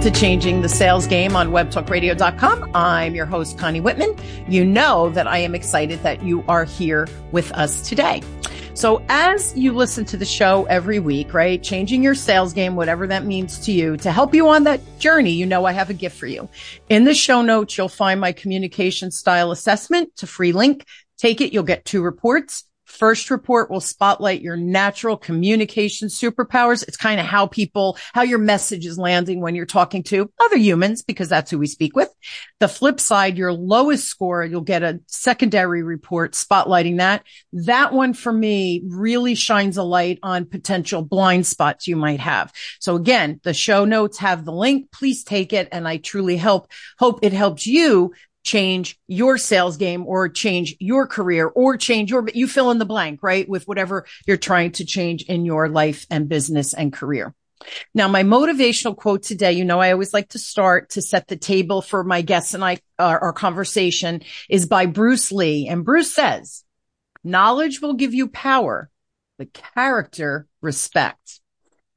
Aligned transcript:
To 0.00 0.10
Changing 0.10 0.62
the 0.62 0.68
Sales 0.70 1.06
Game 1.06 1.36
on 1.36 1.50
webtalkradio.com. 1.50 2.70
I'm 2.74 3.14
your 3.14 3.26
host, 3.26 3.58
Connie 3.58 3.82
Whitman. 3.82 4.16
You 4.48 4.64
know 4.64 5.10
that 5.10 5.26
I 5.26 5.36
am 5.36 5.54
excited 5.54 6.02
that 6.04 6.22
you 6.22 6.42
are 6.48 6.64
here 6.64 7.06
with 7.32 7.52
us 7.52 7.86
today. 7.86 8.22
So 8.72 9.04
as 9.10 9.54
you 9.54 9.74
listen 9.74 10.06
to 10.06 10.16
the 10.16 10.24
show 10.24 10.64
every 10.70 11.00
week, 11.00 11.34
right? 11.34 11.62
Changing 11.62 12.02
your 12.02 12.14
sales 12.14 12.54
game, 12.54 12.76
whatever 12.76 13.06
that 13.08 13.26
means 13.26 13.58
to 13.66 13.72
you 13.72 13.98
to 13.98 14.10
help 14.10 14.34
you 14.34 14.48
on 14.48 14.64
that 14.64 14.80
journey, 14.98 15.32
you 15.32 15.44
know, 15.44 15.66
I 15.66 15.72
have 15.72 15.90
a 15.90 15.94
gift 15.94 16.16
for 16.16 16.26
you. 16.26 16.48
In 16.88 17.04
the 17.04 17.12
show 17.12 17.42
notes, 17.42 17.76
you'll 17.76 17.90
find 17.90 18.18
my 18.18 18.32
communication 18.32 19.10
style 19.10 19.50
assessment 19.50 20.16
to 20.16 20.26
free 20.26 20.52
link. 20.52 20.86
Take 21.18 21.42
it. 21.42 21.52
You'll 21.52 21.62
get 21.62 21.84
two 21.84 22.00
reports. 22.00 22.64
First 23.00 23.30
report 23.30 23.70
will 23.70 23.80
spotlight 23.80 24.42
your 24.42 24.58
natural 24.58 25.16
communication 25.16 26.08
superpowers. 26.08 26.86
It's 26.86 26.98
kind 26.98 27.18
of 27.18 27.24
how 27.24 27.46
people, 27.46 27.96
how 28.12 28.20
your 28.20 28.38
message 28.38 28.84
is 28.84 28.98
landing 28.98 29.40
when 29.40 29.54
you're 29.54 29.64
talking 29.64 30.02
to 30.02 30.30
other 30.38 30.58
humans, 30.58 31.00
because 31.00 31.30
that's 31.30 31.50
who 31.50 31.58
we 31.58 31.66
speak 31.66 31.96
with. 31.96 32.14
The 32.58 32.68
flip 32.68 33.00
side, 33.00 33.38
your 33.38 33.54
lowest 33.54 34.06
score, 34.06 34.44
you'll 34.44 34.60
get 34.60 34.82
a 34.82 35.00
secondary 35.06 35.82
report 35.82 36.34
spotlighting 36.34 36.98
that. 36.98 37.24
That 37.54 37.94
one 37.94 38.12
for 38.12 38.34
me 38.34 38.82
really 38.86 39.34
shines 39.34 39.78
a 39.78 39.82
light 39.82 40.18
on 40.22 40.44
potential 40.44 41.00
blind 41.00 41.46
spots 41.46 41.88
you 41.88 41.96
might 41.96 42.20
have. 42.20 42.52
So 42.80 42.96
again, 42.96 43.40
the 43.44 43.54
show 43.54 43.86
notes 43.86 44.18
have 44.18 44.44
the 44.44 44.52
link. 44.52 44.92
Please 44.92 45.24
take 45.24 45.54
it. 45.54 45.68
And 45.72 45.88
I 45.88 45.96
truly 45.96 46.36
help, 46.36 46.70
hope 46.98 47.20
it 47.22 47.32
helps 47.32 47.66
you 47.66 48.12
change 48.42 48.98
your 49.06 49.38
sales 49.38 49.76
game 49.76 50.06
or 50.06 50.28
change 50.28 50.76
your 50.80 51.06
career 51.06 51.46
or 51.46 51.76
change 51.76 52.10
your, 52.10 52.26
you 52.32 52.46
fill 52.46 52.70
in 52.70 52.78
the 52.78 52.84
blank, 52.84 53.22
right? 53.22 53.48
With 53.48 53.68
whatever 53.68 54.06
you're 54.26 54.36
trying 54.36 54.72
to 54.72 54.84
change 54.84 55.22
in 55.24 55.44
your 55.44 55.68
life 55.68 56.06
and 56.10 56.28
business 56.28 56.72
and 56.74 56.92
career. 56.92 57.34
Now, 57.94 58.08
my 58.08 58.22
motivational 58.22 58.96
quote 58.96 59.22
today, 59.22 59.52
you 59.52 59.64
know, 59.64 59.80
I 59.80 59.92
always 59.92 60.14
like 60.14 60.30
to 60.30 60.38
start 60.38 60.90
to 60.90 61.02
set 61.02 61.28
the 61.28 61.36
table 61.36 61.82
for 61.82 62.02
my 62.02 62.22
guests 62.22 62.54
and 62.54 62.64
I, 62.64 62.78
our, 62.98 63.18
our 63.18 63.32
conversation 63.32 64.22
is 64.48 64.66
by 64.66 64.86
Bruce 64.86 65.30
Lee. 65.30 65.68
And 65.68 65.84
Bruce 65.84 66.14
says, 66.14 66.64
knowledge 67.22 67.82
will 67.82 67.94
give 67.94 68.14
you 68.14 68.28
power, 68.28 68.90
but 69.36 69.52
character 69.52 70.46
respect. 70.62 71.40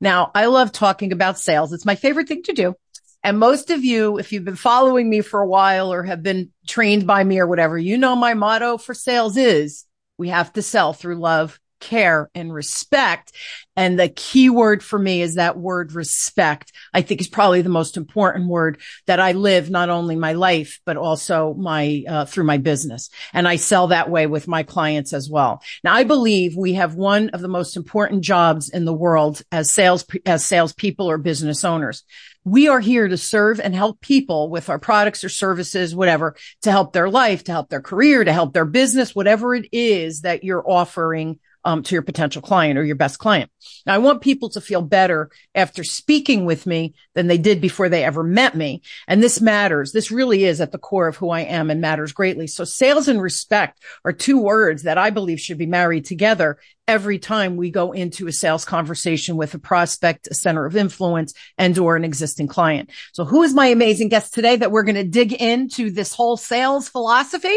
Now, 0.01 0.31
I 0.35 0.47
love 0.47 0.73
talking 0.73 1.13
about 1.13 1.39
sales. 1.39 1.71
It's 1.71 1.85
my 1.85 1.95
favorite 1.95 2.27
thing 2.27 2.43
to 2.43 2.53
do. 2.53 2.75
And 3.23 3.39
most 3.39 3.69
of 3.69 3.83
you, 3.83 4.17
if 4.17 4.31
you've 4.31 4.43
been 4.43 4.55
following 4.55 5.09
me 5.09 5.21
for 5.21 5.41
a 5.41 5.47
while 5.47 5.93
or 5.93 6.03
have 6.03 6.21
been 6.23 6.51
trained 6.67 7.07
by 7.07 7.23
me 7.23 7.39
or 7.39 7.47
whatever, 7.47 7.77
you 7.77 7.97
know, 7.97 8.15
my 8.15 8.33
motto 8.33 8.77
for 8.77 8.93
sales 8.93 9.37
is 9.37 9.85
we 10.17 10.29
have 10.29 10.51
to 10.53 10.61
sell 10.61 10.93
through 10.93 11.15
love, 11.15 11.59
care 11.83 12.29
and 12.33 12.53
respect. 12.53 13.33
And 13.75 13.99
the 13.99 14.07
key 14.07 14.49
word 14.49 14.81
for 14.81 14.97
me 14.97 15.21
is 15.21 15.35
that 15.35 15.57
word 15.57 15.91
respect. 15.91 16.71
I 16.93 17.01
think 17.01 17.19
is 17.19 17.27
probably 17.27 17.61
the 17.61 17.69
most 17.69 17.97
important 17.97 18.47
word 18.47 18.79
that 19.05 19.19
I 19.19 19.33
live, 19.33 19.69
not 19.69 19.89
only 19.89 20.15
my 20.15 20.33
life, 20.33 20.79
but 20.85 20.95
also 20.95 21.53
my, 21.55 22.03
uh, 22.07 22.25
through 22.25 22.45
my 22.45 22.57
business. 22.57 23.09
And 23.33 23.47
I 23.47 23.57
sell 23.57 23.87
that 23.87 24.09
way 24.09 24.27
with 24.27 24.47
my 24.47 24.63
clients 24.63 25.11
as 25.11 25.29
well. 25.29 25.61
Now 25.83 25.93
I 25.93 26.05
believe 26.05 26.55
we 26.55 26.73
have 26.75 26.95
one 26.95 27.29
of 27.31 27.41
the 27.41 27.47
most 27.49 27.75
important 27.75 28.23
jobs 28.23 28.69
in 28.69 28.85
the 28.85 28.93
world 28.93 29.41
as 29.51 29.69
sales, 29.69 30.05
as 30.25 30.45
salespeople 30.45 31.09
or 31.09 31.17
business 31.17 31.65
owners. 31.65 32.03
We 32.45 32.67
are 32.67 32.79
here 32.79 33.07
to 33.07 33.17
serve 33.17 33.59
and 33.59 33.73
help 33.73 34.01
people 34.01 34.49
with 34.49 34.69
our 34.69 34.79
products 34.79 35.23
or 35.23 35.29
services, 35.29 35.95
whatever, 35.95 36.35
to 36.63 36.71
help 36.71 36.91
their 36.91 37.09
life, 37.09 37.45
to 37.45 37.51
help 37.53 37.69
their 37.69 37.81
career, 37.81 38.23
to 38.23 38.33
help 38.33 38.53
their 38.53 38.65
business, 38.65 39.15
whatever 39.15 39.55
it 39.55 39.69
is 39.71 40.21
that 40.21 40.43
you're 40.43 40.69
offering 40.69 41.39
um, 41.65 41.83
to 41.83 41.95
your 41.95 42.01
potential 42.01 42.41
client 42.41 42.77
or 42.77 42.83
your 42.83 42.95
best 42.95 43.19
client. 43.19 43.49
Now, 43.85 43.95
I 43.95 43.99
want 43.99 44.21
people 44.21 44.49
to 44.49 44.61
feel 44.61 44.81
better 44.81 45.29
after 45.55 45.83
speaking 45.83 46.45
with 46.45 46.65
me 46.65 46.93
than 47.15 47.27
they 47.27 47.37
did 47.37 47.61
before 47.61 47.89
they 47.89 48.03
ever 48.03 48.23
met 48.23 48.55
me. 48.55 48.81
And 49.07 49.21
this 49.21 49.41
matters. 49.41 49.91
This 49.91 50.11
really 50.11 50.45
is 50.45 50.61
at 50.61 50.71
the 50.71 50.77
core 50.77 51.07
of 51.07 51.17
who 51.17 51.29
I 51.29 51.41
am 51.41 51.69
and 51.69 51.81
matters 51.81 52.11
greatly. 52.11 52.47
So 52.47 52.63
sales 52.63 53.07
and 53.07 53.21
respect 53.21 53.79
are 54.03 54.13
two 54.13 54.39
words 54.39 54.83
that 54.83 54.97
I 54.97 55.09
believe 55.09 55.39
should 55.39 55.57
be 55.57 55.65
married 55.65 56.05
together 56.05 56.57
every 56.87 57.17
time 57.17 57.55
we 57.55 57.71
go 57.71 57.93
into 57.93 58.27
a 58.27 58.31
sales 58.31 58.65
conversation 58.65 59.37
with 59.37 59.53
a 59.53 59.59
prospect, 59.59 60.27
a 60.27 60.33
center 60.33 60.65
of 60.65 60.75
influence 60.75 61.33
and 61.57 61.77
or 61.77 61.95
an 61.95 62.03
existing 62.03 62.47
client. 62.47 62.89
So 63.13 63.23
who 63.25 63.43
is 63.43 63.53
my 63.53 63.67
amazing 63.67 64.09
guest 64.09 64.33
today 64.33 64.57
that 64.57 64.71
we're 64.71 64.83
going 64.83 64.95
to 64.95 65.03
dig 65.03 65.31
into 65.33 65.91
this 65.91 66.13
whole 66.13 66.35
sales 66.35 66.89
philosophy? 66.89 67.55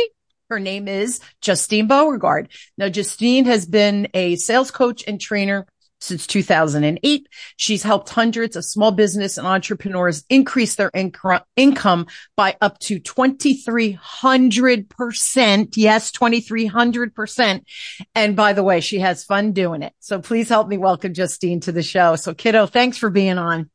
Her 0.48 0.60
name 0.60 0.86
is 0.86 1.18
Justine 1.40 1.88
Beauregard. 1.88 2.50
Now, 2.78 2.88
Justine 2.88 3.46
has 3.46 3.66
been 3.66 4.06
a 4.14 4.36
sales 4.36 4.70
coach 4.70 5.02
and 5.06 5.20
trainer 5.20 5.66
since 6.00 6.26
2008. 6.26 7.28
She's 7.56 7.82
helped 7.82 8.10
hundreds 8.10 8.54
of 8.54 8.64
small 8.64 8.92
business 8.92 9.38
and 9.38 9.46
entrepreneurs 9.46 10.24
increase 10.28 10.74
their 10.76 10.90
inc- 10.92 11.42
income 11.56 12.06
by 12.36 12.54
up 12.60 12.78
to 12.80 13.00
2300%. 13.00 15.76
Yes, 15.76 16.12
2300%. 16.12 17.64
And 18.14 18.36
by 18.36 18.52
the 18.52 18.62
way, 18.62 18.80
she 18.80 18.98
has 19.00 19.24
fun 19.24 19.50
doing 19.52 19.82
it. 19.82 19.94
So 19.98 20.20
please 20.20 20.48
help 20.48 20.68
me 20.68 20.78
welcome 20.78 21.12
Justine 21.12 21.58
to 21.60 21.72
the 21.72 21.82
show. 21.82 22.14
So 22.16 22.34
kiddo, 22.34 22.66
thanks 22.66 22.98
for 22.98 23.10
being 23.10 23.38
on. 23.38 23.68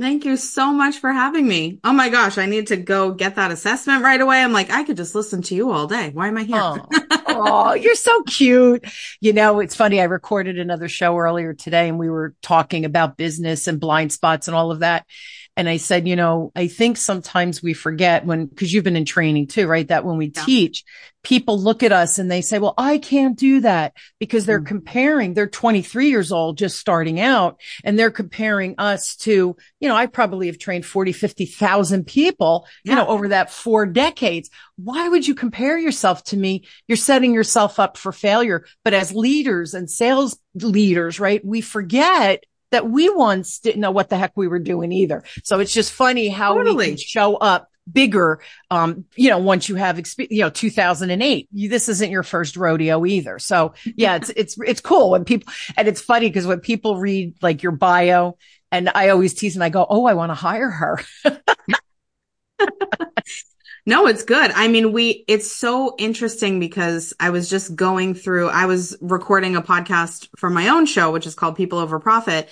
Thank 0.00 0.24
you 0.24 0.38
so 0.38 0.72
much 0.72 0.98
for 0.98 1.12
having 1.12 1.46
me. 1.46 1.78
Oh 1.84 1.92
my 1.92 2.08
gosh, 2.08 2.38
I 2.38 2.46
need 2.46 2.68
to 2.68 2.78
go 2.78 3.12
get 3.12 3.34
that 3.34 3.50
assessment 3.50 4.02
right 4.02 4.20
away. 4.20 4.42
I'm 4.42 4.52
like, 4.52 4.70
I 4.70 4.82
could 4.82 4.96
just 4.96 5.14
listen 5.14 5.42
to 5.42 5.54
you 5.54 5.70
all 5.70 5.86
day. 5.86 6.08
Why 6.14 6.28
am 6.28 6.38
I 6.38 6.44
here? 6.44 6.58
Oh, 6.58 6.86
oh, 7.26 7.74
you're 7.74 7.94
so 7.94 8.22
cute. 8.22 8.82
You 9.20 9.34
know, 9.34 9.60
it's 9.60 9.74
funny. 9.74 10.00
I 10.00 10.04
recorded 10.04 10.58
another 10.58 10.88
show 10.88 11.18
earlier 11.18 11.52
today 11.52 11.86
and 11.86 11.98
we 11.98 12.08
were 12.08 12.34
talking 12.40 12.86
about 12.86 13.18
business 13.18 13.66
and 13.66 13.78
blind 13.78 14.10
spots 14.10 14.48
and 14.48 14.56
all 14.56 14.70
of 14.70 14.78
that. 14.78 15.04
And 15.60 15.68
I 15.68 15.76
said, 15.76 16.08
you 16.08 16.16
know, 16.16 16.52
I 16.56 16.68
think 16.68 16.96
sometimes 16.96 17.62
we 17.62 17.74
forget 17.74 18.24
when, 18.24 18.48
cause 18.48 18.72
you've 18.72 18.82
been 18.82 18.96
in 18.96 19.04
training 19.04 19.48
too, 19.48 19.66
right? 19.66 19.86
That 19.86 20.06
when 20.06 20.16
we 20.16 20.32
yeah. 20.34 20.42
teach, 20.42 20.84
people 21.22 21.60
look 21.60 21.82
at 21.82 21.92
us 21.92 22.18
and 22.18 22.30
they 22.30 22.40
say, 22.40 22.58
well, 22.58 22.72
I 22.78 22.96
can't 22.96 23.38
do 23.38 23.60
that 23.60 23.92
because 24.18 24.46
they're 24.46 24.58
mm-hmm. 24.58 24.68
comparing, 24.68 25.34
they're 25.34 25.46
23 25.46 26.08
years 26.08 26.32
old, 26.32 26.56
just 26.56 26.78
starting 26.78 27.20
out 27.20 27.60
and 27.84 27.98
they're 27.98 28.10
comparing 28.10 28.74
us 28.78 29.16
to, 29.16 29.54
you 29.80 29.88
know, 29.90 29.94
I 29.94 30.06
probably 30.06 30.46
have 30.46 30.56
trained 30.56 30.86
40, 30.86 31.12
50,000 31.12 32.06
people, 32.06 32.66
yeah. 32.82 32.92
you 32.92 32.96
know, 32.96 33.08
over 33.08 33.28
that 33.28 33.50
four 33.50 33.84
decades. 33.84 34.48
Why 34.76 35.10
would 35.10 35.28
you 35.28 35.34
compare 35.34 35.76
yourself 35.76 36.24
to 36.24 36.38
me? 36.38 36.64
You're 36.88 36.96
setting 36.96 37.34
yourself 37.34 37.78
up 37.78 37.98
for 37.98 38.12
failure. 38.12 38.64
But 38.82 38.94
as 38.94 39.12
leaders 39.12 39.74
and 39.74 39.90
sales 39.90 40.38
leaders, 40.54 41.20
right? 41.20 41.44
We 41.44 41.60
forget 41.60 42.44
that 42.70 42.88
we 42.88 43.08
once 43.08 43.58
didn't 43.58 43.80
know 43.80 43.90
what 43.90 44.08
the 44.08 44.16
heck 44.16 44.32
we 44.36 44.48
were 44.48 44.58
doing 44.58 44.92
either. 44.92 45.22
So 45.44 45.60
it's 45.60 45.72
just 45.72 45.92
funny 45.92 46.28
how 46.28 46.54
totally. 46.54 46.76
we 46.76 46.86
can 46.86 46.96
show 46.96 47.36
up 47.36 47.68
bigger. 47.90 48.40
Um, 48.70 49.04
you 49.16 49.30
know, 49.30 49.38
once 49.38 49.68
you 49.68 49.74
have, 49.76 49.96
exp- 49.96 50.28
you 50.30 50.40
know, 50.40 50.50
2008, 50.50 51.48
you, 51.52 51.68
this 51.68 51.88
isn't 51.88 52.10
your 52.10 52.22
first 52.22 52.56
rodeo 52.56 53.04
either. 53.04 53.38
So 53.38 53.74
yeah, 53.96 54.16
it's, 54.16 54.30
it's, 54.30 54.56
it's 54.60 54.80
cool 54.80 55.10
when 55.10 55.24
people, 55.24 55.52
and 55.76 55.88
it's 55.88 56.00
funny 56.00 56.28
because 56.28 56.46
when 56.46 56.60
people 56.60 56.96
read 56.96 57.34
like 57.42 57.62
your 57.62 57.72
bio 57.72 58.36
and 58.70 58.90
I 58.94 59.08
always 59.08 59.34
tease 59.34 59.56
and 59.56 59.64
I 59.64 59.68
go, 59.68 59.86
Oh, 59.88 60.06
I 60.06 60.14
want 60.14 60.30
to 60.30 60.34
hire 60.34 60.70
her. 60.70 61.00
No, 63.86 64.06
it's 64.06 64.24
good. 64.24 64.50
I 64.52 64.68
mean, 64.68 64.92
we, 64.92 65.24
it's 65.26 65.50
so 65.50 65.94
interesting 65.98 66.60
because 66.60 67.14
I 67.18 67.30
was 67.30 67.48
just 67.48 67.74
going 67.74 68.14
through, 68.14 68.48
I 68.48 68.66
was 68.66 68.96
recording 69.00 69.56
a 69.56 69.62
podcast 69.62 70.28
for 70.36 70.50
my 70.50 70.68
own 70.68 70.86
show, 70.86 71.10
which 71.10 71.26
is 71.26 71.34
called 71.34 71.56
People 71.56 71.78
Over 71.78 71.98
Profit. 71.98 72.48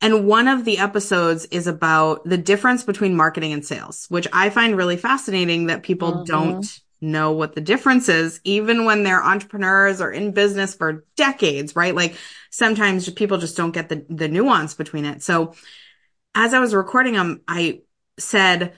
And 0.00 0.26
one 0.26 0.48
of 0.48 0.64
the 0.64 0.78
episodes 0.78 1.44
is 1.46 1.66
about 1.66 2.24
the 2.24 2.38
difference 2.38 2.84
between 2.84 3.14
marketing 3.14 3.52
and 3.52 3.64
sales, 3.64 4.06
which 4.08 4.26
I 4.32 4.48
find 4.48 4.76
really 4.76 4.96
fascinating 4.96 5.66
that 5.66 5.82
people 5.82 6.12
mm-hmm. 6.12 6.24
don't 6.24 6.80
know 7.02 7.32
what 7.32 7.54
the 7.54 7.60
difference 7.60 8.08
is, 8.08 8.40
even 8.44 8.84
when 8.84 9.02
they're 9.02 9.22
entrepreneurs 9.22 10.00
or 10.00 10.10
in 10.10 10.32
business 10.32 10.74
for 10.74 11.04
decades, 11.16 11.76
right? 11.76 11.94
Like 11.94 12.14
sometimes 12.50 13.08
people 13.10 13.38
just 13.38 13.56
don't 13.56 13.72
get 13.72 13.88
the, 13.88 14.04
the 14.08 14.28
nuance 14.28 14.74
between 14.74 15.04
it. 15.04 15.22
So 15.22 15.54
as 16.34 16.54
I 16.54 16.60
was 16.60 16.74
recording 16.74 17.14
them, 17.14 17.42
I 17.46 17.82
said, 18.18 18.74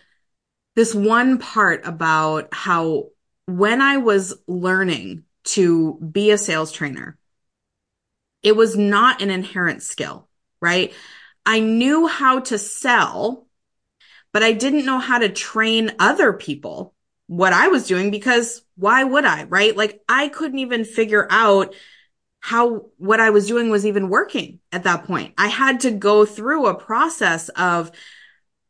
this 0.74 0.94
one 0.94 1.38
part 1.38 1.86
about 1.86 2.48
how 2.52 3.08
when 3.46 3.80
I 3.80 3.98
was 3.98 4.34
learning 4.46 5.24
to 5.44 5.98
be 5.98 6.30
a 6.30 6.38
sales 6.38 6.72
trainer, 6.72 7.18
it 8.42 8.56
was 8.56 8.76
not 8.76 9.22
an 9.22 9.30
inherent 9.30 9.82
skill, 9.82 10.28
right? 10.60 10.92
I 11.44 11.60
knew 11.60 12.06
how 12.06 12.40
to 12.40 12.58
sell, 12.58 13.46
but 14.32 14.42
I 14.42 14.52
didn't 14.52 14.86
know 14.86 14.98
how 14.98 15.18
to 15.18 15.28
train 15.28 15.92
other 15.98 16.32
people 16.32 16.94
what 17.26 17.52
I 17.52 17.68
was 17.68 17.86
doing 17.86 18.10
because 18.10 18.62
why 18.76 19.04
would 19.04 19.24
I, 19.24 19.44
right? 19.44 19.76
Like 19.76 20.02
I 20.08 20.28
couldn't 20.28 20.58
even 20.58 20.84
figure 20.84 21.26
out 21.30 21.74
how 22.40 22.86
what 22.98 23.20
I 23.20 23.30
was 23.30 23.46
doing 23.46 23.70
was 23.70 23.86
even 23.86 24.08
working 24.08 24.58
at 24.72 24.84
that 24.84 25.04
point. 25.04 25.34
I 25.38 25.46
had 25.46 25.80
to 25.80 25.90
go 25.92 26.26
through 26.26 26.66
a 26.66 26.78
process 26.78 27.48
of 27.50 27.92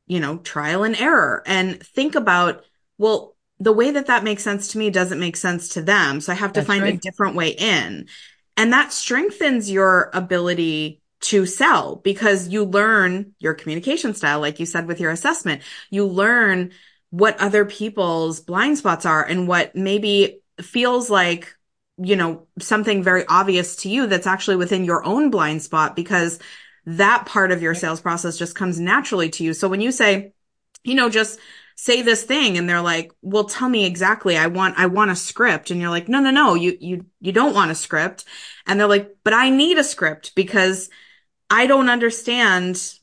you 0.07 0.21
know, 0.21 0.39
trial 0.39 0.85
and 0.85 0.97
error 0.97 1.43
and 1.47 1.81
think 1.83 2.15
about, 2.15 2.65
well, 2.99 3.37
the 3.59 3.73
way 3.73 3.93
that 3.93 4.07
that 4.07 4.25
makes 4.25 4.43
sense 4.43 4.69
to 4.69 4.79
me 4.79 4.91
doesn't 4.91 5.21
make 5.21 5.37
sense 5.37 5.69
to 5.71 5.83
them. 5.83 6.21
So 6.21 6.33
I 6.33 6.37
have 6.37 6.53
to 6.53 6.61
That's 6.61 6.67
find 6.67 6.83
right. 6.83 6.95
a 6.95 6.99
different 6.99 7.37
way 7.37 7.51
in. 7.51 8.09
And 8.57 8.73
that 8.73 8.93
strengthens 8.93 9.71
your 9.71 10.11
ability 10.13 11.01
to 11.23 11.47
sell 11.47 11.97
because 11.97 12.49
you 12.49 12.65
learn 12.65 13.35
your 13.39 13.55
communication 13.55 14.15
style, 14.15 14.41
like 14.41 14.59
you 14.59 14.67
said 14.67 14.87
with 14.87 15.01
your 15.01 15.13
assessment. 15.13 15.63
You 15.91 16.07
learn 16.07 16.73
what 17.11 17.41
other 17.41 17.65
people's 17.65 18.41
blind 18.41 18.79
spots 18.79 19.07
are 19.07 19.25
and 19.25 19.47
what 19.47 19.77
maybe 19.77 20.41
feels 20.61 21.09
like, 21.09 21.55
you 21.99 22.17
know, 22.17 22.47
something 22.59 23.03
very 23.03 23.25
obvious 23.29 23.77
to 23.77 23.89
you 23.89 24.07
that's 24.07 24.27
actually 24.27 24.57
within 24.57 24.85
your 24.85 25.05
own 25.05 25.31
blind 25.31 25.63
spot 25.63 25.95
because 25.95 26.41
that 26.85 27.27
part 27.27 27.53
of 27.53 27.63
your 27.63 27.75
sales 27.75 28.01
process 28.01 28.37
just 28.37 28.55
comes 28.55 28.81
naturally 28.81 29.31
to 29.31 29.45
you. 29.45 29.55
So 29.55 29.69
when 29.69 29.81
you 29.81 29.93
say, 29.93 30.33
you 30.85 30.95
know, 30.95 31.09
just 31.09 31.39
say 31.77 32.03
this 32.03 32.23
thing 32.25 32.59
and 32.59 32.69
they're 32.69 32.81
like, 32.81 33.13
well, 33.23 33.45
tell 33.45 33.69
me 33.69 33.85
exactly. 33.85 34.37
I 34.37 34.49
want, 34.49 34.79
I 34.79 34.87
want 34.87 35.11
a 35.11 35.17
script. 35.17 35.71
And 35.71 35.81
you're 35.81 35.91
like, 35.91 36.09
no, 36.09 36.21
no, 36.21 36.31
no, 36.31 36.55
you, 36.55 36.77
you, 36.81 37.07
you 37.21 37.33
don't 37.33 37.55
want 37.55 37.71
a 37.71 37.75
script. 37.75 38.25
And 38.67 38.79
they're 38.79 38.89
like, 38.89 39.17
but 39.25 39.33
I 39.33 39.51
need 39.51 39.79
a 39.79 39.85
script 39.85 40.35
because 40.35 40.91
I 41.49 41.67
don't 41.67 41.89
understand 41.89 42.95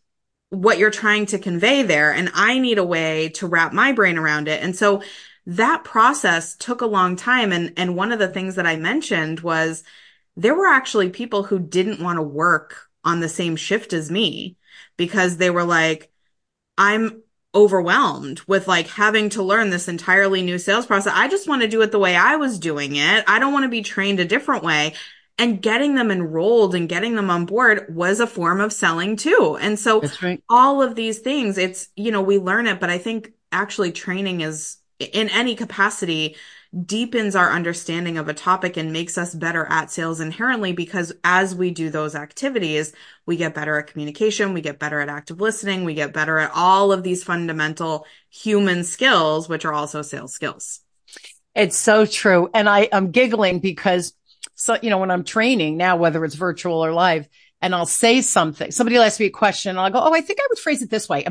what 0.49 0.77
you're 0.77 0.91
trying 0.91 1.25
to 1.27 1.39
convey 1.39 1.83
there. 1.83 2.11
And 2.11 2.31
I 2.33 2.59
need 2.59 2.77
a 2.77 2.83
way 2.83 3.29
to 3.35 3.47
wrap 3.47 3.71
my 3.73 3.91
brain 3.91 4.17
around 4.17 4.47
it. 4.47 4.61
And 4.63 4.75
so 4.75 5.03
that 5.45 5.83
process 5.83 6.55
took 6.55 6.81
a 6.81 6.87
long 6.87 7.15
time. 7.15 7.51
And, 7.51 7.73
and 7.77 7.95
one 7.95 8.11
of 8.11 8.19
the 8.19 8.27
things 8.27 8.55
that 8.55 8.67
I 8.67 8.75
mentioned 8.75 9.39
was 9.39 9.83
there 10.35 10.55
were 10.55 10.67
actually 10.67 11.09
people 11.09 11.43
who 11.43 11.59
didn't 11.59 12.01
want 12.01 12.17
to 12.17 12.23
work 12.23 12.88
on 13.03 13.19
the 13.19 13.29
same 13.29 13.55
shift 13.55 13.93
as 13.93 14.11
me 14.11 14.57
because 14.97 15.37
they 15.37 15.49
were 15.49 15.63
like, 15.63 16.11
I'm 16.77 17.23
overwhelmed 17.53 18.41
with 18.47 18.67
like 18.67 18.87
having 18.87 19.29
to 19.29 19.43
learn 19.43 19.69
this 19.69 19.87
entirely 19.87 20.41
new 20.41 20.59
sales 20.59 20.85
process. 20.85 21.13
I 21.15 21.27
just 21.27 21.47
want 21.47 21.61
to 21.61 21.67
do 21.67 21.81
it 21.81 21.91
the 21.91 21.99
way 21.99 22.15
I 22.15 22.35
was 22.35 22.59
doing 22.59 22.95
it. 22.95 23.23
I 23.27 23.39
don't 23.39 23.53
want 23.53 23.63
to 23.63 23.69
be 23.69 23.81
trained 23.81 24.19
a 24.19 24.25
different 24.25 24.63
way. 24.63 24.93
And 25.37 25.61
getting 25.61 25.95
them 25.95 26.11
enrolled 26.11 26.75
and 26.75 26.89
getting 26.89 27.15
them 27.15 27.29
on 27.29 27.45
board 27.45 27.95
was 27.95 28.19
a 28.19 28.27
form 28.27 28.59
of 28.59 28.73
selling 28.73 29.15
too. 29.15 29.57
And 29.61 29.79
so 29.79 30.03
right. 30.21 30.43
all 30.49 30.81
of 30.81 30.95
these 30.95 31.19
things, 31.19 31.57
it's, 31.57 31.87
you 31.95 32.11
know, 32.11 32.21
we 32.21 32.37
learn 32.37 32.67
it, 32.67 32.81
but 32.81 32.89
I 32.89 32.97
think 32.97 33.31
actually 33.51 33.93
training 33.93 34.41
is 34.41 34.77
in 34.99 35.29
any 35.29 35.55
capacity 35.55 36.35
deepens 36.85 37.35
our 37.35 37.51
understanding 37.51 38.17
of 38.17 38.27
a 38.27 38.33
topic 38.33 38.77
and 38.77 38.93
makes 38.93 39.17
us 39.17 39.33
better 39.33 39.65
at 39.65 39.89
sales 39.89 40.19
inherently 40.19 40.71
because 40.71 41.11
as 41.23 41.55
we 41.55 41.71
do 41.71 41.89
those 41.89 42.15
activities, 42.15 42.93
we 43.25 43.37
get 43.37 43.55
better 43.55 43.77
at 43.77 43.87
communication, 43.87 44.53
we 44.53 44.61
get 44.61 44.77
better 44.77 44.99
at 44.99 45.09
active 45.09 45.41
listening, 45.41 45.83
we 45.83 45.95
get 45.95 46.13
better 46.13 46.37
at 46.37 46.51
all 46.53 46.91
of 46.91 47.01
these 47.01 47.23
fundamental 47.23 48.05
human 48.29 48.83
skills, 48.83 49.49
which 49.49 49.65
are 49.65 49.73
also 49.73 50.01
sales 50.01 50.33
skills. 50.33 50.81
It's 51.55 51.77
so 51.77 52.05
true. 52.05 52.49
And 52.53 52.69
I 52.69 52.81
am 52.81 53.11
giggling 53.11 53.59
because 53.59 54.13
so, 54.53 54.77
you 54.81 54.89
know, 54.89 54.99
when 54.99 55.11
I'm 55.11 55.23
training 55.23 55.77
now, 55.77 55.97
whether 55.97 56.23
it's 56.23 56.35
virtual 56.35 56.83
or 56.85 56.91
live, 56.91 57.27
and 57.61 57.73
I'll 57.73 57.85
say 57.85 58.21
something. 58.21 58.71
Somebody 58.71 58.97
will 58.97 59.03
ask 59.03 59.19
me 59.19 59.25
a 59.25 59.31
question 59.31 59.71
and 59.71 59.79
I'll 59.79 59.89
go, 59.89 60.01
Oh, 60.01 60.13
I 60.13 60.21
think 60.21 60.39
I 60.39 60.47
would 60.49 60.59
phrase 60.59 60.81
it 60.81 60.89
this 60.89 61.09
way. 61.09 61.23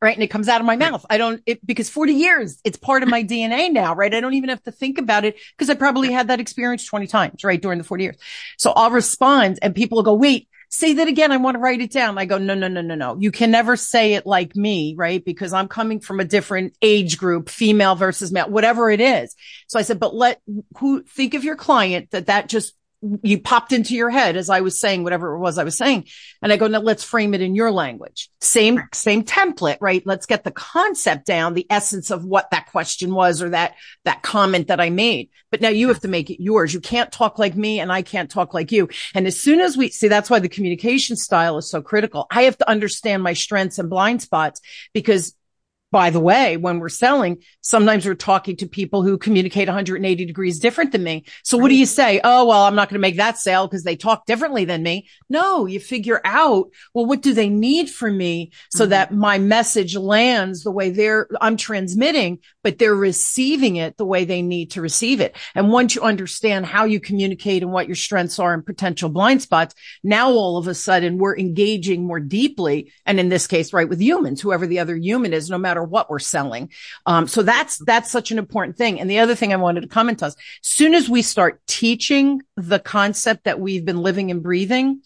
Right. 0.00 0.14
And 0.14 0.22
it 0.22 0.28
comes 0.28 0.48
out 0.48 0.60
of 0.60 0.66
my 0.66 0.76
hmm. 0.76 0.80
mouth. 0.80 1.04
I 1.10 1.18
don't, 1.18 1.42
it, 1.44 1.64
because 1.66 1.90
40 1.90 2.12
years, 2.12 2.60
it's 2.64 2.78
part 2.78 3.02
of 3.02 3.08
my 3.08 3.24
DNA 3.24 3.72
now, 3.72 3.94
right? 3.94 4.14
I 4.14 4.20
don't 4.20 4.34
even 4.34 4.48
have 4.50 4.62
to 4.62 4.72
think 4.72 4.98
about 4.98 5.24
it 5.24 5.36
because 5.56 5.68
I 5.68 5.74
probably 5.74 6.12
had 6.12 6.28
that 6.28 6.38
experience 6.38 6.86
20 6.86 7.08
times, 7.08 7.42
right? 7.42 7.60
During 7.60 7.78
the 7.78 7.84
40 7.84 8.04
years. 8.04 8.16
So 8.58 8.70
I'll 8.70 8.92
respond 8.92 9.58
and 9.60 9.74
people 9.74 9.96
will 9.96 10.04
go, 10.04 10.14
wait, 10.14 10.48
say 10.68 10.94
that 10.94 11.08
again. 11.08 11.32
I 11.32 11.38
want 11.38 11.54
to 11.54 11.60
write 11.60 11.80
it 11.80 11.90
down. 11.90 12.18
I 12.18 12.26
go, 12.26 12.38
no, 12.38 12.54
no, 12.54 12.68
no, 12.68 12.80
no, 12.80 12.94
no. 12.94 13.16
You 13.18 13.30
can 13.30 13.50
never 13.50 13.76
say 13.76 14.14
it 14.14 14.26
like 14.26 14.54
me, 14.54 14.94
right? 14.96 15.24
Because 15.24 15.52
I'm 15.52 15.68
coming 15.68 16.00
from 16.00 16.20
a 16.20 16.24
different 16.24 16.76
age 16.82 17.18
group, 17.18 17.48
female 17.48 17.94
versus 17.94 18.32
male, 18.32 18.48
whatever 18.48 18.90
it 18.90 19.00
is. 19.00 19.34
So 19.66 19.78
I 19.78 19.82
said, 19.82 19.98
but 19.98 20.14
let 20.14 20.40
who 20.78 21.02
think 21.02 21.34
of 21.34 21.44
your 21.44 21.56
client 21.56 22.10
that 22.10 22.26
that 22.26 22.48
just 22.48 22.74
you 23.22 23.40
popped 23.40 23.72
into 23.72 23.94
your 23.94 24.10
head 24.10 24.36
as 24.36 24.50
I 24.50 24.60
was 24.60 24.80
saying 24.80 25.04
whatever 25.04 25.34
it 25.34 25.38
was 25.38 25.56
I 25.56 25.64
was 25.64 25.76
saying. 25.76 26.06
And 26.42 26.52
I 26.52 26.56
go, 26.56 26.66
now 26.66 26.80
let's 26.80 27.04
frame 27.04 27.32
it 27.32 27.40
in 27.40 27.54
your 27.54 27.70
language. 27.70 28.28
Same, 28.40 28.80
same 28.92 29.22
template, 29.22 29.78
right? 29.80 30.02
Let's 30.04 30.26
get 30.26 30.42
the 30.42 30.50
concept 30.50 31.24
down, 31.24 31.54
the 31.54 31.66
essence 31.70 32.10
of 32.10 32.24
what 32.24 32.50
that 32.50 32.66
question 32.70 33.14
was 33.14 33.40
or 33.40 33.50
that, 33.50 33.76
that 34.04 34.22
comment 34.22 34.68
that 34.68 34.80
I 34.80 34.90
made. 34.90 35.30
But 35.50 35.60
now 35.60 35.68
you 35.68 35.88
have 35.88 36.00
to 36.00 36.08
make 36.08 36.28
it 36.30 36.42
yours. 36.42 36.74
You 36.74 36.80
can't 36.80 37.12
talk 37.12 37.38
like 37.38 37.54
me 37.54 37.78
and 37.78 37.92
I 37.92 38.02
can't 38.02 38.30
talk 38.30 38.52
like 38.52 38.72
you. 38.72 38.88
And 39.14 39.26
as 39.26 39.40
soon 39.40 39.60
as 39.60 39.76
we 39.76 39.90
see, 39.90 40.08
that's 40.08 40.28
why 40.28 40.40
the 40.40 40.48
communication 40.48 41.16
style 41.16 41.56
is 41.58 41.70
so 41.70 41.80
critical. 41.80 42.26
I 42.30 42.42
have 42.42 42.58
to 42.58 42.68
understand 42.68 43.22
my 43.22 43.32
strengths 43.32 43.78
and 43.78 43.88
blind 43.88 44.22
spots 44.22 44.60
because 44.92 45.34
by 45.90 46.10
the 46.10 46.20
way, 46.20 46.56
when 46.56 46.80
we're 46.80 46.88
selling, 46.90 47.42
sometimes 47.62 48.04
we're 48.04 48.14
talking 48.14 48.56
to 48.56 48.66
people 48.66 49.02
who 49.02 49.16
communicate 49.16 49.68
180 49.68 50.24
degrees 50.24 50.58
different 50.58 50.92
than 50.92 51.02
me. 51.02 51.24
So 51.44 51.56
what 51.56 51.68
do 51.68 51.74
you 51.74 51.86
say? 51.86 52.20
Oh, 52.22 52.46
well, 52.46 52.64
I'm 52.64 52.74
not 52.74 52.88
going 52.88 52.96
to 52.96 53.06
make 53.06 53.16
that 53.16 53.38
sale 53.38 53.66
because 53.66 53.84
they 53.84 53.96
talk 53.96 54.26
differently 54.26 54.66
than 54.66 54.82
me. 54.82 55.08
No, 55.30 55.64
you 55.64 55.80
figure 55.80 56.20
out, 56.24 56.70
well, 56.92 57.06
what 57.06 57.22
do 57.22 57.32
they 57.32 57.48
need 57.48 57.88
from 57.88 58.18
me 58.18 58.52
so 58.70 58.84
mm-hmm. 58.84 58.90
that 58.90 59.14
my 59.14 59.38
message 59.38 59.96
lands 59.96 60.62
the 60.62 60.70
way 60.70 60.90
they're, 60.90 61.26
I'm 61.40 61.56
transmitting, 61.56 62.40
but 62.62 62.78
they're 62.78 62.94
receiving 62.94 63.76
it 63.76 63.96
the 63.96 64.04
way 64.04 64.26
they 64.26 64.42
need 64.42 64.72
to 64.72 64.82
receive 64.82 65.20
it. 65.20 65.36
And 65.54 65.70
once 65.70 65.94
you 65.94 66.02
understand 66.02 66.66
how 66.66 66.84
you 66.84 67.00
communicate 67.00 67.62
and 67.62 67.72
what 67.72 67.86
your 67.86 67.96
strengths 67.96 68.38
are 68.38 68.52
and 68.52 68.64
potential 68.64 69.08
blind 69.08 69.40
spots, 69.40 69.74
now 70.02 70.30
all 70.32 70.58
of 70.58 70.68
a 70.68 70.74
sudden 70.74 71.16
we're 71.16 71.38
engaging 71.38 72.06
more 72.06 72.20
deeply. 72.20 72.92
And 73.06 73.18
in 73.18 73.30
this 73.30 73.46
case, 73.46 73.72
right 73.72 73.88
with 73.88 74.00
humans, 74.00 74.42
whoever 74.42 74.66
the 74.66 74.80
other 74.80 74.96
human 74.96 75.32
is, 75.32 75.48
no 75.48 75.56
matter 75.56 75.77
matter 75.78 75.88
what 75.88 76.10
we're 76.10 76.18
selling. 76.18 76.70
Um, 77.06 77.26
so 77.26 77.42
that's, 77.42 77.78
that's 77.78 78.10
such 78.10 78.30
an 78.30 78.38
important 78.38 78.76
thing. 78.76 79.00
And 79.00 79.10
the 79.10 79.20
other 79.20 79.34
thing 79.34 79.52
I 79.52 79.56
wanted 79.56 79.82
to 79.82 79.88
comment 79.88 80.22
on, 80.22 80.28
as 80.28 80.36
soon 80.62 80.94
as 80.94 81.08
we 81.08 81.22
start 81.22 81.60
teaching 81.66 82.42
the 82.56 82.78
concept 82.78 83.44
that 83.44 83.60
we've 83.60 83.84
been 83.84 84.02
living 84.02 84.30
and 84.30 84.42
breathing, 84.42 85.02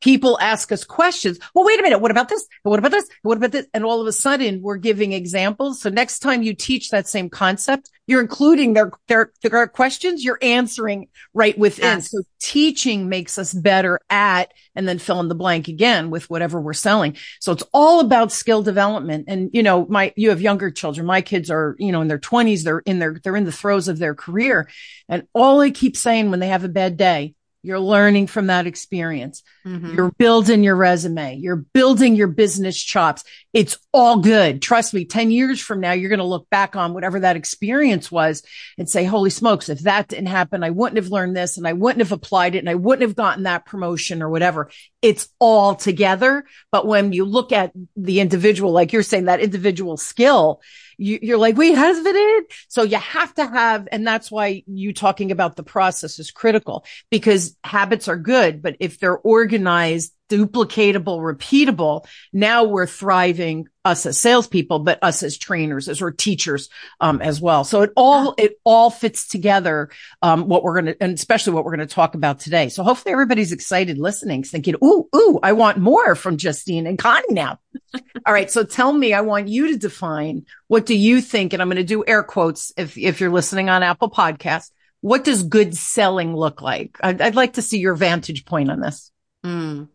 people 0.00 0.38
ask 0.40 0.72
us 0.72 0.84
questions. 0.84 1.38
Well, 1.54 1.64
wait 1.64 1.78
a 1.78 1.82
minute. 1.82 2.00
What 2.00 2.10
about 2.10 2.28
this? 2.28 2.46
What 2.62 2.78
about 2.78 2.90
this? 2.90 3.08
What 3.22 3.36
about 3.36 3.52
this? 3.52 3.66
And 3.74 3.84
all 3.84 4.00
of 4.00 4.06
a 4.06 4.12
sudden 4.12 4.62
we're 4.62 4.76
giving 4.76 5.12
examples. 5.12 5.80
So 5.80 5.90
next 5.90 6.20
time 6.20 6.42
you 6.42 6.54
teach 6.54 6.90
that 6.90 7.06
same 7.06 7.28
concept, 7.28 7.90
you're 8.06 8.20
including 8.20 8.72
their, 8.72 8.90
their, 9.06 9.32
their 9.42 9.66
questions. 9.68 10.24
You're 10.24 10.38
answering 10.42 11.08
right 11.32 11.56
within. 11.56 11.98
Yes. 11.98 12.10
So 12.10 12.22
teaching 12.40 13.08
makes 13.08 13.38
us 13.38 13.52
better 13.52 14.00
at 14.10 14.52
and 14.74 14.88
then 14.88 14.98
fill 14.98 15.20
in 15.20 15.28
the 15.28 15.34
blank 15.34 15.68
again 15.68 16.10
with 16.10 16.28
whatever 16.28 16.60
we're 16.60 16.72
selling. 16.72 17.16
So 17.40 17.52
it's 17.52 17.62
all 17.72 18.00
about 18.00 18.32
skill 18.32 18.62
development. 18.62 19.26
And, 19.28 19.50
you 19.52 19.62
know, 19.62 19.86
my, 19.88 20.12
you 20.16 20.30
have 20.30 20.40
younger 20.40 20.70
children. 20.70 21.06
My 21.06 21.20
kids 21.20 21.50
are, 21.50 21.76
you 21.78 21.92
know, 21.92 22.00
in 22.00 22.08
their 22.08 22.18
twenties. 22.18 22.64
They're 22.64 22.80
in 22.80 22.98
their, 22.98 23.20
they're 23.22 23.36
in 23.36 23.44
the 23.44 23.52
throes 23.52 23.86
of 23.86 23.98
their 23.98 24.14
career. 24.14 24.68
And 25.08 25.28
all 25.32 25.58
they 25.58 25.70
keep 25.70 25.96
saying 25.96 26.30
when 26.30 26.40
they 26.40 26.48
have 26.48 26.64
a 26.64 26.68
bad 26.68 26.96
day, 26.96 27.34
you're 27.62 27.80
learning 27.80 28.26
from 28.26 28.46
that 28.46 28.66
experience. 28.66 29.42
Mm-hmm. 29.66 29.94
You're 29.94 30.12
building 30.12 30.64
your 30.64 30.76
resume. 30.76 31.36
You're 31.36 31.56
building 31.56 32.16
your 32.16 32.28
business 32.28 32.82
chops. 32.82 33.22
It's 33.52 33.78
all 33.92 34.20
good. 34.20 34.62
Trust 34.62 34.94
me, 34.94 35.04
10 35.04 35.30
years 35.30 35.60
from 35.60 35.80
now, 35.80 35.92
you're 35.92 36.08
going 36.08 36.20
to 36.20 36.24
look 36.24 36.48
back 36.48 36.74
on 36.74 36.94
whatever 36.94 37.20
that 37.20 37.36
experience 37.36 38.10
was 38.10 38.42
and 38.78 38.88
say, 38.88 39.04
holy 39.04 39.30
smokes, 39.30 39.68
if 39.68 39.80
that 39.80 40.08
didn't 40.08 40.26
happen, 40.26 40.64
I 40.64 40.70
wouldn't 40.70 40.96
have 40.96 41.12
learned 41.12 41.36
this 41.36 41.58
and 41.58 41.66
I 41.66 41.74
wouldn't 41.74 42.00
have 42.00 42.12
applied 42.12 42.54
it 42.54 42.60
and 42.60 42.70
I 42.70 42.76
wouldn't 42.76 43.06
have 43.06 43.16
gotten 43.16 43.42
that 43.42 43.66
promotion 43.66 44.22
or 44.22 44.30
whatever. 44.30 44.70
It's 45.02 45.28
all 45.38 45.74
together. 45.74 46.44
But 46.70 46.86
when 46.86 47.12
you 47.12 47.24
look 47.24 47.52
at 47.52 47.72
the 47.96 48.20
individual, 48.20 48.72
like 48.72 48.92
you're 48.92 49.02
saying, 49.02 49.24
that 49.24 49.40
individual 49.40 49.96
skill, 49.96 50.60
you, 50.98 51.34
are 51.34 51.38
like, 51.38 51.56
wait, 51.56 51.74
how 51.74 51.90
it 52.04 52.16
in? 52.16 52.44
So 52.68 52.82
you 52.82 52.98
have 52.98 53.34
to 53.34 53.46
have, 53.46 53.88
and 53.90 54.06
that's 54.06 54.30
why 54.30 54.62
you 54.66 54.92
talking 54.92 55.30
about 55.30 55.56
the 55.56 55.62
process 55.62 56.18
is 56.18 56.30
critical 56.30 56.84
because 57.10 57.56
habits 57.64 58.08
are 58.08 58.18
good, 58.18 58.60
but 58.60 58.76
if 58.80 58.98
they're 58.98 59.18
organized, 59.18 60.12
duplicatable, 60.30 61.18
repeatable, 61.18 62.06
now 62.32 62.64
we're 62.64 62.86
thriving 62.86 63.66
us 63.84 64.06
as 64.06 64.18
salespeople, 64.18 64.78
but 64.78 65.02
us 65.02 65.22
as 65.22 65.36
trainers, 65.36 65.88
as 65.88 66.00
or 66.00 66.10
teachers, 66.10 66.68
um, 67.00 67.20
as 67.20 67.40
well. 67.40 67.64
So 67.64 67.82
it 67.82 67.90
all, 67.96 68.34
it 68.38 68.60
all 68.64 68.90
fits 68.90 69.26
together, 69.26 69.90
um, 70.22 70.48
what 70.48 70.62
we're 70.62 70.80
going 70.80 70.94
to, 70.94 71.02
and 71.02 71.14
especially 71.14 71.54
what 71.54 71.64
we're 71.64 71.76
going 71.76 71.86
to 71.86 71.94
talk 71.94 72.14
about 72.14 72.40
today. 72.40 72.68
So 72.68 72.82
hopefully 72.84 73.12
everybody's 73.12 73.52
excited 73.52 73.98
listening, 73.98 74.44
thinking, 74.44 74.76
Ooh, 74.84 75.08
ooh, 75.14 75.40
I 75.42 75.52
want 75.52 75.78
more 75.78 76.14
from 76.14 76.36
Justine 76.36 76.86
and 76.86 76.98
Connie 76.98 77.26
now. 77.30 77.58
all 78.26 78.34
right. 78.34 78.50
So 78.50 78.64
tell 78.64 78.92
me, 78.92 79.12
I 79.12 79.22
want 79.22 79.48
you 79.48 79.72
to 79.72 79.78
define 79.78 80.46
what 80.68 80.86
do 80.86 80.94
you 80.94 81.20
think? 81.20 81.52
And 81.52 81.60
I'm 81.60 81.68
going 81.68 81.76
to 81.76 81.84
do 81.84 82.04
air 82.06 82.22
quotes 82.22 82.72
if, 82.76 82.96
if 82.96 83.20
you're 83.20 83.30
listening 83.30 83.68
on 83.68 83.82
Apple 83.82 84.10
podcast. 84.10 84.70
What 85.00 85.24
does 85.24 85.42
good 85.42 85.74
selling 85.74 86.36
look 86.36 86.60
like? 86.60 86.98
I'd, 87.02 87.20
I'd 87.22 87.34
like 87.34 87.54
to 87.54 87.62
see 87.62 87.78
your 87.78 87.94
vantage 87.94 88.44
point 88.44 88.70
on 88.70 88.80
this. 88.80 89.10
Mm. 89.44 89.88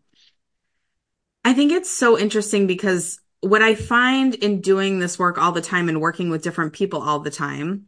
I 1.46 1.52
think 1.52 1.70
it's 1.70 1.88
so 1.88 2.18
interesting 2.18 2.66
because 2.66 3.20
what 3.40 3.62
I 3.62 3.76
find 3.76 4.34
in 4.34 4.60
doing 4.60 4.98
this 4.98 5.16
work 5.16 5.38
all 5.38 5.52
the 5.52 5.60
time 5.60 5.88
and 5.88 6.00
working 6.00 6.28
with 6.28 6.42
different 6.42 6.72
people 6.72 7.00
all 7.00 7.20
the 7.20 7.30
time 7.30 7.86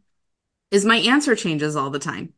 is 0.71 0.85
my 0.85 0.95
answer 0.95 1.35
changes 1.35 1.75
all 1.75 1.89
the 1.89 1.99
time. 1.99 2.31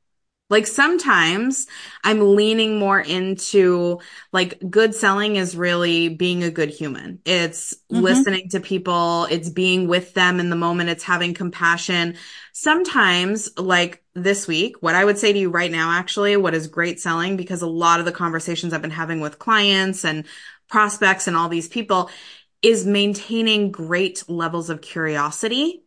Like 0.49 0.65
sometimes 0.65 1.67
I'm 2.03 2.35
leaning 2.35 2.79
more 2.79 2.99
into 2.99 3.99
like 4.33 4.59
good 4.67 4.95
selling 4.95 5.35
is 5.35 5.55
really 5.55 6.09
being 6.09 6.43
a 6.43 6.49
good 6.49 6.69
human. 6.69 7.19
It's 7.23 7.75
mm-hmm. 7.75 8.01
listening 8.01 8.49
to 8.49 8.59
people. 8.59 9.27
It's 9.29 9.49
being 9.49 9.87
with 9.87 10.15
them 10.15 10.39
in 10.39 10.49
the 10.49 10.55
moment. 10.55 10.89
It's 10.89 11.03
having 11.03 11.35
compassion. 11.35 12.17
Sometimes 12.51 13.47
like 13.59 14.03
this 14.13 14.47
week, 14.47 14.81
what 14.81 14.95
I 14.95 15.05
would 15.05 15.19
say 15.19 15.31
to 15.31 15.39
you 15.39 15.51
right 15.51 15.71
now, 15.71 15.91
actually, 15.91 16.35
what 16.35 16.55
is 16.55 16.67
great 16.67 16.99
selling, 16.99 17.37
because 17.37 17.61
a 17.61 17.67
lot 17.67 17.99
of 17.99 18.05
the 18.05 18.11
conversations 18.11 18.73
I've 18.73 18.81
been 18.81 18.91
having 18.91 19.21
with 19.21 19.39
clients 19.39 20.03
and 20.03 20.25
prospects 20.71 21.27
and 21.27 21.37
all 21.37 21.49
these 21.49 21.67
people 21.67 22.09
is 22.61 22.85
maintaining 22.85 23.71
great 23.71 24.23
levels 24.27 24.69
of 24.69 24.81
curiosity 24.81 25.83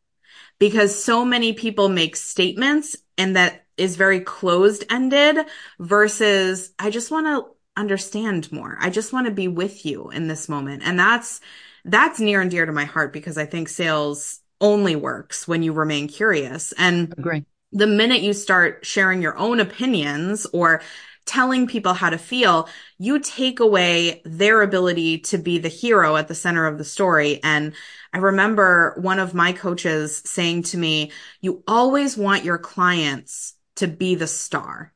because 0.59 1.03
so 1.03 1.25
many 1.25 1.53
people 1.53 1.89
make 1.89 2.15
statements 2.15 2.95
and 3.19 3.35
that 3.37 3.65
is 3.77 3.97
very 3.97 4.21
closed 4.21 4.85
ended 4.91 5.39
versus 5.81 6.73
I 6.79 6.91
just 6.91 7.11
want 7.11 7.27
to 7.27 7.47
understand 7.77 8.53
more. 8.53 8.77
I 8.81 8.91
just 8.91 9.13
want 9.13 9.27
to 9.27 9.33
be 9.33 9.49
with 9.49 9.85
you 9.85 10.11
in 10.11 10.29
this 10.29 10.49
moment. 10.49 10.83
And 10.85 10.99
that's, 10.99 11.41
that's 11.85 12.21
near 12.21 12.41
and 12.41 12.51
dear 12.51 12.67
to 12.67 12.73
my 12.73 12.85
heart 12.85 13.13
because 13.13 13.37
I 13.37 13.47
think 13.47 13.69
sales 13.69 14.41
only 14.61 14.97
works 14.97 15.49
when 15.49 15.63
you 15.63 15.73
remain 15.73 16.09
curious. 16.09 16.73
And 16.79 17.13
Agree. 17.19 17.45
the 17.73 17.87
minute 17.87 18.23
you 18.23 18.33
start 18.33 18.87
sharing 18.87 19.23
your 19.23 19.37
own 19.37 19.61
opinions 19.61 20.47
or 20.53 20.83
telling 21.27 21.67
people 21.67 21.95
how 21.95 22.11
to 22.11 22.19
feel, 22.19 22.69
you 22.99 23.19
take 23.19 23.61
away 23.61 24.23
their 24.25 24.63
ability 24.63 25.19
to 25.19 25.39
be 25.39 25.59
the 25.59 25.69
hero 25.69 26.17
at 26.17 26.29
the 26.29 26.35
center 26.35 26.67
of 26.67 26.79
the 26.79 26.85
story. 26.85 27.41
And 27.43 27.73
I 28.13 28.19
remember 28.19 28.95
one 29.01 29.19
of 29.19 29.35
my 29.35 29.53
coaches 29.53 30.23
saying 30.25 30.65
to 30.65 30.79
me, 30.79 31.13
you 31.41 31.63
always 31.67 32.17
want 32.17 32.45
your 32.45 32.59
clients 32.59 33.55
to 33.77 33.87
be 33.87 34.15
the 34.15 34.27
star. 34.27 34.93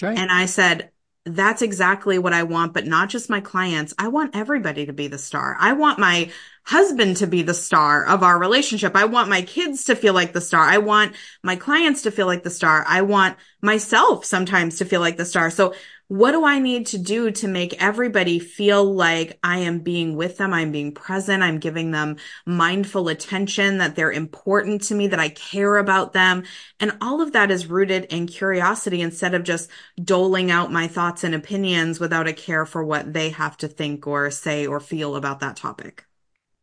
Right. 0.00 0.16
And 0.16 0.30
I 0.30 0.46
said, 0.46 0.90
that's 1.24 1.62
exactly 1.62 2.18
what 2.18 2.32
I 2.32 2.44
want, 2.44 2.72
but 2.72 2.86
not 2.86 3.08
just 3.08 3.28
my 3.28 3.40
clients. 3.40 3.92
I 3.98 4.08
want 4.08 4.36
everybody 4.36 4.86
to 4.86 4.92
be 4.92 5.08
the 5.08 5.18
star. 5.18 5.56
I 5.58 5.72
want 5.72 5.98
my 5.98 6.30
husband 6.64 7.18
to 7.18 7.26
be 7.26 7.42
the 7.42 7.54
star 7.54 8.04
of 8.04 8.22
our 8.22 8.38
relationship. 8.38 8.94
I 8.94 9.04
want 9.06 9.28
my 9.28 9.42
kids 9.42 9.84
to 9.84 9.96
feel 9.96 10.14
like 10.14 10.32
the 10.32 10.40
star. 10.40 10.62
I 10.62 10.78
want 10.78 11.14
my 11.42 11.56
clients 11.56 12.02
to 12.02 12.10
feel 12.10 12.26
like 12.26 12.44
the 12.44 12.50
star. 12.50 12.84
I 12.86 13.02
want 13.02 13.36
myself 13.60 14.24
sometimes 14.24 14.78
to 14.78 14.84
feel 14.84 15.00
like 15.00 15.16
the 15.16 15.24
star. 15.24 15.50
So 15.50 15.74
what 16.08 16.32
do 16.32 16.44
I 16.44 16.58
need 16.58 16.86
to 16.86 16.98
do 16.98 17.30
to 17.30 17.46
make 17.46 17.82
everybody 17.82 18.38
feel 18.38 18.82
like 18.82 19.38
I 19.44 19.58
am 19.58 19.80
being 19.80 20.16
with 20.16 20.38
them? 20.38 20.54
I'm 20.54 20.72
being 20.72 20.92
present. 20.92 21.42
I'm 21.42 21.58
giving 21.58 21.90
them 21.90 22.16
mindful 22.46 23.08
attention, 23.08 23.78
that 23.78 23.94
they're 23.94 24.10
important 24.10 24.82
to 24.84 24.94
me, 24.94 25.08
that 25.08 25.20
I 25.20 25.28
care 25.28 25.76
about 25.76 26.14
them. 26.14 26.44
And 26.80 26.96
all 27.02 27.20
of 27.20 27.32
that 27.32 27.50
is 27.50 27.66
rooted 27.66 28.06
in 28.06 28.26
curiosity 28.26 29.02
instead 29.02 29.34
of 29.34 29.44
just 29.44 29.70
doling 30.02 30.50
out 30.50 30.72
my 30.72 30.88
thoughts 30.88 31.24
and 31.24 31.34
opinions 31.34 32.00
without 32.00 32.26
a 32.26 32.32
care 32.32 32.64
for 32.64 32.82
what 32.82 33.12
they 33.12 33.28
have 33.30 33.58
to 33.58 33.68
think 33.68 34.06
or 34.06 34.30
say 34.30 34.66
or 34.66 34.80
feel 34.80 35.14
about 35.14 35.40
that 35.40 35.56
topic. 35.56 36.07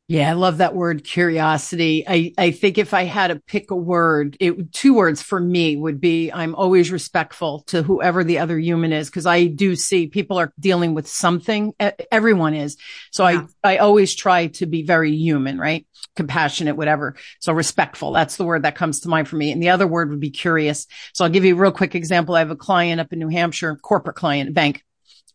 Yeah, 0.07 0.29
I 0.29 0.33
love 0.33 0.59
that 0.59 0.75
word 0.75 1.03
curiosity. 1.03 2.05
I, 2.07 2.31
I 2.37 2.51
think 2.51 2.77
if 2.77 2.93
I 2.93 3.05
had 3.05 3.29
to 3.29 3.37
pick 3.37 3.71
a 3.71 3.75
word, 3.75 4.37
it 4.39 4.71
two 4.71 4.93
words 4.93 5.23
for 5.23 5.39
me 5.39 5.75
would 5.75 5.99
be 5.99 6.31
I'm 6.31 6.53
always 6.53 6.91
respectful 6.91 7.61
to 7.67 7.81
whoever 7.81 8.23
the 8.23 8.37
other 8.37 8.59
human 8.59 8.93
is 8.93 9.09
because 9.09 9.25
I 9.25 9.45
do 9.45 9.75
see 9.75 10.05
people 10.05 10.37
are 10.37 10.53
dealing 10.59 10.93
with 10.93 11.07
something. 11.07 11.73
Everyone 12.11 12.53
is. 12.53 12.77
So 13.09 13.27
yeah. 13.27 13.47
I, 13.63 13.73
I 13.73 13.77
always 13.77 14.13
try 14.13 14.47
to 14.47 14.67
be 14.67 14.83
very 14.83 15.15
human, 15.15 15.57
right? 15.57 15.87
Compassionate, 16.15 16.77
whatever. 16.77 17.15
So 17.39 17.51
respectful. 17.51 18.11
That's 18.11 18.37
the 18.37 18.45
word 18.45 18.61
that 18.61 18.75
comes 18.75 18.99
to 19.01 19.09
mind 19.09 19.27
for 19.27 19.37
me. 19.37 19.51
And 19.51 19.61
the 19.61 19.69
other 19.69 19.87
word 19.87 20.11
would 20.11 20.19
be 20.19 20.29
curious. 20.29 20.85
So 21.13 21.25
I'll 21.25 21.31
give 21.31 21.45
you 21.45 21.55
a 21.55 21.59
real 21.59 21.71
quick 21.71 21.95
example. 21.95 22.35
I 22.35 22.39
have 22.39 22.51
a 22.51 22.55
client 22.55 23.01
up 23.01 23.11
in 23.11 23.17
New 23.17 23.29
Hampshire, 23.29 23.75
corporate 23.75 24.17
client, 24.17 24.53
bank. 24.53 24.83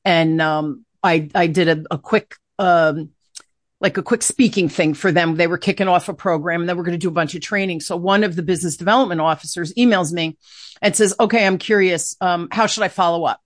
And, 0.04 0.40
um, 0.40 0.84
I, 1.02 1.28
I 1.34 1.48
did 1.48 1.68
a, 1.68 1.94
a 1.94 1.98
quick, 1.98 2.36
um, 2.60 3.10
like 3.80 3.96
a 3.96 4.02
quick 4.02 4.22
speaking 4.22 4.68
thing 4.68 4.94
for 4.94 5.10
them. 5.10 5.36
They 5.36 5.46
were 5.46 5.58
kicking 5.58 5.88
off 5.88 6.08
a 6.08 6.14
program 6.14 6.60
and 6.60 6.68
then 6.68 6.76
we're 6.76 6.84
going 6.84 6.92
to 6.92 6.98
do 6.98 7.08
a 7.08 7.12
bunch 7.12 7.34
of 7.34 7.40
training. 7.40 7.80
So 7.80 7.96
one 7.96 8.24
of 8.24 8.36
the 8.36 8.42
business 8.42 8.76
development 8.76 9.20
officers 9.20 9.72
emails 9.74 10.12
me 10.12 10.36
and 10.82 10.94
says, 10.94 11.14
okay, 11.18 11.46
I'm 11.46 11.58
curious. 11.58 12.16
Um, 12.20 12.48
how 12.52 12.66
should 12.66 12.82
I 12.82 12.88
follow 12.88 13.24
up? 13.24 13.40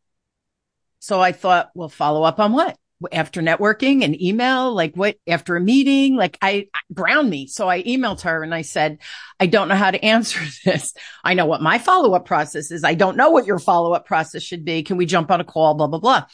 So 0.98 1.20
I 1.20 1.32
thought, 1.32 1.70
well, 1.74 1.88
follow 1.88 2.24
up 2.24 2.40
on 2.40 2.52
what? 2.52 2.76
After 3.12 3.42
networking 3.42 4.02
and 4.02 4.20
email, 4.20 4.72
like 4.72 4.94
what 4.94 5.16
after 5.26 5.56
a 5.56 5.60
meeting, 5.60 6.16
like 6.16 6.38
I 6.40 6.68
ground 6.92 7.28
me. 7.28 7.46
So 7.46 7.68
I 7.68 7.82
emailed 7.82 8.22
her 8.22 8.42
and 8.42 8.54
I 8.54 8.62
said, 8.62 8.98
I 9.38 9.46
don't 9.46 9.68
know 9.68 9.74
how 9.74 9.90
to 9.90 10.02
answer 10.04 10.40
this. 10.64 10.94
I 11.22 11.34
know 11.34 11.46
what 11.46 11.60
my 11.60 11.78
follow 11.78 12.14
up 12.14 12.24
process 12.24 12.70
is. 12.70 12.82
I 12.82 12.94
don't 12.94 13.16
know 13.16 13.30
what 13.30 13.46
your 13.46 13.58
follow 13.58 13.92
up 13.92 14.06
process 14.06 14.42
should 14.42 14.64
be. 14.64 14.82
Can 14.82 14.96
we 14.96 15.06
jump 15.06 15.30
on 15.30 15.40
a 15.40 15.44
call? 15.44 15.74
Blah, 15.74 15.88
blah, 15.88 15.98
blah. 15.98 16.24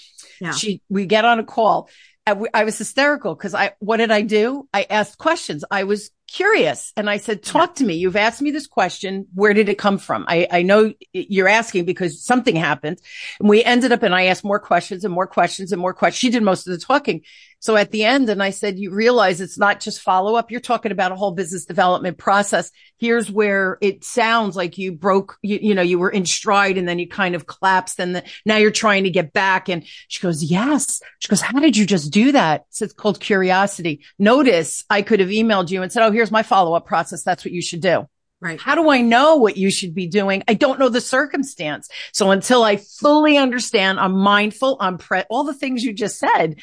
Yeah. 0.41 0.53
She, 0.53 0.81
we 0.89 1.07
get 1.07 1.25
on 1.25 1.41
a 1.41 1.45
call 1.45 1.91
I, 2.27 2.65
was 2.65 2.79
hysterical 2.79 3.35
because 3.35 3.55
I, 3.55 3.73
what 3.79 3.97
did 3.97 4.11
I 4.11 4.23
do? 4.23 4.69
I 4.73 4.87
asked 4.89 5.19
questions. 5.19 5.65
I 5.71 5.85
was 5.85 6.11
curious 6.29 6.93
and 6.97 7.11
I 7.11 7.17
said, 7.17 7.43
talk 7.43 7.77
to 7.77 7.85
me. 7.85 7.95
You've 7.95 8.17
asked 8.17 8.41
me 8.41 8.51
this 8.51 8.67
question. 8.67 9.27
Where 9.35 9.53
did 9.53 9.69
it 9.69 9.79
come 9.79 9.99
from? 9.99 10.25
I, 10.29 10.47
I 10.51 10.63
know 10.63 10.93
you're 11.13 11.49
asking 11.49 11.87
because 11.87 12.25
something 12.25 12.55
happened 12.55 13.01
and 13.41 13.49
we 13.49 13.65
ended 13.65 13.91
up 13.93 14.03
and 14.03 14.15
I 14.15 14.27
asked 14.27 14.45
more 14.45 14.61
questions 14.61 15.05
and 15.05 15.13
more 15.13 15.27
questions 15.27 15.73
and 15.73 15.81
more 15.81 15.95
questions. 15.95 16.21
She 16.21 16.31
did 16.31 16.43
most 16.43 16.69
of 16.69 16.73
the 16.73 16.85
talking. 16.85 17.23
So 17.61 17.77
at 17.77 17.91
the 17.91 18.05
end, 18.05 18.29
and 18.31 18.43
I 18.43 18.51
said, 18.51 18.79
you 18.79 18.91
realize 18.91 19.41
it's 19.41 19.59
not 19.59 19.81
just 19.81 20.01
follow 20.01 20.35
up. 20.35 20.51
You're 20.51 20.61
talking 20.61 20.93
about 20.93 21.13
a 21.13 21.17
whole 21.17 21.33
business 21.33 21.67
development 21.67 22.19
process. 22.19 22.73
Here's 22.99 23.31
where 23.31 23.79
it 23.81 24.03
sounds 24.03 24.57
like 24.57 24.79
you 24.79 24.93
broke, 24.93 25.37
you, 25.43 25.59
you 25.61 25.75
know, 25.75 25.83
you 25.83 25.99
were 25.99 26.11
in 26.11 26.27
stride 26.27 26.79
and 26.79 26.89
then 26.89 26.99
you 26.99 27.07
kind 27.07 27.35
of 27.35 27.47
collapsed 27.47 28.01
and 28.01 28.17
the, 28.17 28.25
now 28.47 28.57
you're 28.57 28.71
trying 28.71 29.05
to 29.05 29.11
get 29.11 29.33
back. 29.33 29.69
And 29.69 29.87
she 30.09 30.21
goes, 30.23 30.43
yes. 30.43 31.03
She 31.19 31.29
goes, 31.29 31.43
how 31.43 31.61
did 31.61 31.77
you 31.77 31.87
just 31.87 32.11
do 32.11 32.33
that? 32.33 32.65
So 32.71 32.87
it's 32.87 32.95
called 32.95 33.21
curiosity. 33.21 34.05
Notice 34.19 34.85
I 34.89 35.03
could 35.03 35.21
have 35.21 35.29
emailed 35.29 35.71
you 35.71 35.83
and 35.83 35.93
said, 35.93 36.03
Oh, 36.03 36.11
here's 36.11 36.31
my 36.31 36.43
follow 36.43 36.75
up 36.75 36.87
process. 36.87 37.23
That's 37.23 37.45
what 37.45 37.53
you 37.53 37.63
should 37.63 37.83
do. 37.83 38.07
Right. 38.43 38.59
How 38.59 38.75
do 38.75 38.89
I 38.89 39.03
know 39.03 39.37
what 39.37 39.59
you 39.59 39.71
should 39.71 39.95
be 39.95 40.07
doing? 40.07 40.43
I 40.49 40.55
don't 40.55 40.79
know 40.79 40.89
the 40.89 41.03
circumstance. 41.03 41.91
So 42.13 42.31
until 42.31 42.63
I 42.65 42.77
fully 42.77 43.37
understand, 43.37 44.01
I'm 44.01 44.17
mindful, 44.17 44.79
I'm 44.81 44.97
pre- 44.97 45.25
all 45.29 45.45
the 45.45 45.53
things 45.53 45.85
you 45.85 45.93
just 45.93 46.19
said, 46.19 46.59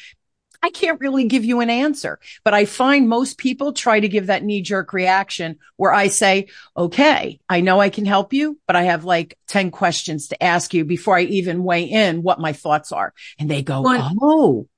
I 0.62 0.70
can't 0.70 1.00
really 1.00 1.24
give 1.24 1.44
you 1.44 1.60
an 1.60 1.70
answer, 1.70 2.18
but 2.42 2.52
I 2.52 2.64
find 2.64 3.08
most 3.08 3.38
people 3.38 3.72
try 3.72 4.00
to 4.00 4.08
give 4.08 4.26
that 4.26 4.42
knee 4.42 4.60
jerk 4.60 4.92
reaction 4.92 5.58
where 5.76 5.92
I 5.92 6.08
say, 6.08 6.48
okay, 6.76 7.38
I 7.48 7.60
know 7.60 7.80
I 7.80 7.90
can 7.90 8.04
help 8.04 8.32
you, 8.32 8.58
but 8.66 8.74
I 8.74 8.82
have 8.82 9.04
like 9.04 9.38
10 9.46 9.70
questions 9.70 10.28
to 10.28 10.42
ask 10.42 10.74
you 10.74 10.84
before 10.84 11.16
I 11.16 11.22
even 11.22 11.62
weigh 11.62 11.84
in 11.84 12.22
what 12.22 12.40
my 12.40 12.52
thoughts 12.52 12.90
are. 12.90 13.14
And 13.38 13.48
they 13.48 13.62
go, 13.62 13.82
well, 13.82 14.12
oh, 14.20 14.68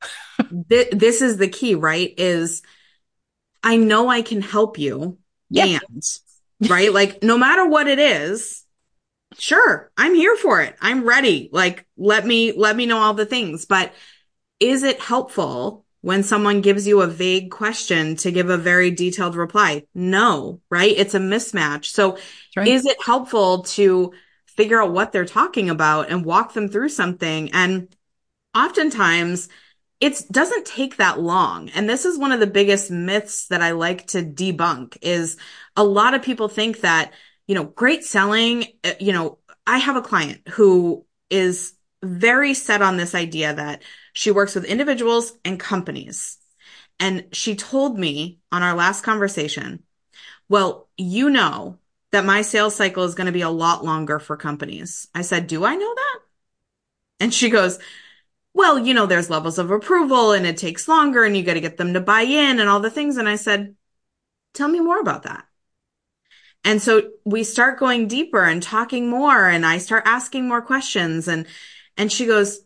th- 0.68 0.90
this 0.92 1.22
is 1.22 1.38
the 1.38 1.48
key, 1.48 1.74
right? 1.74 2.12
Is 2.18 2.62
I 3.62 3.76
know 3.76 4.08
I 4.08 4.22
can 4.22 4.42
help 4.42 4.78
you. 4.78 5.18
Yeah. 5.48 5.78
And 5.88 6.70
right. 6.70 6.92
like 6.92 7.22
no 7.22 7.38
matter 7.38 7.66
what 7.66 7.88
it 7.88 7.98
is, 7.98 8.64
sure, 9.38 9.90
I'm 9.96 10.14
here 10.14 10.36
for 10.36 10.60
it. 10.60 10.76
I'm 10.80 11.04
ready. 11.04 11.48
Like 11.52 11.86
let 11.96 12.26
me, 12.26 12.52
let 12.52 12.76
me 12.76 12.84
know 12.84 12.98
all 12.98 13.14
the 13.14 13.26
things, 13.26 13.64
but 13.64 13.92
is 14.60 14.82
it 14.82 15.00
helpful 15.00 15.84
when 16.02 16.22
someone 16.22 16.60
gives 16.60 16.86
you 16.86 17.02
a 17.02 17.06
vague 17.06 17.50
question 17.50 18.16
to 18.16 18.30
give 18.30 18.48
a 18.48 18.56
very 18.56 18.90
detailed 18.90 19.34
reply? 19.34 19.84
No, 19.94 20.60
right? 20.70 20.94
It's 20.96 21.14
a 21.14 21.18
mismatch. 21.18 21.86
So 21.86 22.18
right. 22.56 22.68
is 22.68 22.86
it 22.86 22.96
helpful 23.04 23.62
to 23.64 24.12
figure 24.46 24.82
out 24.82 24.92
what 24.92 25.12
they're 25.12 25.24
talking 25.24 25.70
about 25.70 26.10
and 26.10 26.24
walk 26.24 26.52
them 26.52 26.68
through 26.68 26.90
something? 26.90 27.50
And 27.52 27.94
oftentimes 28.54 29.48
it 30.00 30.22
doesn't 30.30 30.64
take 30.64 30.96
that 30.96 31.20
long. 31.20 31.68
And 31.70 31.88
this 31.88 32.06
is 32.06 32.18
one 32.18 32.32
of 32.32 32.40
the 32.40 32.46
biggest 32.46 32.90
myths 32.90 33.48
that 33.48 33.60
I 33.60 33.72
like 33.72 34.06
to 34.08 34.22
debunk 34.22 34.96
is 35.02 35.36
a 35.76 35.84
lot 35.84 36.14
of 36.14 36.22
people 36.22 36.48
think 36.48 36.80
that, 36.80 37.12
you 37.46 37.54
know, 37.54 37.64
great 37.64 38.04
selling, 38.04 38.64
uh, 38.82 38.92
you 38.98 39.12
know, 39.12 39.38
I 39.66 39.76
have 39.76 39.96
a 39.96 40.02
client 40.02 40.48
who 40.48 41.04
is 41.28 41.74
very 42.02 42.54
set 42.54 42.80
on 42.80 42.96
this 42.96 43.14
idea 43.14 43.52
that 43.52 43.82
she 44.12 44.30
works 44.30 44.54
with 44.54 44.64
individuals 44.64 45.32
and 45.44 45.58
companies. 45.58 46.38
And 46.98 47.26
she 47.32 47.54
told 47.54 47.98
me 47.98 48.40
on 48.52 48.62
our 48.62 48.74
last 48.74 49.02
conversation, 49.02 49.82
well, 50.48 50.88
you 50.96 51.30
know 51.30 51.78
that 52.12 52.24
my 52.24 52.42
sales 52.42 52.74
cycle 52.74 53.04
is 53.04 53.14
going 53.14 53.26
to 53.26 53.32
be 53.32 53.40
a 53.40 53.48
lot 53.48 53.84
longer 53.84 54.18
for 54.18 54.36
companies. 54.36 55.08
I 55.14 55.22
said, 55.22 55.46
do 55.46 55.64
I 55.64 55.76
know 55.76 55.94
that? 55.94 56.18
And 57.20 57.32
she 57.32 57.50
goes, 57.50 57.78
well, 58.52 58.78
you 58.78 58.94
know, 58.94 59.06
there's 59.06 59.30
levels 59.30 59.58
of 59.58 59.70
approval 59.70 60.32
and 60.32 60.44
it 60.44 60.56
takes 60.56 60.88
longer 60.88 61.24
and 61.24 61.36
you 61.36 61.42
got 61.42 61.54
to 61.54 61.60
get 61.60 61.76
them 61.76 61.94
to 61.94 62.00
buy 62.00 62.22
in 62.22 62.58
and 62.58 62.68
all 62.68 62.80
the 62.80 62.90
things. 62.90 63.16
And 63.16 63.28
I 63.28 63.36
said, 63.36 63.76
tell 64.54 64.68
me 64.68 64.80
more 64.80 65.00
about 65.00 65.22
that. 65.22 65.46
And 66.64 66.82
so 66.82 67.10
we 67.24 67.44
start 67.44 67.78
going 67.78 68.08
deeper 68.08 68.42
and 68.42 68.62
talking 68.62 69.08
more 69.08 69.48
and 69.48 69.64
I 69.64 69.78
start 69.78 70.02
asking 70.06 70.46
more 70.46 70.60
questions 70.60 71.28
and, 71.28 71.46
and 71.96 72.12
she 72.12 72.26
goes, 72.26 72.60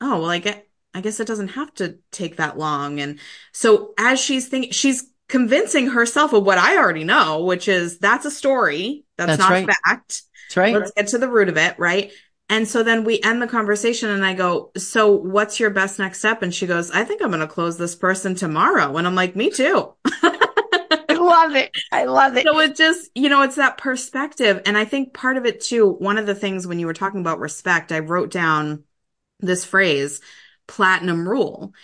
Oh, 0.00 0.20
well, 0.20 0.30
I 0.30 0.38
get, 0.38 0.68
I 0.94 1.00
guess 1.00 1.20
it 1.20 1.26
doesn't 1.26 1.48
have 1.48 1.72
to 1.74 1.98
take 2.10 2.36
that 2.36 2.58
long. 2.58 3.00
And 3.00 3.18
so 3.52 3.94
as 3.98 4.20
she's 4.20 4.48
thinking, 4.48 4.72
she's 4.72 5.08
convincing 5.28 5.88
herself 5.88 6.32
of 6.32 6.44
what 6.44 6.58
I 6.58 6.76
already 6.76 7.04
know, 7.04 7.44
which 7.44 7.66
is 7.68 7.98
that's 7.98 8.26
a 8.26 8.30
story. 8.30 9.04
That's, 9.16 9.38
that's 9.38 9.40
not 9.40 9.50
right. 9.50 9.66
fact. 9.66 10.22
That's 10.48 10.56
right. 10.56 10.74
Let's 10.74 10.92
get 10.92 11.08
to 11.08 11.18
the 11.18 11.28
root 11.28 11.48
of 11.48 11.56
it. 11.56 11.78
Right. 11.78 12.12
And 12.50 12.68
so 12.68 12.82
then 12.82 13.04
we 13.04 13.18
end 13.22 13.40
the 13.40 13.46
conversation 13.46 14.10
and 14.10 14.26
I 14.26 14.34
go, 14.34 14.72
so 14.76 15.10
what's 15.10 15.58
your 15.58 15.70
best 15.70 15.98
next 15.98 16.18
step? 16.18 16.42
And 16.42 16.54
she 16.54 16.66
goes, 16.66 16.90
I 16.90 17.04
think 17.04 17.22
I'm 17.22 17.30
going 17.30 17.40
to 17.40 17.46
close 17.46 17.78
this 17.78 17.94
person 17.94 18.34
tomorrow. 18.34 18.94
And 18.98 19.06
I'm 19.06 19.14
like, 19.14 19.34
me 19.34 19.48
too. 19.48 19.94
I 20.04 21.14
love 21.14 21.54
it. 21.54 21.70
I 21.92 22.04
love 22.04 22.36
it. 22.36 22.44
So 22.44 22.58
it 22.60 22.76
just, 22.76 23.10
you 23.14 23.30
know, 23.30 23.40
it's 23.40 23.56
that 23.56 23.78
perspective. 23.78 24.60
And 24.66 24.76
I 24.76 24.84
think 24.84 25.14
part 25.14 25.38
of 25.38 25.46
it 25.46 25.62
too, 25.62 25.88
one 25.88 26.18
of 26.18 26.26
the 26.26 26.34
things 26.34 26.66
when 26.66 26.78
you 26.78 26.86
were 26.86 26.92
talking 26.92 27.20
about 27.20 27.38
respect, 27.38 27.90
I 27.90 28.00
wrote 28.00 28.30
down 28.30 28.84
this 29.40 29.64
phrase, 29.64 30.20
platinum 30.72 31.28
rule. 31.28 31.74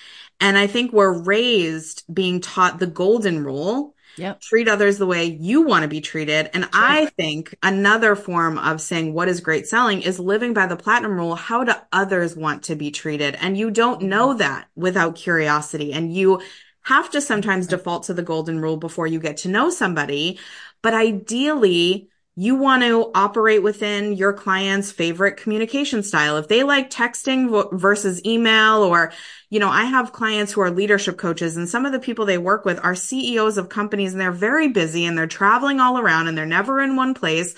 And 0.40 0.57
I 0.57 0.66
think 0.66 0.92
we're 0.92 1.23
raised 1.23 2.04
being 2.12 2.40
taught 2.40 2.78
the 2.78 2.87
golden 2.87 3.45
rule. 3.45 3.95
Yep. 4.16 4.40
Treat 4.40 4.66
others 4.66 4.99
the 4.99 5.07
way 5.07 5.25
you 5.26 5.62
want 5.62 5.83
to 5.83 5.88
be 5.88 6.00
treated. 6.00 6.50
And 6.52 6.68
I 6.73 7.07
think 7.16 7.54
another 7.62 8.16
form 8.16 8.59
of 8.59 8.80
saying 8.80 9.12
what 9.12 9.28
is 9.28 9.40
great 9.40 9.68
selling 9.68 10.02
is 10.02 10.18
living 10.18 10.54
by 10.54 10.66
the 10.66 10.76
platinum 10.76 11.12
rule. 11.12 11.37
How 11.37 11.62
do 11.62 11.73
others 11.92 12.35
want 12.35 12.64
to 12.64 12.75
be 12.75 12.90
treated? 12.90 13.37
And 13.40 13.57
you 13.57 13.71
don't 13.71 14.02
know 14.02 14.30
mm-hmm. 14.30 14.38
that 14.38 14.68
without 14.75 15.14
curiosity. 15.14 15.92
And 15.92 16.12
you 16.12 16.40
have 16.83 17.11
to 17.11 17.21
sometimes 17.21 17.66
mm-hmm. 17.66 17.76
default 17.76 18.04
to 18.04 18.14
the 18.14 18.23
golden 18.23 18.61
rule 18.61 18.76
before 18.76 19.07
you 19.07 19.21
get 19.21 19.37
to 19.38 19.49
know 19.49 19.71
somebody. 19.71 20.40
But 20.83 20.95
ideally, 20.95 22.09
you 22.40 22.54
want 22.54 22.85
to 22.85 23.11
operate 23.16 23.64
within 23.64 24.12
your 24.12 24.33
client's 24.33 24.92
favorite 24.92 25.38
communication 25.38 26.04
style. 26.04 26.37
If 26.37 26.47
they 26.47 26.62
like 26.62 26.88
texting 26.88 27.73
versus 27.73 28.25
email 28.25 28.85
or, 28.85 29.11
you 29.50 29.59
know, 29.59 29.68
I 29.68 29.87
have 29.87 30.12
clients 30.12 30.52
who 30.52 30.61
are 30.61 30.71
leadership 30.71 31.18
coaches 31.18 31.57
and 31.57 31.68
some 31.68 31.85
of 31.85 31.90
the 31.90 31.99
people 31.99 32.26
they 32.26 32.38
work 32.38 32.64
with 32.64 32.78
are 32.85 32.95
CEOs 32.95 33.59
of 33.59 33.68
companies 33.68 34.12
and 34.12 34.21
they're 34.21 34.30
very 34.30 34.68
busy 34.68 35.04
and 35.04 35.18
they're 35.18 35.26
traveling 35.26 35.80
all 35.80 35.99
around 35.99 36.28
and 36.28 36.38
they're 36.38 36.47
never 36.47 36.80
in 36.80 36.95
one 36.95 37.12
place. 37.12 37.57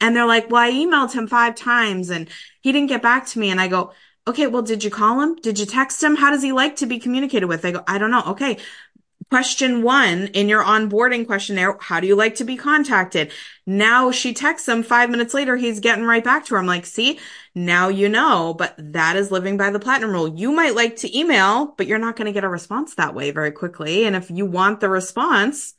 And 0.00 0.14
they're 0.14 0.26
like, 0.26 0.48
well, 0.48 0.62
I 0.62 0.70
emailed 0.70 1.12
him 1.12 1.26
five 1.26 1.56
times 1.56 2.08
and 2.08 2.28
he 2.60 2.70
didn't 2.70 2.88
get 2.88 3.02
back 3.02 3.26
to 3.26 3.40
me. 3.40 3.50
And 3.50 3.60
I 3.60 3.66
go, 3.66 3.92
okay, 4.28 4.46
well, 4.46 4.62
did 4.62 4.84
you 4.84 4.90
call 4.90 5.20
him? 5.20 5.34
Did 5.42 5.58
you 5.58 5.66
text 5.66 6.00
him? 6.04 6.14
How 6.14 6.30
does 6.30 6.42
he 6.42 6.52
like 6.52 6.76
to 6.76 6.86
be 6.86 7.00
communicated 7.00 7.46
with? 7.46 7.62
They 7.62 7.72
go, 7.72 7.82
I 7.88 7.98
don't 7.98 8.12
know. 8.12 8.22
Okay. 8.28 8.58
Question 9.30 9.82
one 9.82 10.26
in 10.28 10.48
your 10.48 10.64
onboarding 10.64 11.24
questionnaire, 11.24 11.76
how 11.80 12.00
do 12.00 12.08
you 12.08 12.16
like 12.16 12.34
to 12.36 12.44
be 12.44 12.56
contacted? 12.56 13.30
Now 13.64 14.10
she 14.10 14.34
texts 14.34 14.68
him 14.68 14.82
five 14.82 15.08
minutes 15.08 15.34
later, 15.34 15.56
he's 15.56 15.78
getting 15.78 16.04
right 16.04 16.24
back 16.24 16.46
to 16.46 16.54
her. 16.54 16.58
I'm 16.60 16.66
like, 16.66 16.84
see, 16.84 17.20
now 17.54 17.86
you 17.86 18.08
know, 18.08 18.54
but 18.54 18.74
that 18.76 19.14
is 19.14 19.30
living 19.30 19.56
by 19.56 19.70
the 19.70 19.78
platinum 19.78 20.10
rule. 20.10 20.26
You 20.26 20.50
might 20.50 20.74
like 20.74 20.96
to 20.96 21.16
email, 21.16 21.74
but 21.78 21.86
you're 21.86 22.00
not 22.00 22.16
going 22.16 22.26
to 22.26 22.32
get 22.32 22.42
a 22.42 22.48
response 22.48 22.96
that 22.96 23.14
way 23.14 23.30
very 23.30 23.52
quickly. 23.52 24.04
And 24.04 24.16
if 24.16 24.32
you 24.32 24.46
want 24.46 24.80
the 24.80 24.88
response, 24.88 25.74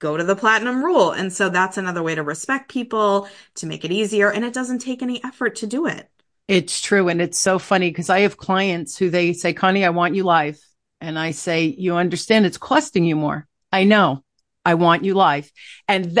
go 0.00 0.16
to 0.16 0.24
the 0.24 0.34
platinum 0.34 0.84
rule. 0.84 1.12
And 1.12 1.32
so 1.32 1.50
that's 1.50 1.78
another 1.78 2.02
way 2.02 2.16
to 2.16 2.24
respect 2.24 2.68
people, 2.68 3.28
to 3.56 3.66
make 3.66 3.84
it 3.84 3.92
easier. 3.92 4.32
And 4.32 4.44
it 4.44 4.54
doesn't 4.54 4.80
take 4.80 5.02
any 5.02 5.22
effort 5.22 5.54
to 5.56 5.68
do 5.68 5.86
it. 5.86 6.10
It's 6.48 6.80
true. 6.80 7.08
And 7.08 7.20
it's 7.20 7.38
so 7.38 7.60
funny 7.60 7.90
because 7.90 8.10
I 8.10 8.20
have 8.20 8.36
clients 8.36 8.96
who 8.96 9.08
they 9.08 9.34
say, 9.34 9.52
Connie, 9.52 9.84
I 9.84 9.90
want 9.90 10.16
you 10.16 10.24
live. 10.24 10.60
And 11.00 11.18
I 11.18 11.30
say, 11.30 11.66
you 11.66 11.96
understand 11.96 12.46
it's 12.46 12.58
costing 12.58 13.04
you 13.04 13.16
more. 13.16 13.46
I 13.72 13.84
know. 13.84 14.24
I 14.64 14.74
want 14.74 15.04
you 15.04 15.14
live. 15.14 15.50
And 15.86 16.20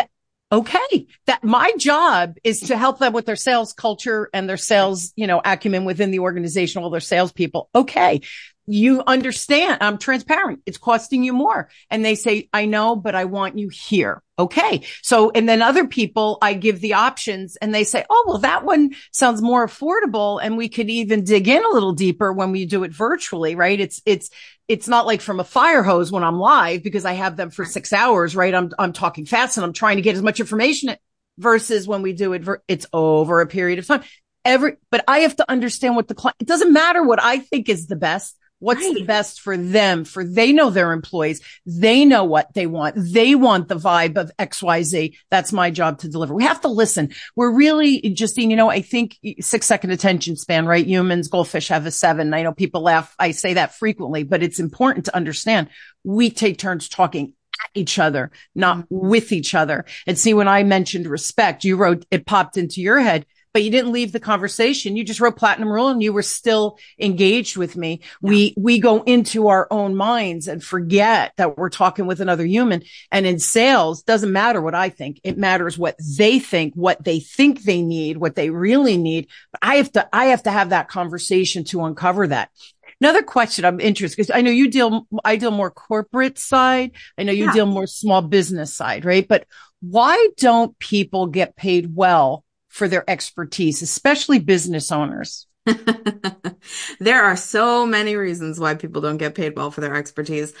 okay, 0.50 1.06
that 1.26 1.44
my 1.44 1.72
job 1.78 2.36
is 2.44 2.60
to 2.62 2.76
help 2.76 2.98
them 2.98 3.12
with 3.12 3.26
their 3.26 3.36
sales 3.36 3.72
culture 3.72 4.30
and 4.32 4.48
their 4.48 4.56
sales, 4.56 5.12
you 5.16 5.26
know, 5.26 5.40
acumen 5.44 5.84
within 5.84 6.10
the 6.10 6.20
organization, 6.20 6.82
all 6.82 6.90
their 6.90 7.00
salespeople. 7.00 7.68
Okay 7.74 8.22
you 8.68 9.02
understand 9.06 9.78
I'm 9.80 9.98
transparent. 9.98 10.60
It's 10.66 10.78
costing 10.78 11.24
you 11.24 11.32
more. 11.32 11.68
And 11.90 12.04
they 12.04 12.14
say, 12.14 12.48
I 12.52 12.66
know, 12.66 12.96
but 12.96 13.14
I 13.14 13.24
want 13.24 13.58
you 13.58 13.68
here. 13.68 14.22
Okay. 14.38 14.82
So, 15.02 15.30
and 15.30 15.48
then 15.48 15.62
other 15.62 15.88
people, 15.88 16.38
I 16.40 16.54
give 16.54 16.80
the 16.80 16.94
options 16.94 17.56
and 17.56 17.74
they 17.74 17.82
say, 17.82 18.04
Oh, 18.08 18.24
well, 18.28 18.38
that 18.38 18.64
one 18.64 18.94
sounds 19.10 19.42
more 19.42 19.66
affordable. 19.66 20.38
And 20.40 20.56
we 20.56 20.68
could 20.68 20.88
even 20.88 21.24
dig 21.24 21.48
in 21.48 21.64
a 21.64 21.70
little 21.70 21.92
deeper 21.92 22.32
when 22.32 22.52
we 22.52 22.64
do 22.66 22.84
it 22.84 22.92
virtually, 22.92 23.56
right? 23.56 23.80
It's, 23.80 24.00
it's, 24.06 24.30
it's 24.68 24.86
not 24.86 25.06
like 25.06 25.22
from 25.22 25.40
a 25.40 25.44
fire 25.44 25.82
hose 25.82 26.12
when 26.12 26.22
I'm 26.22 26.38
live 26.38 26.82
because 26.82 27.04
I 27.04 27.14
have 27.14 27.36
them 27.36 27.50
for 27.50 27.64
six 27.64 27.92
hours, 27.92 28.36
right? 28.36 28.54
I'm, 28.54 28.70
I'm 28.78 28.92
talking 28.92 29.26
fast 29.26 29.56
and 29.56 29.64
I'm 29.64 29.72
trying 29.72 29.96
to 29.96 30.02
get 30.02 30.14
as 30.14 30.22
much 30.22 30.40
information 30.40 30.94
versus 31.38 31.88
when 31.88 32.02
we 32.02 32.12
do 32.12 32.34
it, 32.34 32.46
it's 32.68 32.86
over 32.92 33.40
a 33.40 33.46
period 33.46 33.78
of 33.78 33.86
time. 33.86 34.02
Every, 34.44 34.76
but 34.90 35.04
I 35.08 35.20
have 35.20 35.36
to 35.36 35.50
understand 35.50 35.96
what 35.96 36.08
the 36.08 36.14
client, 36.14 36.36
it 36.38 36.46
doesn't 36.46 36.72
matter 36.72 37.02
what 37.02 37.22
I 37.22 37.38
think 37.38 37.68
is 37.68 37.86
the 37.86 37.96
best. 37.96 38.37
What's 38.60 38.82
right. 38.82 38.94
the 38.94 39.04
best 39.04 39.40
for 39.40 39.56
them? 39.56 40.04
For 40.04 40.24
they 40.24 40.52
know 40.52 40.70
their 40.70 40.92
employees. 40.92 41.40
They 41.64 42.04
know 42.04 42.24
what 42.24 42.52
they 42.54 42.66
want. 42.66 42.96
They 42.96 43.34
want 43.34 43.68
the 43.68 43.76
vibe 43.76 44.16
of 44.16 44.32
XYZ. 44.38 45.16
That's 45.30 45.52
my 45.52 45.70
job 45.70 45.98
to 46.00 46.08
deliver. 46.08 46.34
We 46.34 46.44
have 46.44 46.60
to 46.62 46.68
listen. 46.68 47.10
We're 47.36 47.52
really, 47.52 48.00
Justine, 48.00 48.50
you 48.50 48.56
know, 48.56 48.68
I 48.68 48.80
think 48.80 49.16
six 49.40 49.66
second 49.66 49.90
attention 49.90 50.36
span, 50.36 50.66
right? 50.66 50.86
Humans, 50.86 51.28
goldfish 51.28 51.68
have 51.68 51.86
a 51.86 51.90
seven. 51.90 52.34
I 52.34 52.42
know 52.42 52.52
people 52.52 52.82
laugh. 52.82 53.14
I 53.18 53.30
say 53.30 53.54
that 53.54 53.74
frequently, 53.74 54.24
but 54.24 54.42
it's 54.42 54.58
important 54.58 55.04
to 55.06 55.16
understand 55.16 55.68
we 56.04 56.30
take 56.30 56.58
turns 56.58 56.88
talking 56.88 57.34
at 57.62 57.70
each 57.74 57.98
other, 57.98 58.30
not 58.54 58.78
mm-hmm. 58.78 59.08
with 59.08 59.32
each 59.32 59.54
other. 59.54 59.84
And 60.06 60.18
see, 60.18 60.34
when 60.34 60.48
I 60.48 60.62
mentioned 60.62 61.06
respect, 61.06 61.64
you 61.64 61.76
wrote, 61.76 62.04
it 62.10 62.26
popped 62.26 62.56
into 62.56 62.80
your 62.80 63.00
head 63.00 63.26
but 63.52 63.62
you 63.62 63.70
didn't 63.70 63.92
leave 63.92 64.12
the 64.12 64.20
conversation. 64.20 64.96
You 64.96 65.04
just 65.04 65.20
wrote 65.20 65.36
platinum 65.36 65.70
rule 65.70 65.88
and 65.88 66.02
you 66.02 66.12
were 66.12 66.22
still 66.22 66.78
engaged 66.98 67.56
with 67.56 67.76
me. 67.76 68.00
Yeah. 68.22 68.30
We, 68.30 68.54
we 68.56 68.78
go 68.78 69.02
into 69.02 69.48
our 69.48 69.66
own 69.70 69.96
minds 69.96 70.48
and 70.48 70.62
forget 70.62 71.32
that 71.36 71.56
we're 71.56 71.70
talking 71.70 72.06
with 72.06 72.20
another 72.20 72.44
human. 72.44 72.82
And 73.10 73.26
in 73.26 73.38
sales, 73.38 74.02
doesn't 74.02 74.32
matter 74.32 74.60
what 74.60 74.74
I 74.74 74.88
think. 74.88 75.20
It 75.24 75.38
matters 75.38 75.78
what 75.78 75.96
they 76.18 76.38
think, 76.38 76.74
what 76.74 77.02
they 77.02 77.20
think 77.20 77.62
they 77.62 77.82
need, 77.82 78.18
what 78.18 78.34
they 78.34 78.50
really 78.50 78.96
need. 78.96 79.28
But 79.52 79.60
I 79.62 79.76
have 79.76 79.92
to, 79.92 80.08
I 80.12 80.26
have 80.26 80.42
to 80.44 80.50
have 80.50 80.70
that 80.70 80.88
conversation 80.88 81.64
to 81.64 81.84
uncover 81.84 82.26
that. 82.28 82.50
Another 83.00 83.22
question 83.22 83.64
I'm 83.64 83.80
interested 83.80 84.16
because 84.16 84.34
I 84.34 84.40
know 84.40 84.50
you 84.50 84.68
deal, 84.68 85.06
I 85.24 85.36
deal 85.36 85.52
more 85.52 85.70
corporate 85.70 86.36
side. 86.38 86.92
I 87.16 87.22
know 87.22 87.32
you 87.32 87.46
yeah. 87.46 87.52
deal 87.52 87.66
more 87.66 87.86
small 87.86 88.22
business 88.22 88.74
side, 88.74 89.04
right? 89.04 89.26
But 89.26 89.46
why 89.80 90.28
don't 90.36 90.76
people 90.80 91.28
get 91.28 91.54
paid 91.54 91.94
well 91.94 92.44
for 92.78 92.88
their 92.88 93.08
expertise, 93.10 93.82
especially 93.82 94.38
business 94.38 94.90
owners? 94.90 95.46
there 97.00 97.22
are 97.22 97.36
so 97.36 97.84
many 97.84 98.16
reasons 98.16 98.58
why 98.58 98.74
people 98.74 99.02
don't 99.02 99.18
get 99.18 99.34
paid 99.34 99.56
well 99.56 99.70
for 99.70 99.82
their 99.82 99.94
expertise. 99.94 100.54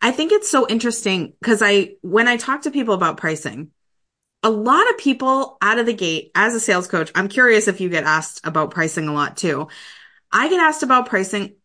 I 0.00 0.12
think 0.12 0.32
it's 0.32 0.50
so 0.50 0.66
interesting 0.68 1.34
because 1.40 1.60
I, 1.60 1.96
when 2.00 2.28
I 2.28 2.36
talk 2.36 2.62
to 2.62 2.70
people 2.70 2.94
about 2.94 3.18
pricing, 3.18 3.70
a 4.42 4.50
lot 4.50 4.88
of 4.90 4.98
people 4.98 5.56
out 5.60 5.78
of 5.78 5.86
the 5.86 5.92
gate 5.92 6.30
as 6.34 6.54
a 6.54 6.60
sales 6.60 6.86
coach, 6.86 7.10
I'm 7.14 7.28
curious 7.28 7.68
if 7.68 7.80
you 7.80 7.88
get 7.88 8.04
asked 8.04 8.40
about 8.44 8.70
pricing 8.70 9.08
a 9.08 9.12
lot 9.12 9.36
too. 9.36 9.68
I 10.30 10.48
get 10.48 10.60
asked 10.60 10.82
about 10.82 11.08
pricing 11.08 11.56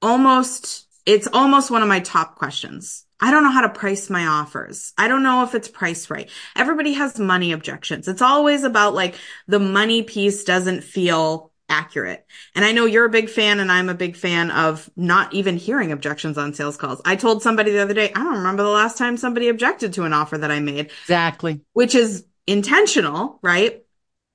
almost, 0.00 0.86
it's 1.04 1.28
almost 1.32 1.70
one 1.70 1.82
of 1.82 1.88
my 1.88 2.00
top 2.00 2.36
questions. 2.36 3.04
I 3.20 3.30
don't 3.30 3.42
know 3.42 3.50
how 3.50 3.62
to 3.62 3.68
price 3.68 4.08
my 4.08 4.26
offers. 4.26 4.92
I 4.96 5.08
don't 5.08 5.22
know 5.22 5.42
if 5.42 5.54
it's 5.54 5.68
priced 5.68 6.10
right. 6.10 6.30
Everybody 6.54 6.92
has 6.92 7.18
money 7.18 7.52
objections. 7.52 8.06
It's 8.06 8.22
always 8.22 8.64
about 8.64 8.94
like 8.94 9.16
the 9.46 9.58
money 9.58 10.02
piece 10.02 10.44
doesn't 10.44 10.84
feel 10.84 11.52
accurate. 11.68 12.24
And 12.54 12.64
I 12.64 12.72
know 12.72 12.86
you're 12.86 13.04
a 13.04 13.10
big 13.10 13.28
fan 13.28 13.60
and 13.60 13.70
I'm 13.70 13.88
a 13.88 13.94
big 13.94 14.16
fan 14.16 14.50
of 14.50 14.88
not 14.96 15.34
even 15.34 15.56
hearing 15.56 15.92
objections 15.92 16.38
on 16.38 16.54
sales 16.54 16.76
calls. 16.76 17.00
I 17.04 17.16
told 17.16 17.42
somebody 17.42 17.72
the 17.72 17.82
other 17.82 17.94
day, 17.94 18.10
I 18.14 18.22
don't 18.22 18.38
remember 18.38 18.62
the 18.62 18.70
last 18.70 18.96
time 18.96 19.16
somebody 19.16 19.48
objected 19.48 19.92
to 19.94 20.04
an 20.04 20.12
offer 20.12 20.38
that 20.38 20.50
I 20.50 20.60
made. 20.60 20.90
Exactly. 21.02 21.60
Which 21.72 21.94
is 21.94 22.24
intentional, 22.46 23.38
right? 23.42 23.82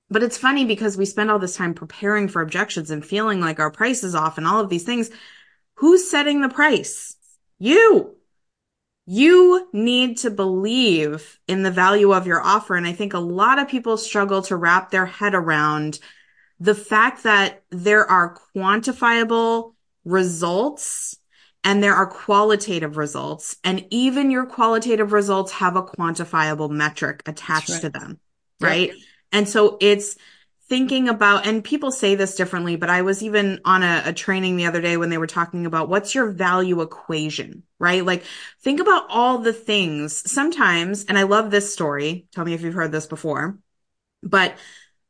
But 0.09 0.21
it's 0.21 0.37
funny 0.37 0.65
because 0.65 0.95
we 0.95 1.05
spend 1.05 1.31
all 1.31 1.39
this 1.39 1.55
time 1.55 1.73
preparing 1.73 2.27
for 2.27 2.41
objections 2.41 2.91
and 2.91 3.03
feeling 3.03 3.39
like 3.39 3.59
our 3.59 3.71
price 3.71 4.03
is 4.03 4.13
off 4.13 4.37
and 4.37 4.45
all 4.45 4.59
of 4.59 4.69
these 4.69 4.83
things. 4.83 5.09
Who's 5.75 6.09
setting 6.09 6.41
the 6.41 6.49
price? 6.49 7.15
You 7.57 8.15
you 9.05 9.67
need 9.73 10.17
to 10.19 10.29
believe 10.29 11.39
in 11.47 11.63
the 11.63 11.71
value 11.71 12.13
of 12.13 12.25
your 12.25 12.41
offer. 12.41 12.75
And 12.75 12.87
I 12.87 12.93
think 12.93 13.13
a 13.13 13.19
lot 13.19 13.59
of 13.59 13.67
people 13.67 13.97
struggle 13.97 14.41
to 14.43 14.55
wrap 14.55 14.91
their 14.91 15.05
head 15.05 15.35
around 15.35 15.99
the 16.59 16.75
fact 16.75 17.23
that 17.23 17.63
there 17.69 18.09
are 18.09 18.37
quantifiable 18.55 19.73
results 20.05 21.17
and 21.65 21.83
there 21.83 21.95
are 21.95 22.07
qualitative 22.07 22.95
results. 22.95 23.57
And 23.63 23.85
even 23.89 24.31
your 24.31 24.45
qualitative 24.45 25.11
results 25.11 25.51
have 25.53 25.75
a 25.75 25.83
quantifiable 25.83 26.69
metric 26.69 27.23
attached 27.25 27.69
right. 27.69 27.81
to 27.81 27.89
them. 27.89 28.19
Right. 28.61 28.89
Yep. 28.89 28.97
And 29.33 29.49
so 29.49 29.77
it's, 29.81 30.15
thinking 30.67 31.09
about, 31.09 31.45
and 31.45 31.63
people 31.63 31.91
say 31.91 32.15
this 32.15 32.35
differently, 32.35 32.75
but 32.75 32.89
I 32.89 33.01
was 33.01 33.21
even 33.21 33.59
on 33.65 33.83
a, 33.83 34.03
a, 34.05 34.13
training 34.13 34.55
the 34.55 34.65
other 34.65 34.81
day 34.81 34.95
when 34.95 35.09
they 35.09 35.17
were 35.17 35.27
talking 35.27 35.65
about 35.65 35.89
what's 35.89 36.15
your 36.15 36.31
value 36.31 36.81
equation, 36.81 37.63
right? 37.79 38.05
Like 38.05 38.23
think 38.61 38.79
about 38.79 39.05
all 39.09 39.39
the 39.39 39.53
things 39.53 40.29
sometimes, 40.31 41.05
and 41.05 41.17
I 41.17 41.23
love 41.23 41.51
this 41.51 41.73
story. 41.73 42.27
Tell 42.31 42.45
me 42.45 42.53
if 42.53 42.61
you've 42.61 42.73
heard 42.73 42.91
this 42.91 43.07
before, 43.07 43.57
but 44.21 44.55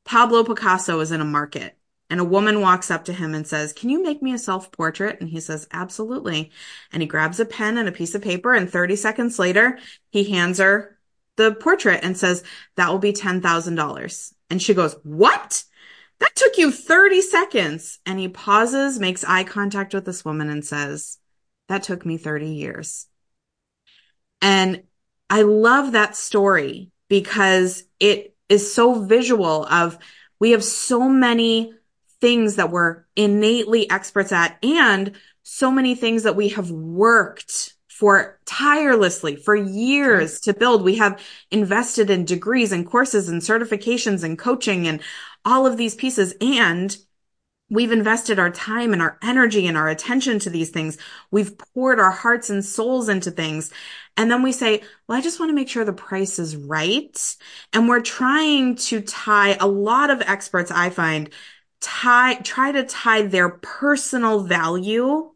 Pablo 0.06 0.44
Picasso 0.44 1.00
is 1.00 1.12
in 1.12 1.22
a 1.22 1.26
market 1.26 1.78
and 2.10 2.20
a 2.20 2.26
woman 2.26 2.62
walks 2.62 2.92
up 2.92 3.06
to 3.06 3.14
him 3.14 3.34
and 3.34 3.48
says, 3.48 3.74
can 3.74 3.90
you 3.90 4.04
make 4.04 4.22
me 4.22 4.34
a 4.34 4.38
self 4.38 4.72
portrait? 4.72 5.20
And 5.22 5.30
he 5.30 5.40
says, 5.40 5.68
absolutely. 5.72 6.52
And 6.92 7.02
he 7.02 7.08
grabs 7.08 7.40
a 7.40 7.46
pen 7.46 7.78
and 7.78 7.88
a 7.88 7.94
piece 7.94 8.16
of 8.16 8.22
paper 8.22 8.54
and 8.54 8.70
30 8.70 8.96
seconds 8.96 9.40
later, 9.40 9.80
he 10.10 10.32
hands 10.32 10.60
her 10.60 10.93
the 11.38 11.54
portrait 11.54 12.02
and 12.04 12.18
says, 12.18 12.44
that 12.76 12.90
will 12.90 13.00
be 13.00 13.14
$10,000. 13.14 14.34
And 14.50 14.62
she 14.62 14.74
goes, 14.74 14.96
what? 15.04 15.64
That 16.20 16.36
took 16.36 16.58
you 16.58 16.72
30 16.72 17.22
seconds. 17.22 18.00
And 18.06 18.20
he 18.20 18.28
pauses, 18.28 19.00
makes 19.00 19.24
eye 19.24 19.44
contact 19.44 19.94
with 19.94 20.06
this 20.06 20.24
woman 20.24 20.50
and 20.50 20.64
says, 20.64 21.18
that 21.70 21.84
took 21.84 22.06
me 22.06 22.18
30 22.18 22.48
years. 22.48 23.08
And 24.42 24.84
I 25.30 25.44
love 25.44 25.94
that 25.94 26.16
story 26.16 26.92
because 27.08 27.84
it 28.00 28.36
is 28.50 28.74
so 28.74 29.06
visual 29.06 29.66
of 29.66 29.98
we 30.40 30.52
have 30.52 30.64
so 30.64 31.08
many 31.08 31.74
things 32.20 32.58
that 32.58 32.70
we're 32.70 33.06
innately 33.16 33.90
experts 33.90 34.32
at 34.32 34.58
and 34.64 35.14
so 35.44 35.72
many 35.72 35.96
things 35.96 36.24
that 36.24 36.36
we 36.36 36.50
have 36.50 36.70
worked 36.72 37.73
for 38.04 38.38
tirelessly 38.44 39.38
for 39.38 39.56
years 39.56 40.42
to 40.42 40.54
build. 40.54 40.84
We 40.84 40.98
have 40.98 41.24
invested 41.52 42.10
in 42.10 42.26
degrees 42.26 42.74
and 42.74 42.86
courses 42.86 43.30
and 43.30 43.42
certifications 43.42 44.26
and 44.26 44.38
coaching 44.38 44.90
and 44.90 45.02
all 45.46 45.66
of 45.66 45.78
these 45.78 45.96
pieces. 45.96 46.34
And 46.42 46.98
we've 47.70 47.94
invested 47.94 48.40
our 48.40 48.50
time 48.50 48.92
and 48.92 49.02
our 49.02 49.18
energy 49.24 49.68
and 49.68 49.78
our 49.78 49.88
attention 49.88 50.40
to 50.40 50.50
these 50.50 50.70
things. 50.70 50.98
We've 51.32 51.58
poured 51.58 51.98
our 51.98 52.12
hearts 52.12 52.50
and 52.50 52.66
souls 52.66 53.08
into 53.08 53.32
things. 53.32 53.72
And 54.18 54.30
then 54.30 54.44
we 54.44 54.52
say, 54.52 54.84
well, 55.08 55.18
I 55.18 55.22
just 55.22 55.40
want 55.40 55.52
to 55.52 55.56
make 55.56 55.70
sure 55.70 55.86
the 55.86 55.94
price 55.94 56.40
is 56.40 56.58
right. 56.58 57.36
And 57.72 57.88
we're 57.88 58.02
trying 58.02 58.76
to 58.76 59.00
tie 59.00 59.56
a 59.62 59.66
lot 59.66 60.10
of 60.10 60.22
experts, 60.24 60.72
I 60.72 60.90
find, 60.90 61.30
tie, 61.80 62.36
try 62.36 62.74
to 62.74 62.84
tie 62.84 63.22
their 63.22 63.48
personal 63.48 64.44
value 64.44 65.32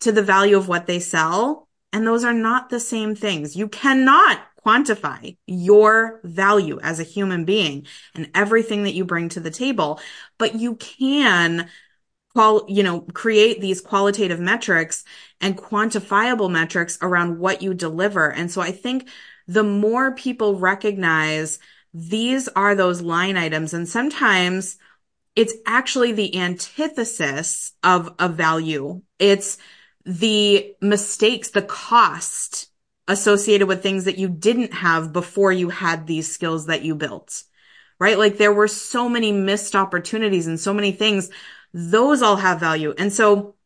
to 0.00 0.10
the 0.10 0.22
value 0.22 0.56
of 0.56 0.66
what 0.66 0.88
they 0.88 0.98
sell. 0.98 1.68
And 1.92 2.06
those 2.06 2.24
are 2.24 2.34
not 2.34 2.70
the 2.70 2.80
same 2.80 3.14
things. 3.14 3.56
You 3.56 3.68
cannot 3.68 4.40
quantify 4.64 5.36
your 5.46 6.20
value 6.22 6.78
as 6.82 7.00
a 7.00 7.04
human 7.04 7.44
being 7.44 7.86
and 8.14 8.30
everything 8.34 8.84
that 8.84 8.94
you 8.94 9.04
bring 9.04 9.28
to 9.30 9.40
the 9.40 9.50
table, 9.50 10.00
but 10.38 10.54
you 10.54 10.76
can 10.76 11.68
qual, 12.34 12.64
you 12.68 12.82
know, 12.82 13.00
create 13.00 13.60
these 13.60 13.80
qualitative 13.80 14.38
metrics 14.38 15.04
and 15.40 15.58
quantifiable 15.58 16.50
metrics 16.50 16.98
around 17.02 17.38
what 17.38 17.62
you 17.62 17.74
deliver. 17.74 18.30
And 18.30 18.50
so 18.50 18.60
I 18.60 18.70
think 18.70 19.08
the 19.48 19.64
more 19.64 20.12
people 20.14 20.58
recognize 20.58 21.58
these 21.92 22.46
are 22.48 22.74
those 22.74 23.02
line 23.02 23.36
items 23.36 23.74
and 23.74 23.88
sometimes 23.88 24.78
it's 25.34 25.54
actually 25.66 26.12
the 26.12 26.36
antithesis 26.36 27.72
of 27.82 28.14
a 28.18 28.28
value. 28.28 29.02
It's 29.18 29.58
the 30.04 30.74
mistakes, 30.80 31.50
the 31.50 31.62
cost 31.62 32.68
associated 33.08 33.66
with 33.66 33.82
things 33.82 34.04
that 34.04 34.18
you 34.18 34.28
didn't 34.28 34.72
have 34.72 35.12
before 35.12 35.52
you 35.52 35.68
had 35.68 36.06
these 36.06 36.32
skills 36.32 36.66
that 36.66 36.82
you 36.82 36.94
built, 36.94 37.42
right? 37.98 38.18
Like 38.18 38.36
there 38.36 38.52
were 38.52 38.68
so 38.68 39.08
many 39.08 39.32
missed 39.32 39.74
opportunities 39.74 40.46
and 40.46 40.58
so 40.58 40.72
many 40.72 40.92
things. 40.92 41.30
Those 41.74 42.22
all 42.22 42.36
have 42.36 42.60
value. 42.60 42.94
And 42.96 43.12
so 43.12 43.56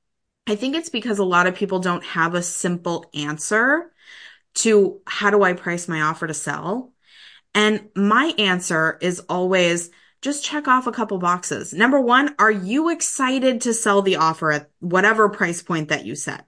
I 0.47 0.57
think 0.57 0.77
it's 0.77 0.89
because 0.89 1.19
a 1.19 1.25
lot 1.25 1.47
of 1.47 1.55
people 1.55 1.79
don't 1.79 2.05
have 2.05 2.35
a 2.35 2.43
simple 2.43 3.11
answer 3.15 3.93
to 4.57 5.01
how 5.07 5.31
do 5.31 5.43
I 5.43 5.53
price 5.53 5.89
my 5.89 6.03
offer 6.03 6.27
to 6.27 6.35
sell? 6.35 6.93
And 7.55 7.89
my 7.95 8.35
answer 8.39 8.99
is 9.01 9.21
always 9.21 9.91
just 10.25 10.43
check 10.43 10.67
off 10.67 10.87
a 10.87 10.93
couple 10.93 11.19
boxes. 11.19 11.75
Number 11.75 12.01
one, 12.01 12.35
are 12.39 12.51
you 12.51 12.89
excited 12.89 13.61
to 13.61 13.75
sell 13.75 14.01
the 14.01 14.17
offer 14.17 14.51
at 14.53 14.71
whatever 14.81 15.29
price 15.29 15.63
point 15.63 15.91
that 15.91 16.07
you 16.07 16.15
set? 16.15 16.47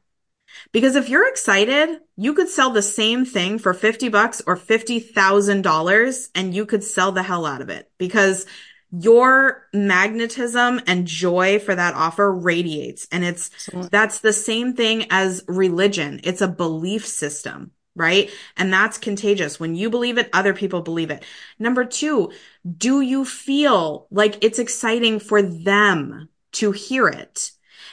Because 0.72 0.96
if 0.96 1.10
you're 1.10 1.28
excited, 1.28 2.00
you 2.16 2.32
could 2.32 2.48
sell 2.48 2.70
the 2.70 2.80
same 2.80 3.26
thing 3.26 3.58
for 3.58 3.74
50 3.74 4.08
bucks 4.08 4.40
or 4.46 4.56
$50,000 4.56 6.28
and 6.34 6.54
you 6.54 6.64
could 6.64 6.82
sell 6.82 7.12
the 7.12 7.22
hell 7.22 7.44
out 7.44 7.60
of 7.60 7.68
it 7.68 7.90
because 7.98 8.46
your 8.90 9.66
magnetism 9.74 10.80
and 10.86 11.06
joy 11.06 11.58
for 11.58 11.74
that 11.74 11.94
offer 11.94 12.32
radiates. 12.32 13.06
And 13.12 13.24
it's, 13.24 13.50
Absolutely. 13.52 13.88
that's 13.92 14.20
the 14.20 14.32
same 14.32 14.72
thing 14.72 15.04
as 15.10 15.44
religion. 15.48 16.20
It's 16.24 16.40
a 16.40 16.48
belief 16.48 17.06
system, 17.06 17.72
right? 17.96 18.30
And 18.56 18.72
that's 18.72 18.98
contagious. 18.98 19.58
When 19.58 19.74
you 19.74 19.90
believe 19.90 20.18
it, 20.18 20.30
other 20.32 20.54
people 20.54 20.82
believe 20.82 21.10
it. 21.10 21.24
Number 21.58 21.84
two, 21.84 22.30
do 22.76 23.00
you 23.00 23.24
feel 23.24 24.06
like 24.10 24.44
it's 24.44 24.58
exciting 24.58 25.18
for 25.18 25.42
them 25.42 26.28
to 26.52 26.72
hear 26.72 27.08
it? 27.08 27.50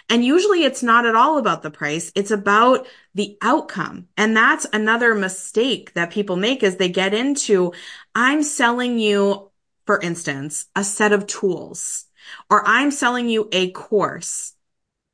And 0.10 0.24
usually 0.24 0.64
it's 0.66 0.84
not 0.84 1.06
at 1.06 1.16
all 1.16 1.38
about 1.38 1.64
the 1.64 1.72
price. 1.72 2.12
It's 2.14 2.32
about 2.32 2.86
the 3.16 3.38
outcome. 3.42 4.10
And 4.18 4.36
that's 4.36 4.68
another 4.74 5.16
mistake 5.16 5.94
that 5.94 6.12
people 6.12 6.36
make 6.36 6.62
is 6.62 6.76
they 6.76 6.90
get 6.90 7.14
into, 7.14 7.72
I'm 8.14 8.44
selling 8.44 9.00
you, 9.00 9.50
for 9.86 10.00
instance, 10.02 10.66
a 10.76 10.84
set 10.84 11.14
of 11.14 11.26
tools 11.26 12.06
or 12.50 12.68
I'm 12.68 12.92
selling 12.92 13.30
you 13.30 13.48
a 13.52 13.72
course. 13.72 14.54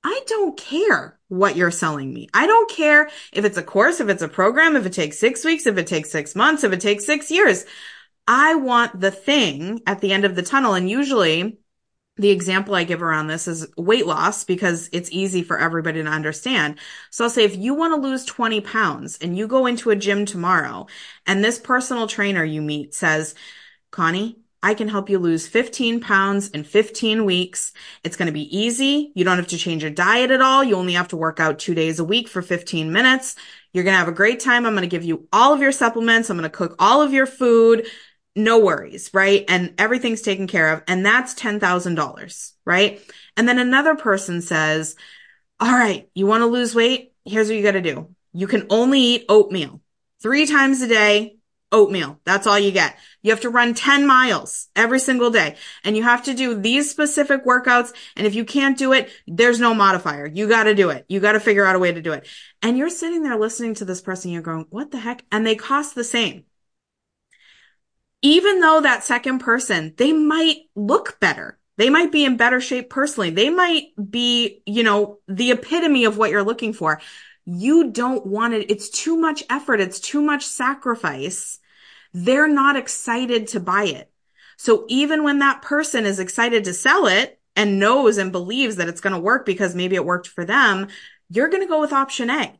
I 0.03 0.21
don't 0.25 0.57
care 0.57 1.18
what 1.29 1.55
you're 1.55 1.71
selling 1.71 2.13
me. 2.13 2.27
I 2.33 2.47
don't 2.47 2.69
care 2.69 3.09
if 3.31 3.45
it's 3.45 3.57
a 3.57 3.63
course, 3.63 3.99
if 3.99 4.09
it's 4.09 4.23
a 4.23 4.27
program, 4.27 4.75
if 4.75 4.85
it 4.85 4.93
takes 4.93 5.19
six 5.19 5.45
weeks, 5.45 5.65
if 5.65 5.77
it 5.77 5.87
takes 5.87 6.11
six 6.11 6.35
months, 6.35 6.63
if 6.63 6.73
it 6.73 6.81
takes 6.81 7.05
six 7.05 7.31
years. 7.31 7.65
I 8.27 8.55
want 8.55 8.99
the 8.99 9.11
thing 9.11 9.81
at 9.87 10.01
the 10.01 10.11
end 10.11 10.25
of 10.25 10.35
the 10.35 10.43
tunnel. 10.43 10.73
And 10.73 10.89
usually 10.89 11.59
the 12.17 12.29
example 12.31 12.75
I 12.75 12.83
give 12.83 13.01
around 13.01 13.27
this 13.27 13.47
is 13.47 13.67
weight 13.77 14.05
loss 14.05 14.43
because 14.43 14.89
it's 14.91 15.11
easy 15.11 15.41
for 15.41 15.57
everybody 15.57 16.03
to 16.03 16.09
understand. 16.09 16.77
So 17.11 17.23
I'll 17.23 17.29
say 17.29 17.45
if 17.45 17.55
you 17.55 17.73
want 17.73 17.95
to 17.95 18.07
lose 18.07 18.25
20 18.25 18.59
pounds 18.61 19.17
and 19.21 19.37
you 19.37 19.47
go 19.47 19.65
into 19.67 19.89
a 19.89 19.95
gym 19.95 20.25
tomorrow 20.25 20.87
and 21.25 21.43
this 21.43 21.57
personal 21.57 22.07
trainer 22.07 22.43
you 22.43 22.61
meet 22.61 22.93
says, 22.93 23.35
Connie, 23.89 24.37
I 24.61 24.73
can 24.73 24.89
help 24.89 25.09
you 25.09 25.19
lose 25.19 25.47
15 25.47 26.01
pounds 26.01 26.49
in 26.49 26.63
15 26.63 27.23
weeks. 27.23 27.71
It's 28.03 28.17
going 28.17 28.27
to 28.27 28.33
be 28.33 28.57
easy. 28.57 29.11
You 29.15 29.23
don't 29.23 29.37
have 29.37 29.47
to 29.47 29.57
change 29.57 29.83
your 29.83 29.91
diet 29.91 30.31
at 30.31 30.41
all. 30.41 30.63
You 30.63 30.75
only 30.75 30.93
have 30.93 31.07
to 31.09 31.17
work 31.17 31.39
out 31.39 31.59
two 31.59 31.73
days 31.73 31.99
a 31.99 32.03
week 32.03 32.27
for 32.27 32.41
15 32.41 32.91
minutes. 32.91 33.35
You're 33.71 33.85
going 33.85 33.93
to 33.93 33.99
have 33.99 34.07
a 34.07 34.13
great 34.13 34.39
time. 34.39 34.65
I'm 34.65 34.73
going 34.73 34.81
to 34.81 34.87
give 34.87 35.03
you 35.03 35.27
all 35.31 35.53
of 35.53 35.61
your 35.61 35.71
supplements. 35.71 36.29
I'm 36.29 36.37
going 36.37 36.49
to 36.49 36.55
cook 36.55 36.75
all 36.79 37.01
of 37.01 37.13
your 37.13 37.25
food 37.25 37.87
no 38.35 38.59
worries, 38.59 39.11
right? 39.13 39.45
And 39.47 39.73
everything's 39.77 40.21
taken 40.21 40.47
care 40.47 40.73
of. 40.73 40.83
And 40.87 41.05
that's 41.05 41.33
$10,000, 41.33 42.51
right? 42.65 43.01
And 43.37 43.47
then 43.47 43.59
another 43.59 43.95
person 43.95 44.41
says, 44.41 44.95
all 45.59 45.71
right, 45.71 46.09
you 46.13 46.25
want 46.25 46.41
to 46.41 46.47
lose 46.47 46.73
weight? 46.73 47.13
Here's 47.25 47.47
what 47.47 47.57
you 47.57 47.63
got 47.63 47.71
to 47.71 47.81
do. 47.81 48.15
You 48.33 48.47
can 48.47 48.67
only 48.69 49.01
eat 49.01 49.25
oatmeal 49.29 49.81
three 50.21 50.45
times 50.45 50.81
a 50.81 50.87
day. 50.87 51.37
Oatmeal. 51.71 52.19
That's 52.23 52.47
all 52.47 52.57
you 52.57 52.71
get. 52.71 52.97
You 53.21 53.31
have 53.31 53.41
to 53.41 53.49
run 53.49 53.73
10 53.73 54.07
miles 54.07 54.67
every 54.75 54.99
single 54.99 55.29
day 55.29 55.55
and 55.83 55.95
you 55.95 56.03
have 56.03 56.23
to 56.23 56.33
do 56.33 56.59
these 56.59 56.89
specific 56.89 57.45
workouts. 57.45 57.93
And 58.15 58.25
if 58.25 58.33
you 58.33 58.43
can't 58.43 58.77
do 58.77 58.93
it, 58.93 59.09
there's 59.27 59.59
no 59.59 59.73
modifier. 59.73 60.25
You 60.25 60.47
got 60.47 60.63
to 60.63 60.73
do 60.73 60.89
it. 60.89 61.05
You 61.07 61.19
got 61.19 61.33
to 61.33 61.39
figure 61.39 61.65
out 61.65 61.75
a 61.75 61.79
way 61.79 61.91
to 61.91 62.01
do 62.01 62.13
it. 62.13 62.27
And 62.61 62.77
you're 62.77 62.89
sitting 62.89 63.21
there 63.23 63.37
listening 63.37 63.75
to 63.75 63.85
this 63.85 64.01
person. 64.01 64.31
You're 64.31 64.41
going, 64.41 64.65
what 64.69 64.91
the 64.91 64.99
heck? 64.99 65.23
And 65.31 65.45
they 65.45 65.55
cost 65.55 65.93
the 65.93 66.03
same 66.03 66.45
even 68.21 68.59
though 68.59 68.81
that 68.81 69.03
second 69.03 69.39
person, 69.39 69.93
they 69.97 70.11
might 70.11 70.57
look 70.75 71.19
better. 71.19 71.57
They 71.77 71.89
might 71.89 72.11
be 72.11 72.25
in 72.25 72.35
better 72.35 72.59
shape 72.59 72.89
personally. 72.89 73.29
They 73.29 73.49
might 73.49 73.85
be, 74.09 74.61
you 74.65 74.83
know, 74.83 75.19
the 75.27 75.51
epitome 75.51 76.03
of 76.03 76.17
what 76.17 76.29
you're 76.29 76.43
looking 76.43 76.73
for. 76.73 76.99
You 77.51 77.91
don't 77.91 78.27
want 78.27 78.53
it. 78.53 78.69
It's 78.69 78.89
too 78.89 79.17
much 79.17 79.43
effort. 79.49 79.81
It's 79.81 79.99
too 79.99 80.21
much 80.21 80.45
sacrifice. 80.45 81.59
They're 82.13 82.47
not 82.47 82.75
excited 82.75 83.47
to 83.49 83.59
buy 83.59 83.85
it. 83.85 84.11
So 84.57 84.85
even 84.87 85.23
when 85.23 85.39
that 85.39 85.61
person 85.61 86.05
is 86.05 86.19
excited 86.19 86.65
to 86.65 86.73
sell 86.73 87.07
it 87.07 87.39
and 87.55 87.79
knows 87.79 88.17
and 88.17 88.31
believes 88.31 88.75
that 88.75 88.87
it's 88.87 89.01
going 89.01 89.13
to 89.13 89.19
work 89.19 89.45
because 89.45 89.73
maybe 89.73 89.95
it 89.95 90.05
worked 90.05 90.27
for 90.27 90.45
them, 90.45 90.89
you're 91.29 91.49
going 91.49 91.63
to 91.63 91.67
go 91.67 91.79
with 91.79 91.93
option 91.93 92.29
A 92.29 92.59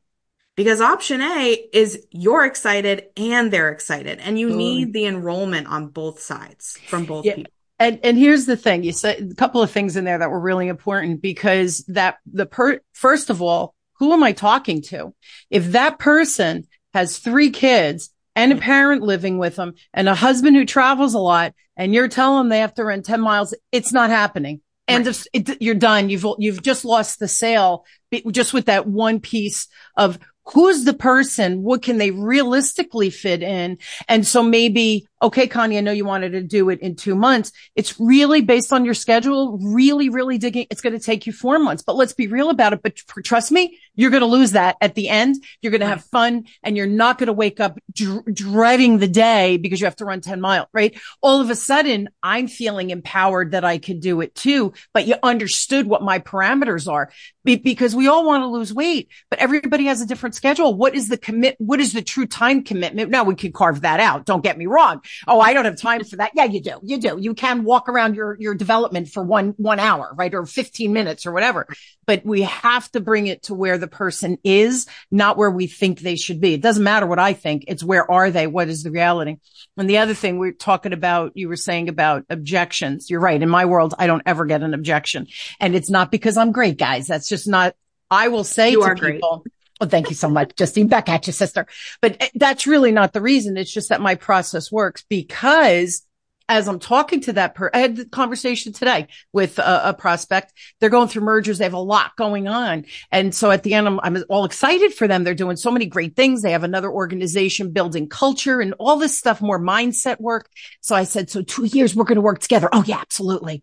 because 0.56 0.82
option 0.82 1.22
A 1.22 1.68
is 1.72 2.08
you're 2.10 2.46
excited 2.46 3.04
and 3.16 3.52
they're 3.52 3.72
excited 3.72 4.20
and 4.20 4.40
you 4.40 4.50
need 4.50 4.92
the 4.94 5.06
enrollment 5.06 5.68
on 5.68 5.90
both 5.90 6.20
sides 6.20 6.78
from 6.88 7.06
both 7.06 7.26
yeah. 7.26 7.36
people. 7.36 7.54
And, 7.78 8.00
and 8.04 8.18
here's 8.18 8.46
the 8.46 8.58
thing. 8.58 8.84
You 8.84 8.92
said 8.92 9.30
a 9.32 9.36
couple 9.36 9.62
of 9.62 9.72
things 9.72 9.96
in 9.98 10.04
there 10.04 10.18
that 10.18 10.32
were 10.32 10.40
really 10.40 10.68
important 10.68 11.22
because 11.22 11.86
that 11.90 12.18
the 12.26 12.46
per, 12.46 12.82
first 12.94 13.30
of 13.30 13.42
all, 13.42 13.76
who 14.00 14.14
am 14.14 14.24
I 14.24 14.32
talking 14.32 14.82
to? 14.84 15.14
If 15.50 15.74
that 15.74 16.00
person 16.00 16.68
has 16.94 17.18
three 17.18 17.52
kids 17.52 18.10
and 18.36 18.54
a 18.54 18.56
parent 18.56 19.02
living 19.02 19.38
with 19.38 19.58
them 19.58 19.74
and 19.94 20.08
a 20.08 20.16
husband 20.16 20.56
who 20.56 20.66
travels 20.66 21.14
a 21.14 21.20
lot 21.20 21.54
and 21.76 21.94
you're 21.94 22.08
telling 22.08 22.40
them 22.40 22.50
they 22.50 22.60
have 22.60 22.74
to 22.76 22.86
run 22.86 23.04
10 23.04 23.22
miles, 23.22 23.54
it's 23.72 23.92
not 23.92 24.10
happening. 24.10 24.62
And 24.88 25.06
right. 25.06 25.28
it, 25.34 25.62
you're 25.62 25.76
done. 25.76 26.10
You've, 26.10 26.26
you've 26.40 26.64
just 26.64 26.84
lost 26.84 27.20
the 27.20 27.28
sale 27.28 27.86
just 28.32 28.54
with 28.54 28.66
that 28.66 28.88
one 28.88 29.20
piece 29.20 29.68
of 29.96 30.18
who's 30.54 30.84
the 30.84 30.94
person? 30.94 31.62
What 31.62 31.84
can 31.84 31.98
they 31.98 32.12
realistically 32.12 33.10
fit 33.10 33.44
in? 33.44 33.78
And 34.08 34.26
so 34.26 34.42
maybe 34.42 35.08
okay, 35.22 35.48
Connie, 35.48 35.78
I 35.78 35.82
know 35.82 35.92
you 35.92 36.06
wanted 36.06 36.32
to 36.32 36.42
do 36.42 36.70
it 36.70 36.80
in 36.80 36.96
two 36.96 37.16
months. 37.16 37.52
It's 37.76 38.00
really 38.00 38.42
based 38.42 38.72
on 38.72 38.86
your 38.86 38.94
schedule, 38.94 39.58
really, 39.62 40.10
really 40.10 40.38
digging. 40.38 40.68
It's 40.70 40.82
going 40.82 40.98
to 40.98 41.04
take 41.04 41.28
you 41.28 41.34
four 41.34 41.60
months, 41.60 41.84
but 41.84 41.96
let's 41.96 42.14
be 42.14 42.28
real 42.28 42.50
about 42.50 42.74
it. 42.74 42.82
But 42.82 42.98
trust 43.24 43.52
me, 43.52 43.80
you're 43.96 44.12
going 44.12 44.22
to 44.22 44.28
lose 44.28 44.52
that 44.52 44.78
at 44.80 44.96
the 44.96 45.10
end. 45.10 45.44
You're 45.62 45.72
going 45.72 45.82
to 45.82 45.88
have 45.88 46.06
fun 46.06 46.46
and 46.64 46.78
you're 46.78 46.88
not 46.88 47.18
going 47.18 47.28
to 47.28 47.34
wake 47.34 47.60
up 47.60 47.78
dr- 47.94 48.34
dreading 48.34 49.00
the 49.00 49.08
day 49.08 49.58
because 49.58 49.82
you 49.82 49.86
have 49.86 49.98
to 49.98 50.06
run 50.06 50.22
10 50.22 50.40
miles, 50.40 50.68
right? 50.74 50.98
All 51.22 51.42
of 51.42 51.50
a 51.50 51.56
sudden 51.56 52.10
I'm 52.24 52.48
feeling 52.48 52.92
empowered 52.92 53.52
that 53.52 53.66
I 53.66 53.78
could 53.78 54.00
do 54.00 54.22
it 54.22 54.36
too, 54.36 54.74
but 54.94 55.06
you 55.06 55.16
understood 55.22 55.86
what 55.86 56.02
my 56.02 56.20
parameters 56.20 56.90
are 56.90 57.12
Be- 57.44 57.58
because 57.58 57.94
we 57.94 58.08
all 58.08 58.26
want 58.26 58.44
to 58.44 58.48
lose 58.48 58.74
weight, 58.74 59.10
but 59.30 59.40
everybody 59.40 59.86
has 59.86 60.02
a 60.02 60.06
different 60.06 60.36
schedule. 60.36 60.74
What 60.74 60.96
is 60.96 61.10
the 61.10 61.18
commit? 61.18 61.56
What 61.60 61.80
is 61.80 61.94
the 61.94 62.02
true 62.02 62.26
time 62.26 62.64
commitment? 62.64 63.10
Now 63.10 63.24
we 63.26 63.36
can 63.36 63.52
carve 63.52 63.82
that 63.82 64.00
out. 64.00 64.26
Don't 64.26 64.44
get 64.44 64.58
me 64.58 64.66
wrong. 64.66 65.02
Oh, 65.28 65.40
I 65.40 65.54
don't 65.54 65.66
have 65.66 65.78
time 65.78 66.04
for 66.04 66.18
that. 66.18 66.32
Yeah, 66.36 66.46
you 66.46 66.62
do. 66.62 66.80
You 66.84 67.00
do. 67.00 67.18
You 67.20 67.34
can 67.34 67.64
walk 67.64 67.90
around 67.90 68.16
your, 68.16 68.38
your 68.40 68.56
development 68.56 69.10
for 69.10 69.24
one, 69.24 69.54
one 69.58 69.80
hour, 69.80 70.14
right? 70.16 70.34
Or 70.34 70.46
15 70.46 70.94
minutes 70.94 71.26
or 71.26 71.32
whatever, 71.32 71.68
but 72.06 72.26
we 72.26 72.44
have 72.44 72.92
to 72.92 73.00
bring 73.00 73.28
it 73.28 73.44
to 73.44 73.54
where 73.54 73.78
the 73.78 73.88
person 73.88 74.38
is, 74.44 74.88
not 75.12 75.38
where 75.38 75.52
we 75.52 75.68
think 75.68 76.00
they 76.00 76.16
should 76.16 76.42
be. 76.42 76.54
It 76.54 76.62
doesn't 76.62 76.84
matter 76.84 77.06
what 77.06 77.20
I 77.20 77.34
think. 77.34 77.66
It's 77.68 77.84
where 77.84 78.10
are 78.10 78.32
they? 78.32 78.48
What 78.48 78.70
is 78.70 78.84
the 78.84 78.92
reality? 78.92 79.38
And 79.78 79.90
the 79.90 80.00
other 80.00 80.14
thing 80.14 80.38
we're 80.38 80.52
talking 80.52 80.94
about, 80.94 81.32
you 81.36 81.48
were 81.48 81.56
saying 81.56 81.90
about 81.90 82.26
objections. 82.30 83.10
You're 83.10 83.20
right. 83.20 83.42
In 83.42 83.50
my 83.50 83.66
world, 83.66 83.94
I 83.98 84.08
don't 84.08 84.24
ever 84.26 84.46
get 84.46 84.64
an 84.64 84.74
objection 84.74 85.28
and 85.60 85.76
it's 85.76 85.90
not 85.90 86.12
because 86.12 86.38
I'm 86.38 86.52
great, 86.52 86.78
guys. 86.78 87.08
That's 87.08 87.28
just 87.28 87.48
not, 87.48 87.76
I 88.10 88.30
will 88.30 88.44
say 88.44 88.72
you 88.72 88.84
to 88.84 88.96
people, 88.96 89.44
great. 89.44 89.54
Oh, 89.82 89.86
thank 89.86 90.10
you 90.10 90.16
so 90.16 90.30
much, 90.30 90.56
Justine. 90.56 90.88
Back 90.88 91.08
at 91.10 91.26
you, 91.28 91.34
sister. 91.34 91.66
But 92.02 92.18
eh, 92.20 92.30
that's 92.36 92.68
really 92.68 92.92
not 92.92 93.14
the 93.14 93.22
reason. 93.22 93.58
It's 93.58 93.72
just 93.72 93.90
that 93.90 94.02
my 94.02 94.16
process 94.16 94.72
works 94.72 95.06
because 95.08 96.06
as 96.50 96.68
I'm 96.68 96.80
talking 96.80 97.22
to 97.22 97.34
that 97.34 97.54
per, 97.54 97.70
I 97.74 97.80
had 97.80 97.96
the 97.96 98.06
conversation 98.06 98.74
today 98.74 99.08
with 99.32 99.60
a, 99.60 99.90
a, 99.90 99.94
prospect. 99.94 100.52
They're 100.80 100.90
going 100.90 101.08
through 101.08 101.22
mergers. 101.22 101.60
They 101.60 101.64
have 101.64 101.74
a 101.74 101.80
lot 101.80 102.16
going 102.18 102.48
on. 102.48 102.86
And 103.12 103.34
so 103.34 103.52
at 103.52 103.62
the 103.62 103.76
end, 103.76 103.88
I'm, 103.88 104.00
I'm 104.02 104.24
all 104.30 104.46
excited 104.46 104.94
for 104.94 105.08
them. 105.08 105.24
They're 105.24 105.36
doing 105.36 105.58
so 105.58 105.70
many 105.70 105.86
great 105.86 106.16
things. 106.16 106.42
They 106.42 106.52
have 106.52 106.64
another 106.64 106.90
organization 106.92 107.72
building 107.72 108.10
culture 108.10 108.60
and 108.60 108.74
all 108.80 108.98
this 108.98 109.18
stuff, 109.18 109.42
more 109.42 109.62
mindset 109.62 110.20
work. 110.20 110.50
So 110.82 110.96
I 110.96 111.04
said, 111.04 111.30
so 111.30 111.44
two 111.44 111.66
years, 111.66 111.96
we're 111.96 112.04
going 112.04 112.16
to 112.16 112.22
work 112.22 112.40
together. 112.40 112.68
Oh 112.74 112.84
yeah, 112.86 112.98
absolutely. 113.00 113.62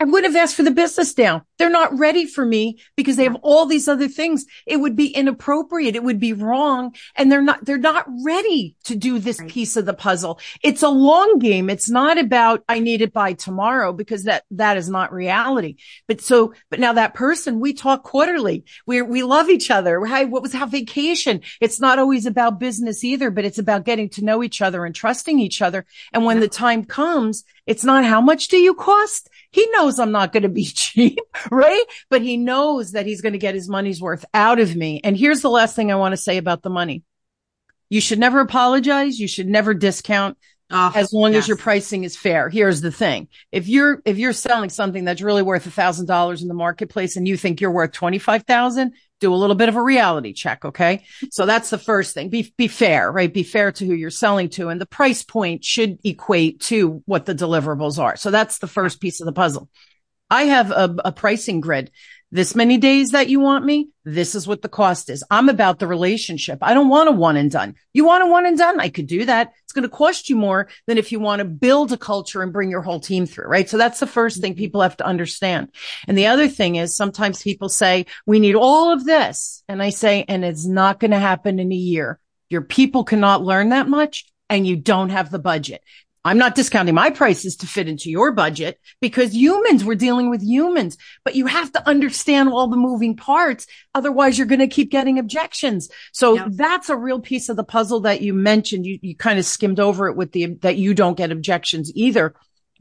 I 0.00 0.04
would 0.04 0.22
have 0.22 0.36
asked 0.36 0.54
for 0.54 0.62
the 0.62 0.70
business 0.70 1.16
now. 1.18 1.44
They're 1.58 1.68
not 1.68 1.98
ready 1.98 2.24
for 2.24 2.46
me 2.46 2.78
because 2.96 3.16
they 3.16 3.24
have 3.24 3.36
all 3.42 3.66
these 3.66 3.88
other 3.88 4.06
things. 4.06 4.46
It 4.64 4.76
would 4.76 4.94
be 4.94 5.08
inappropriate. 5.08 5.96
It 5.96 6.04
would 6.04 6.20
be 6.20 6.32
wrong. 6.32 6.94
And 7.16 7.32
they're 7.32 7.42
not, 7.42 7.64
they're 7.64 7.78
not 7.78 8.06
ready 8.24 8.76
to 8.84 8.94
do 8.94 9.18
this 9.18 9.40
right. 9.40 9.50
piece 9.50 9.76
of 9.76 9.86
the 9.86 9.94
puzzle. 9.94 10.38
It's 10.62 10.84
a 10.84 10.88
long 10.88 11.40
game. 11.40 11.68
It's 11.68 11.90
not 11.90 12.16
about, 12.16 12.62
I 12.68 12.78
need 12.78 13.02
it 13.02 13.12
by 13.12 13.32
tomorrow 13.32 13.92
because 13.92 14.22
that, 14.24 14.44
that 14.52 14.76
is 14.76 14.88
not 14.88 15.12
reality. 15.12 15.76
But 16.06 16.20
so, 16.20 16.54
but 16.70 16.78
now 16.78 16.92
that 16.92 17.14
person, 17.14 17.58
we 17.58 17.72
talk 17.72 18.04
quarterly. 18.04 18.64
We, 18.86 19.02
we 19.02 19.24
love 19.24 19.48
each 19.48 19.68
other. 19.68 20.04
Hey, 20.06 20.26
what 20.26 20.42
was 20.42 20.54
our 20.54 20.68
vacation? 20.68 21.40
It's 21.60 21.80
not 21.80 21.98
always 21.98 22.24
about 22.24 22.60
business 22.60 23.02
either, 23.02 23.32
but 23.32 23.44
it's 23.44 23.58
about 23.58 23.84
getting 23.84 24.10
to 24.10 24.24
know 24.24 24.44
each 24.44 24.62
other 24.62 24.84
and 24.84 24.94
trusting 24.94 25.40
each 25.40 25.60
other. 25.60 25.86
And 26.12 26.24
when 26.24 26.36
yeah. 26.36 26.42
the 26.42 26.48
time 26.48 26.84
comes, 26.84 27.44
it's 27.66 27.84
not 27.84 28.04
how 28.04 28.20
much 28.20 28.48
do 28.48 28.56
you 28.56 28.74
cost? 28.74 29.28
He 29.50 29.66
knows 29.72 29.98
I'm 29.98 30.12
not 30.12 30.32
going 30.32 30.42
to 30.42 30.48
be 30.48 30.64
cheap, 30.74 31.18
right? 31.50 31.84
But 32.10 32.22
he 32.22 32.36
knows 32.36 32.92
that 32.92 33.06
he's 33.06 33.20
going 33.20 33.32
to 33.32 33.38
get 33.38 33.54
his 33.54 33.68
money's 33.68 34.00
worth 34.00 34.24
out 34.34 34.60
of 34.60 34.74
me. 34.76 35.00
And 35.02 35.16
here's 35.16 35.40
the 35.40 35.50
last 35.50 35.74
thing 35.76 35.90
I 35.90 35.96
want 35.96 36.12
to 36.12 36.16
say 36.16 36.36
about 36.36 36.62
the 36.62 36.70
money. 36.70 37.02
You 37.88 38.00
should 38.00 38.18
never 38.18 38.40
apologize. 38.40 39.18
You 39.18 39.28
should 39.28 39.48
never 39.48 39.72
discount. 39.72 40.36
Oh, 40.70 40.92
as 40.94 41.12
long 41.14 41.32
yes. 41.32 41.44
as 41.44 41.48
your 41.48 41.56
pricing 41.56 42.04
is 42.04 42.16
fair. 42.16 42.50
Here's 42.50 42.82
the 42.82 42.92
thing. 42.92 43.28
If 43.52 43.68
you're, 43.68 44.02
if 44.04 44.18
you're 44.18 44.34
selling 44.34 44.68
something 44.68 45.04
that's 45.04 45.22
really 45.22 45.42
worth 45.42 45.66
a 45.66 45.70
thousand 45.70 46.06
dollars 46.06 46.42
in 46.42 46.48
the 46.48 46.54
marketplace 46.54 47.16
and 47.16 47.26
you 47.26 47.38
think 47.38 47.60
you're 47.60 47.70
worth 47.70 47.92
25,000, 47.92 48.92
do 49.20 49.32
a 49.32 49.36
little 49.36 49.56
bit 49.56 49.70
of 49.70 49.76
a 49.76 49.82
reality 49.82 50.32
check. 50.32 50.64
Okay. 50.66 51.04
So 51.30 51.46
that's 51.46 51.70
the 51.70 51.78
first 51.78 52.12
thing. 52.12 52.28
Be, 52.28 52.52
be 52.56 52.68
fair, 52.68 53.10
right? 53.10 53.32
Be 53.32 53.44
fair 53.44 53.72
to 53.72 53.86
who 53.86 53.94
you're 53.94 54.10
selling 54.10 54.50
to 54.50 54.68
and 54.68 54.80
the 54.80 54.86
price 54.86 55.22
point 55.22 55.64
should 55.64 55.98
equate 56.04 56.60
to 56.62 57.02
what 57.06 57.24
the 57.24 57.34
deliverables 57.34 57.98
are. 57.98 58.16
So 58.16 58.30
that's 58.30 58.58
the 58.58 58.66
first 58.66 59.00
piece 59.00 59.20
of 59.20 59.26
the 59.26 59.32
puzzle. 59.32 59.70
I 60.30 60.44
have 60.44 60.70
a, 60.70 60.94
a 61.06 61.12
pricing 61.12 61.60
grid 61.60 61.90
this 62.30 62.54
many 62.54 62.76
days 62.76 63.10
that 63.10 63.28
you 63.28 63.40
want 63.40 63.64
me, 63.64 63.88
this 64.04 64.34
is 64.34 64.46
what 64.46 64.60
the 64.60 64.68
cost 64.68 65.08
is. 65.08 65.24
I'm 65.30 65.48
about 65.48 65.78
the 65.78 65.86
relationship. 65.86 66.58
I 66.60 66.74
don't 66.74 66.88
want 66.88 67.08
a 67.08 67.12
one 67.12 67.36
and 67.36 67.50
done. 67.50 67.74
You 67.94 68.04
want 68.04 68.22
a 68.22 68.26
one 68.26 68.44
and 68.44 68.58
done? 68.58 68.80
I 68.80 68.90
could 68.90 69.06
do 69.06 69.24
that. 69.24 69.52
It's 69.64 69.72
going 69.72 69.84
to 69.84 69.88
cost 69.88 70.28
you 70.28 70.36
more 70.36 70.68
than 70.86 70.98
if 70.98 71.10
you 71.10 71.20
want 71.20 71.40
to 71.40 71.46
build 71.46 71.92
a 71.92 71.96
culture 71.96 72.42
and 72.42 72.52
bring 72.52 72.70
your 72.70 72.82
whole 72.82 73.00
team 73.00 73.24
through, 73.24 73.46
right? 73.46 73.68
So 73.68 73.78
that's 73.78 74.00
the 74.00 74.06
first 74.06 74.40
thing 74.40 74.52
mm-hmm. 74.52 74.58
people 74.58 74.82
have 74.82 74.96
to 74.98 75.06
understand. 75.06 75.74
And 76.06 76.18
the 76.18 76.26
other 76.26 76.48
thing 76.48 76.76
is 76.76 76.94
sometimes 76.96 77.42
people 77.42 77.68
say, 77.68 78.06
we 78.26 78.40
need 78.40 78.56
all 78.56 78.92
of 78.92 79.04
this. 79.04 79.62
And 79.68 79.82
I 79.82 79.90
say, 79.90 80.24
and 80.28 80.44
it's 80.44 80.66
not 80.66 81.00
going 81.00 81.12
to 81.12 81.18
happen 81.18 81.58
in 81.58 81.72
a 81.72 81.76
year. 81.76 82.18
Your 82.50 82.62
people 82.62 83.04
cannot 83.04 83.42
learn 83.42 83.70
that 83.70 83.88
much 83.88 84.26
and 84.50 84.66
you 84.66 84.76
don't 84.76 85.10
have 85.10 85.30
the 85.30 85.38
budget. 85.38 85.82
I'm 86.28 86.38
not 86.38 86.54
discounting 86.54 86.94
my 86.94 87.08
prices 87.08 87.56
to 87.56 87.66
fit 87.66 87.88
into 87.88 88.10
your 88.10 88.32
budget 88.32 88.78
because 89.00 89.34
humans, 89.34 89.82
we're 89.82 89.94
dealing 89.94 90.28
with 90.28 90.42
humans, 90.42 90.98
but 91.24 91.34
you 91.34 91.46
have 91.46 91.72
to 91.72 91.88
understand 91.88 92.50
all 92.50 92.68
the 92.68 92.76
moving 92.76 93.16
parts. 93.16 93.66
Otherwise 93.94 94.36
you're 94.36 94.46
going 94.46 94.58
to 94.58 94.68
keep 94.68 94.90
getting 94.90 95.18
objections. 95.18 95.88
So 96.12 96.34
yeah. 96.34 96.48
that's 96.50 96.90
a 96.90 96.96
real 96.96 97.18
piece 97.18 97.48
of 97.48 97.56
the 97.56 97.64
puzzle 97.64 98.00
that 98.00 98.20
you 98.20 98.34
mentioned. 98.34 98.84
You, 98.84 98.98
you 99.00 99.16
kind 99.16 99.38
of 99.38 99.46
skimmed 99.46 99.80
over 99.80 100.06
it 100.06 100.16
with 100.16 100.32
the, 100.32 100.54
that 100.60 100.76
you 100.76 100.92
don't 100.92 101.16
get 101.16 101.32
objections 101.32 101.90
either 101.94 102.34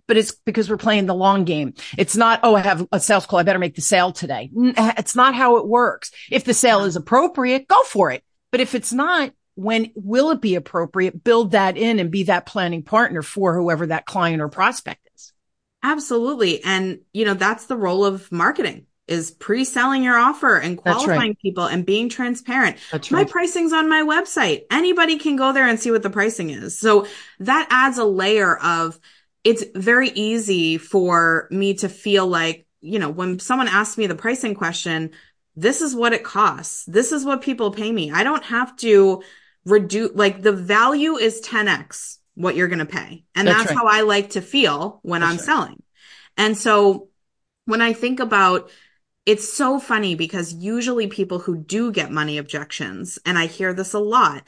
but 0.07 0.15
it's 0.15 0.31
because 0.31 0.69
we're 0.69 0.77
playing 0.77 1.05
the 1.05 1.13
long 1.13 1.43
game. 1.43 1.73
It's 1.97 2.15
not, 2.15 2.39
oh, 2.41 2.55
I 2.55 2.61
have 2.61 2.87
a 2.93 2.99
sales 2.99 3.25
call. 3.25 3.39
I 3.39 3.43
better 3.43 3.59
make 3.59 3.75
the 3.75 3.81
sale 3.81 4.13
today. 4.13 4.49
It's 4.53 5.17
not 5.17 5.35
how 5.35 5.57
it 5.57 5.67
works. 5.67 6.11
If 6.31 6.45
the 6.45 6.53
sale 6.53 6.85
is 6.85 6.95
appropriate, 6.95 7.67
go 7.67 7.83
for 7.83 8.11
it. 8.11 8.23
But 8.49 8.61
if 8.61 8.73
it's 8.73 8.93
not, 8.93 9.33
when 9.57 9.91
will 9.95 10.29
it 10.29 10.39
be 10.39 10.53
appropriate? 10.55 11.23
Build 11.23 11.51
that 11.51 11.77
in 11.77 11.97
and 11.99 12.11
be 12.11 12.23
that 12.23 12.45
planning 12.45 12.83
partner 12.83 13.23
for 13.23 13.55
whoever 13.55 13.87
that 13.87 14.05
client 14.05 14.41
or 14.41 14.49
prospect 14.49 15.09
is. 15.15 15.33
Absolutely. 15.81 16.63
And, 16.63 16.99
you 17.11 17.25
know, 17.25 17.33
that's 17.33 17.65
the 17.65 17.75
role 17.75 18.05
of 18.05 18.31
marketing 18.31 18.85
is 19.07 19.31
pre-selling 19.31 20.03
your 20.03 20.17
offer 20.17 20.57
and 20.57 20.77
qualifying 20.77 21.31
right. 21.31 21.39
people 21.39 21.65
and 21.65 21.85
being 21.85 22.07
transparent. 22.07 22.77
That's 22.91 23.09
my 23.09 23.19
right. 23.19 23.29
pricing's 23.29 23.73
on 23.73 23.89
my 23.89 24.03
website. 24.03 24.63
Anybody 24.69 25.17
can 25.17 25.37
go 25.37 25.53
there 25.53 25.67
and 25.67 25.79
see 25.79 25.91
what 25.91 26.03
the 26.03 26.09
pricing 26.09 26.49
is. 26.51 26.77
So 26.77 27.07
that 27.39 27.67
adds 27.71 27.97
a 27.97 28.05
layer 28.05 28.57
of 28.57 28.99
it's 29.43 29.63
very 29.73 30.09
easy 30.09 30.77
for 30.77 31.47
me 31.49 31.75
to 31.75 31.89
feel 31.89 32.27
like, 32.27 32.67
you 32.81 32.99
know, 32.99 33.09
when 33.09 33.39
someone 33.39 33.69
asks 33.69 33.97
me 33.97 34.05
the 34.05 34.13
pricing 34.13 34.53
question, 34.53 35.11
this 35.55 35.81
is 35.81 35.95
what 35.95 36.13
it 36.13 36.23
costs. 36.23 36.85
This 36.85 37.11
is 37.11 37.25
what 37.25 37.41
people 37.41 37.71
pay 37.71 37.91
me. 37.91 38.11
I 38.11 38.23
don't 38.23 38.43
have 38.43 38.75
to 38.77 39.23
reduce, 39.67 40.11
like 40.15 40.41
the 40.41 40.53
value 40.53 41.15
is 41.17 41.41
10x 41.41 42.17
what 42.35 42.55
you're 42.55 42.67
going 42.67 42.79
to 42.79 42.85
pay. 42.85 43.25
And 43.35 43.47
that's, 43.47 43.59
that's 43.59 43.69
right. 43.71 43.77
how 43.77 43.87
I 43.87 44.01
like 44.01 44.31
to 44.31 44.41
feel 44.41 44.99
when 45.03 45.21
that's 45.21 45.31
I'm 45.31 45.37
right. 45.37 45.45
selling. 45.45 45.83
And 46.37 46.57
so 46.57 47.09
when 47.65 47.81
I 47.81 47.93
think 47.93 48.19
about 48.19 48.69
it's 49.25 49.51
so 49.51 49.77
funny 49.77 50.15
because 50.15 50.53
usually 50.53 51.07
people 51.07 51.39
who 51.39 51.57
do 51.57 51.91
get 51.91 52.09
money 52.09 52.37
objections, 52.37 53.19
and 53.25 53.37
I 53.37 53.47
hear 53.47 53.73
this 53.73 53.93
a 53.93 53.99
lot, 53.99 54.43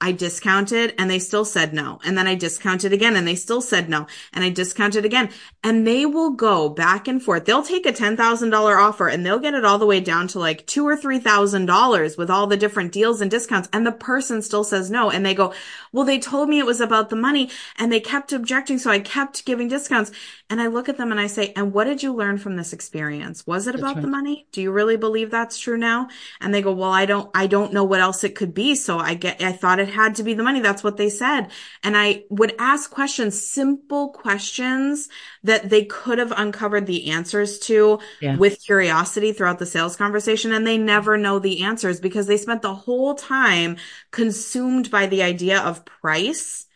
I 0.00 0.12
discounted 0.12 0.94
and 0.96 1.10
they 1.10 1.18
still 1.18 1.44
said 1.44 1.74
no. 1.74 1.98
And 2.04 2.16
then 2.16 2.28
I 2.28 2.36
discounted 2.36 2.92
again 2.92 3.16
and 3.16 3.26
they 3.26 3.34
still 3.34 3.60
said 3.60 3.88
no. 3.88 4.06
And 4.32 4.44
I 4.44 4.48
discounted 4.48 5.04
again. 5.04 5.30
And 5.64 5.84
they 5.84 6.06
will 6.06 6.30
go 6.30 6.68
back 6.68 7.08
and 7.08 7.20
forth. 7.20 7.44
They'll 7.44 7.64
take 7.64 7.84
a 7.84 7.92
$10,000 7.92 8.78
offer 8.78 9.08
and 9.08 9.26
they'll 9.26 9.40
get 9.40 9.54
it 9.54 9.64
all 9.64 9.78
the 9.78 9.86
way 9.86 9.98
down 9.98 10.28
to 10.28 10.38
like 10.38 10.66
two 10.66 10.86
or 10.86 10.96
$3,000 10.96 12.16
with 12.16 12.30
all 12.30 12.46
the 12.46 12.56
different 12.56 12.92
deals 12.92 13.20
and 13.20 13.28
discounts. 13.28 13.68
And 13.72 13.84
the 13.84 13.92
person 13.92 14.40
still 14.40 14.62
says 14.62 14.88
no. 14.88 15.10
And 15.10 15.26
they 15.26 15.34
go, 15.34 15.52
well, 15.90 16.04
they 16.04 16.20
told 16.20 16.48
me 16.48 16.60
it 16.60 16.66
was 16.66 16.80
about 16.80 17.10
the 17.10 17.16
money 17.16 17.50
and 17.76 17.90
they 17.90 18.00
kept 18.00 18.32
objecting. 18.32 18.78
So 18.78 18.92
I 18.92 19.00
kept 19.00 19.44
giving 19.44 19.66
discounts. 19.66 20.12
And 20.50 20.62
I 20.62 20.68
look 20.68 20.88
at 20.88 20.96
them 20.96 21.10
and 21.10 21.20
I 21.20 21.26
say, 21.26 21.52
and 21.56 21.74
what 21.74 21.84
did 21.84 22.02
you 22.02 22.14
learn 22.14 22.38
from 22.38 22.56
this 22.56 22.72
experience? 22.72 23.46
Was 23.46 23.66
it 23.66 23.74
about 23.74 23.96
right. 23.96 24.02
the 24.02 24.08
money? 24.08 24.46
Do 24.50 24.62
you 24.62 24.72
really 24.72 24.96
believe 24.96 25.30
that's 25.30 25.58
true 25.58 25.76
now? 25.76 26.08
And 26.40 26.54
they 26.54 26.62
go, 26.62 26.72
well, 26.72 26.90
I 26.90 27.04
don't, 27.04 27.30
I 27.34 27.46
don't 27.46 27.74
know 27.74 27.84
what 27.84 28.00
else 28.00 28.24
it 28.24 28.34
could 28.34 28.54
be. 28.54 28.74
So 28.74 28.98
I 28.98 29.12
get, 29.12 29.42
I 29.42 29.52
thought 29.52 29.78
it 29.78 29.90
had 29.90 30.14
to 30.14 30.22
be 30.22 30.32
the 30.32 30.42
money. 30.42 30.60
That's 30.60 30.82
what 30.82 30.96
they 30.96 31.10
said. 31.10 31.48
And 31.84 31.98
I 31.98 32.24
would 32.30 32.54
ask 32.58 32.90
questions, 32.90 33.46
simple 33.46 34.08
questions 34.08 35.10
that 35.42 35.68
they 35.68 35.84
could 35.84 36.18
have 36.18 36.32
uncovered 36.34 36.86
the 36.86 37.10
answers 37.10 37.58
to 37.60 37.98
yeah. 38.22 38.36
with 38.36 38.64
curiosity 38.64 39.32
throughout 39.32 39.58
the 39.58 39.66
sales 39.66 39.96
conversation. 39.96 40.52
And 40.52 40.66
they 40.66 40.78
never 40.78 41.18
know 41.18 41.38
the 41.38 41.62
answers 41.62 42.00
because 42.00 42.26
they 42.26 42.38
spent 42.38 42.62
the 42.62 42.74
whole 42.74 43.14
time 43.14 43.76
consumed 44.12 44.90
by 44.90 45.06
the 45.06 45.22
idea 45.22 45.60
of 45.60 45.84
price 45.84 46.67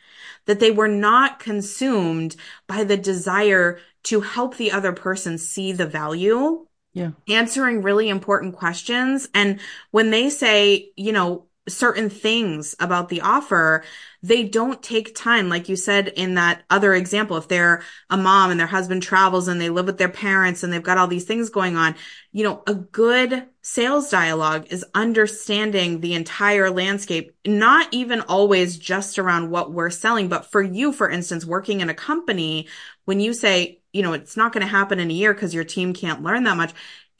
that 0.46 0.60
they 0.60 0.70
were 0.70 0.88
not 0.88 1.38
consumed 1.38 2.36
by 2.66 2.84
the 2.84 2.96
desire 2.96 3.78
to 4.04 4.20
help 4.20 4.56
the 4.56 4.72
other 4.72 4.92
person 4.92 5.38
see 5.38 5.72
the 5.72 5.86
value. 5.86 6.66
Yeah. 6.92 7.12
Answering 7.28 7.82
really 7.82 8.08
important 8.08 8.54
questions. 8.56 9.28
And 9.34 9.60
when 9.90 10.10
they 10.10 10.28
say, 10.28 10.90
you 10.96 11.12
know, 11.12 11.46
certain 11.68 12.10
things 12.10 12.74
about 12.80 13.08
the 13.08 13.20
offer, 13.20 13.84
they 14.22 14.42
don't 14.44 14.82
take 14.82 15.14
time. 15.14 15.48
Like 15.48 15.68
you 15.68 15.76
said 15.76 16.08
in 16.08 16.34
that 16.34 16.62
other 16.70 16.92
example, 16.94 17.36
if 17.36 17.48
they're 17.48 17.82
a 18.10 18.16
mom 18.16 18.50
and 18.50 18.58
their 18.58 18.66
husband 18.66 19.02
travels 19.02 19.48
and 19.48 19.60
they 19.60 19.68
live 19.68 19.86
with 19.86 19.98
their 19.98 20.08
parents 20.08 20.62
and 20.62 20.72
they've 20.72 20.82
got 20.82 20.98
all 20.98 21.06
these 21.06 21.24
things 21.24 21.50
going 21.50 21.76
on, 21.76 21.94
you 22.32 22.42
know, 22.42 22.62
a 22.66 22.74
good 22.74 23.46
sales 23.62 24.10
dialogue 24.10 24.66
is 24.70 24.84
understanding 24.94 26.00
the 26.00 26.14
entire 26.14 26.68
landscape, 26.68 27.32
not 27.46 27.86
even 27.92 28.20
always 28.22 28.76
just 28.76 29.18
around 29.18 29.50
what 29.50 29.72
we're 29.72 29.90
selling, 29.90 30.28
but 30.28 30.50
for 30.50 30.62
you, 30.62 30.92
for 30.92 31.08
instance, 31.08 31.44
working 31.44 31.80
in 31.80 31.88
a 31.88 31.94
company, 31.94 32.66
when 33.04 33.20
you 33.20 33.32
say, 33.32 33.80
you 33.92 34.02
know, 34.02 34.14
it's 34.14 34.36
not 34.36 34.52
going 34.52 34.62
to 34.62 34.70
happen 34.70 34.98
in 34.98 35.10
a 35.10 35.14
year 35.14 35.34
because 35.34 35.54
your 35.54 35.64
team 35.64 35.92
can't 35.92 36.22
learn 36.22 36.44
that 36.44 36.56
much 36.56 36.72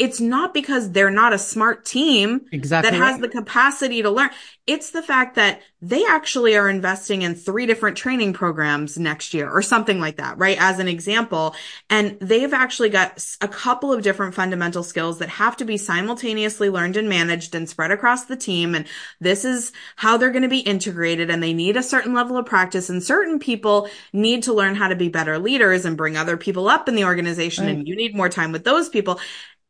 it's 0.03 0.21
not 0.21 0.53
because 0.53 0.91
they're 0.91 1.13
not 1.13 1.33
a 1.33 1.39
smart 1.39 1.85
team 1.85 2.41
exactly 2.51 2.91
that 2.91 2.97
has 2.97 3.21
the 3.21 3.29
capacity 3.29 4.03
to 4.03 4.11
learn. 4.11 4.31
It's 4.67 4.91
the 4.91 5.03
fact 5.03 5.37
that 5.37 5.63
they 5.81 6.05
actually 6.05 6.57
are 6.57 6.69
investing 6.69 7.23
in 7.23 7.37
three 7.37 7.67
different 7.67 7.97
training 7.97 8.33
programs 8.33 8.99
next 8.99 9.33
year 9.33 9.49
or 9.49 9.63
something 9.63 10.01
like 10.01 10.17
that, 10.17 10.39
right? 10.39 10.57
As 10.61 10.81
an 10.81 10.89
example. 10.89 11.55
And 11.89 12.19
they've 12.21 12.53
actually 12.53 12.89
got 12.89 13.25
a 13.41 13.47
couple 13.47 13.93
of 13.93 14.03
different 14.03 14.35
fundamental 14.35 14.83
skills 14.83 15.21
that 15.21 15.29
have 15.29 15.57
to 15.59 15.65
be 15.65 15.77
simultaneously 15.77 16.69
learned 16.69 16.97
and 16.97 17.09
managed 17.09 17.55
and 17.55 17.69
spread 17.69 17.93
across 17.93 18.25
the 18.25 18.37
team. 18.37 18.75
And 18.75 18.87
this 19.21 19.45
is 19.45 19.73
how 19.95 20.17
they're 20.17 20.31
going 20.31 20.43
to 20.43 20.49
be 20.49 20.61
integrated 20.61 21.31
and 21.31 21.41
they 21.41 21.53
need 21.53 21.77
a 21.77 21.83
certain 21.83 22.13
level 22.13 22.37
of 22.37 22.47
practice 22.47 22.91
and 22.91 23.03
certain 23.03 23.39
people 23.39 23.89
need 24.13 24.43
to 24.45 24.53
learn 24.53 24.75
how 24.75 24.89
to 24.89 24.97
be 24.97 25.09
better 25.09 25.39
leaders 25.39 25.85
and 25.85 25.97
bring 25.97 26.17
other 26.17 26.37
people 26.37 26.69
up 26.69 26.89
in 26.89 26.97
the 26.97 27.05
organization. 27.05 27.67
Right. 27.67 27.75
And 27.75 27.89
you 27.89 27.95
need 27.95 28.17
more 28.17 28.29
time 28.29 28.51
with 28.51 28.65
those 28.65 28.89
people. 28.89 29.21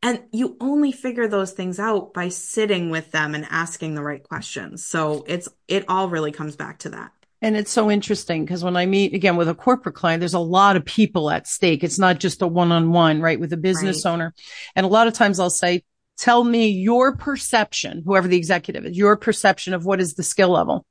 And 0.03 0.21
you 0.33 0.57
only 0.59 0.91
figure 0.91 1.29
those 1.29 1.53
things 1.53 1.79
out 1.79 2.13
by 2.13 2.27
sitting 2.27 2.89
with 2.89 3.11
them 3.11 3.33
and 3.33 3.47
asking 3.49 3.95
the 3.95 4.03
right 4.03 4.21
questions. 4.21 4.83
So 4.83 5.23
it's, 5.27 5.47
it 5.69 5.85
all 5.87 6.09
really 6.09 6.33
comes 6.33 6.57
back 6.57 6.79
to 6.79 6.89
that. 6.89 7.11
And 7.41 7.55
it's 7.55 7.71
so 7.71 7.89
interesting 7.89 8.43
because 8.43 8.63
when 8.63 8.75
I 8.75 8.85
meet 8.85 9.13
again 9.13 9.37
with 9.37 9.49
a 9.49 9.55
corporate 9.55 9.95
client, 9.95 10.19
there's 10.19 10.33
a 10.33 10.39
lot 10.39 10.75
of 10.75 10.85
people 10.85 11.29
at 11.29 11.47
stake. 11.47 11.83
It's 11.83 11.99
not 11.99 12.19
just 12.19 12.41
a 12.41 12.47
one 12.47 12.71
on 12.71 12.91
one, 12.91 13.21
right? 13.21 13.39
With 13.39 13.53
a 13.53 13.57
business 13.57 14.05
right. 14.05 14.11
owner. 14.11 14.33
And 14.75 14.85
a 14.85 14.89
lot 14.89 15.07
of 15.07 15.13
times 15.13 15.39
I'll 15.39 15.49
say, 15.49 15.83
tell 16.17 16.43
me 16.43 16.67
your 16.67 17.15
perception, 17.15 18.03
whoever 18.05 18.27
the 18.27 18.37
executive 18.37 18.85
is, 18.85 18.97
your 18.97 19.17
perception 19.17 19.73
of 19.73 19.85
what 19.85 20.01
is 20.01 20.15
the 20.15 20.23
skill 20.23 20.49
level. 20.49 20.85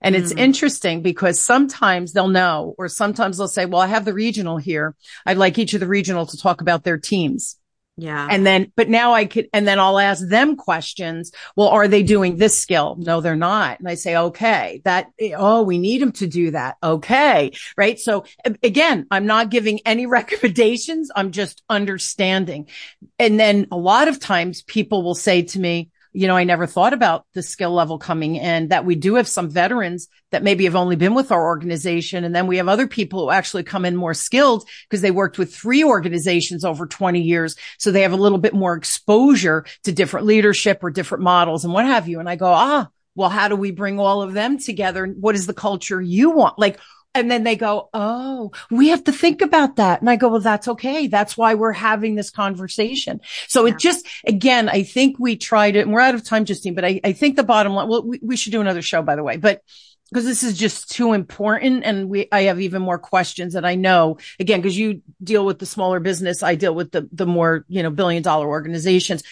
And 0.00 0.14
it's 0.14 0.32
mm. 0.32 0.38
interesting 0.38 1.02
because 1.02 1.40
sometimes 1.40 2.12
they'll 2.12 2.28
know, 2.28 2.74
or 2.78 2.88
sometimes 2.88 3.38
they'll 3.38 3.48
say, 3.48 3.66
well, 3.66 3.80
I 3.80 3.86
have 3.86 4.04
the 4.04 4.14
regional 4.14 4.58
here. 4.58 4.94
I'd 5.26 5.38
like 5.38 5.58
each 5.58 5.74
of 5.74 5.80
the 5.80 5.86
regional 5.86 6.26
to 6.26 6.36
talk 6.36 6.60
about 6.60 6.84
their 6.84 6.98
teams. 6.98 7.58
Yeah. 7.96 8.26
And 8.30 8.46
then, 8.46 8.72
but 8.74 8.88
now 8.88 9.12
I 9.12 9.26
could, 9.26 9.48
and 9.52 9.68
then 9.68 9.78
I'll 9.78 9.98
ask 9.98 10.26
them 10.26 10.56
questions. 10.56 11.30
Well, 11.56 11.68
are 11.68 11.88
they 11.88 12.02
doing 12.02 12.36
this 12.36 12.58
skill? 12.58 12.96
No, 12.98 13.20
they're 13.20 13.36
not. 13.36 13.80
And 13.80 13.88
I 13.88 13.94
say, 13.94 14.16
okay, 14.16 14.80
that, 14.84 15.10
oh, 15.36 15.62
we 15.62 15.78
need 15.78 16.00
them 16.00 16.12
to 16.12 16.26
do 16.26 16.52
that. 16.52 16.76
Okay. 16.82 17.52
Right. 17.76 18.00
So 18.00 18.24
again, 18.62 19.06
I'm 19.10 19.26
not 19.26 19.50
giving 19.50 19.80
any 19.84 20.06
recommendations. 20.12 21.10
I'm 21.14 21.32
just 21.32 21.62
understanding. 21.68 22.68
And 23.18 23.38
then 23.38 23.68
a 23.70 23.76
lot 23.76 24.08
of 24.08 24.18
times 24.18 24.62
people 24.62 25.02
will 25.02 25.14
say 25.14 25.42
to 25.42 25.60
me, 25.60 25.90
you 26.12 26.26
know, 26.26 26.36
I 26.36 26.44
never 26.44 26.66
thought 26.66 26.92
about 26.92 27.24
the 27.32 27.42
skill 27.42 27.72
level 27.72 27.98
coming 27.98 28.36
in 28.36 28.68
that 28.68 28.84
we 28.84 28.94
do 28.94 29.14
have 29.14 29.26
some 29.26 29.48
veterans 29.48 30.08
that 30.30 30.42
maybe 30.42 30.64
have 30.64 30.76
only 30.76 30.96
been 30.96 31.14
with 31.14 31.32
our 31.32 31.42
organization. 31.42 32.24
And 32.24 32.34
then 32.34 32.46
we 32.46 32.58
have 32.58 32.68
other 32.68 32.86
people 32.86 33.20
who 33.20 33.30
actually 33.30 33.62
come 33.62 33.84
in 33.84 33.96
more 33.96 34.12
skilled 34.12 34.68
because 34.88 35.00
they 35.00 35.10
worked 35.10 35.38
with 35.38 35.54
three 35.54 35.82
organizations 35.82 36.64
over 36.64 36.86
20 36.86 37.20
years. 37.20 37.56
So 37.78 37.90
they 37.90 38.02
have 38.02 38.12
a 38.12 38.16
little 38.16 38.38
bit 38.38 38.54
more 38.54 38.74
exposure 38.74 39.64
to 39.84 39.92
different 39.92 40.26
leadership 40.26 40.80
or 40.82 40.90
different 40.90 41.24
models 41.24 41.64
and 41.64 41.72
what 41.72 41.86
have 41.86 42.08
you. 42.08 42.20
And 42.20 42.28
I 42.28 42.36
go, 42.36 42.46
ah, 42.46 42.88
well, 43.14 43.30
how 43.30 43.48
do 43.48 43.56
we 43.56 43.70
bring 43.70 43.98
all 43.98 44.22
of 44.22 44.34
them 44.34 44.58
together? 44.58 45.06
What 45.06 45.34
is 45.34 45.46
the 45.46 45.54
culture 45.54 46.00
you 46.00 46.30
want? 46.30 46.58
Like, 46.58 46.78
and 47.14 47.30
then 47.30 47.44
they 47.44 47.56
go, 47.56 47.88
Oh, 47.92 48.52
we 48.70 48.88
have 48.88 49.04
to 49.04 49.12
think 49.12 49.42
about 49.42 49.76
that. 49.76 50.00
And 50.00 50.08
I 50.08 50.16
go, 50.16 50.28
well, 50.28 50.40
that's 50.40 50.68
okay. 50.68 51.06
That's 51.06 51.36
why 51.36 51.54
we're 51.54 51.72
having 51.72 52.14
this 52.14 52.30
conversation. 52.30 53.20
So 53.48 53.66
yeah. 53.66 53.74
it 53.74 53.78
just, 53.78 54.06
again, 54.26 54.68
I 54.68 54.82
think 54.82 55.18
we 55.18 55.36
tried 55.36 55.76
it 55.76 55.80
and 55.80 55.92
we're 55.92 56.00
out 56.00 56.14
of 56.14 56.24
time, 56.24 56.44
Justine, 56.44 56.74
but 56.74 56.84
I, 56.84 57.00
I 57.04 57.12
think 57.12 57.36
the 57.36 57.42
bottom 57.42 57.74
line, 57.74 57.88
well, 57.88 58.02
we, 58.02 58.18
we 58.22 58.36
should 58.36 58.52
do 58.52 58.60
another 58.60 58.82
show, 58.82 59.02
by 59.02 59.16
the 59.16 59.22
way, 59.22 59.36
but 59.36 59.62
because 60.10 60.26
this 60.26 60.42
is 60.42 60.58
just 60.58 60.90
too 60.90 61.14
important 61.14 61.84
and 61.84 62.08
we 62.10 62.28
I 62.30 62.42
have 62.42 62.60
even 62.60 62.82
more 62.82 62.98
questions 62.98 63.54
that 63.54 63.64
I 63.64 63.76
know 63.76 64.18
again 64.38 64.60
because 64.60 64.76
you 64.76 65.00
deal 65.22 65.46
with 65.46 65.58
the 65.58 65.64
smaller 65.64 66.00
business 66.00 66.42
I 66.42 66.54
deal 66.54 66.74
with 66.74 66.92
the 66.92 67.08
the 67.12 67.24
more 67.24 67.64
you 67.68 67.82
know 67.82 67.88
billion 67.88 68.22
dollar 68.22 68.46
organizations 68.46 69.22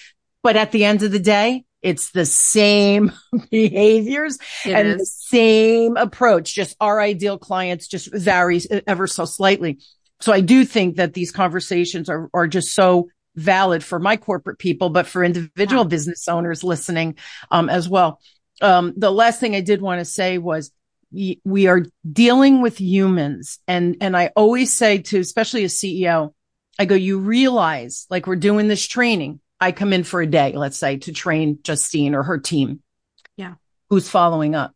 but 0.42 0.56
at 0.56 0.72
the 0.72 0.86
end 0.86 1.02
of 1.02 1.12
the 1.12 1.18
day 1.18 1.66
it's 1.82 2.10
the 2.10 2.26
same 2.26 3.12
behaviors 3.50 4.38
it 4.64 4.72
and 4.72 4.88
is. 4.88 4.98
the 4.98 5.06
same 5.06 5.96
approach. 5.96 6.54
Just 6.54 6.76
our 6.80 7.00
ideal 7.00 7.38
clients 7.38 7.88
just 7.88 8.12
varies 8.12 8.66
ever 8.86 9.06
so 9.06 9.24
slightly. 9.24 9.78
So 10.20 10.32
I 10.32 10.40
do 10.40 10.64
think 10.64 10.96
that 10.96 11.14
these 11.14 11.30
conversations 11.32 12.10
are, 12.10 12.28
are 12.34 12.46
just 12.46 12.74
so 12.74 13.08
valid 13.36 13.82
for 13.82 13.98
my 13.98 14.16
corporate 14.16 14.58
people, 14.58 14.90
but 14.90 15.06
for 15.06 15.24
individual 15.24 15.84
business 15.84 16.28
owners 16.28 16.62
listening, 16.62 17.16
um, 17.50 17.70
as 17.70 17.88
well. 17.88 18.20
Um, 18.60 18.92
the 18.96 19.10
last 19.10 19.40
thing 19.40 19.54
I 19.56 19.62
did 19.62 19.80
want 19.80 20.00
to 20.00 20.04
say 20.04 20.36
was 20.36 20.70
we 21.12 21.66
are 21.66 21.84
dealing 22.10 22.60
with 22.60 22.80
humans 22.80 23.58
and, 23.66 23.96
and 24.00 24.16
I 24.16 24.30
always 24.36 24.72
say 24.72 24.98
to, 24.98 25.18
especially 25.18 25.64
a 25.64 25.68
CEO, 25.68 26.34
I 26.78 26.84
go, 26.84 26.94
you 26.94 27.18
realize 27.18 28.06
like 28.10 28.26
we're 28.26 28.36
doing 28.36 28.68
this 28.68 28.86
training 28.86 29.40
I 29.60 29.72
come 29.72 29.92
in 29.92 30.04
for 30.04 30.20
a 30.22 30.26
day, 30.26 30.52
let's 30.52 30.78
say, 30.78 30.96
to 30.98 31.12
train 31.12 31.58
Justine 31.62 32.14
or 32.14 32.22
her 32.22 32.38
team. 32.38 32.82
Yeah. 33.36 33.54
Who's 33.90 34.08
following 34.08 34.54
up? 34.54 34.72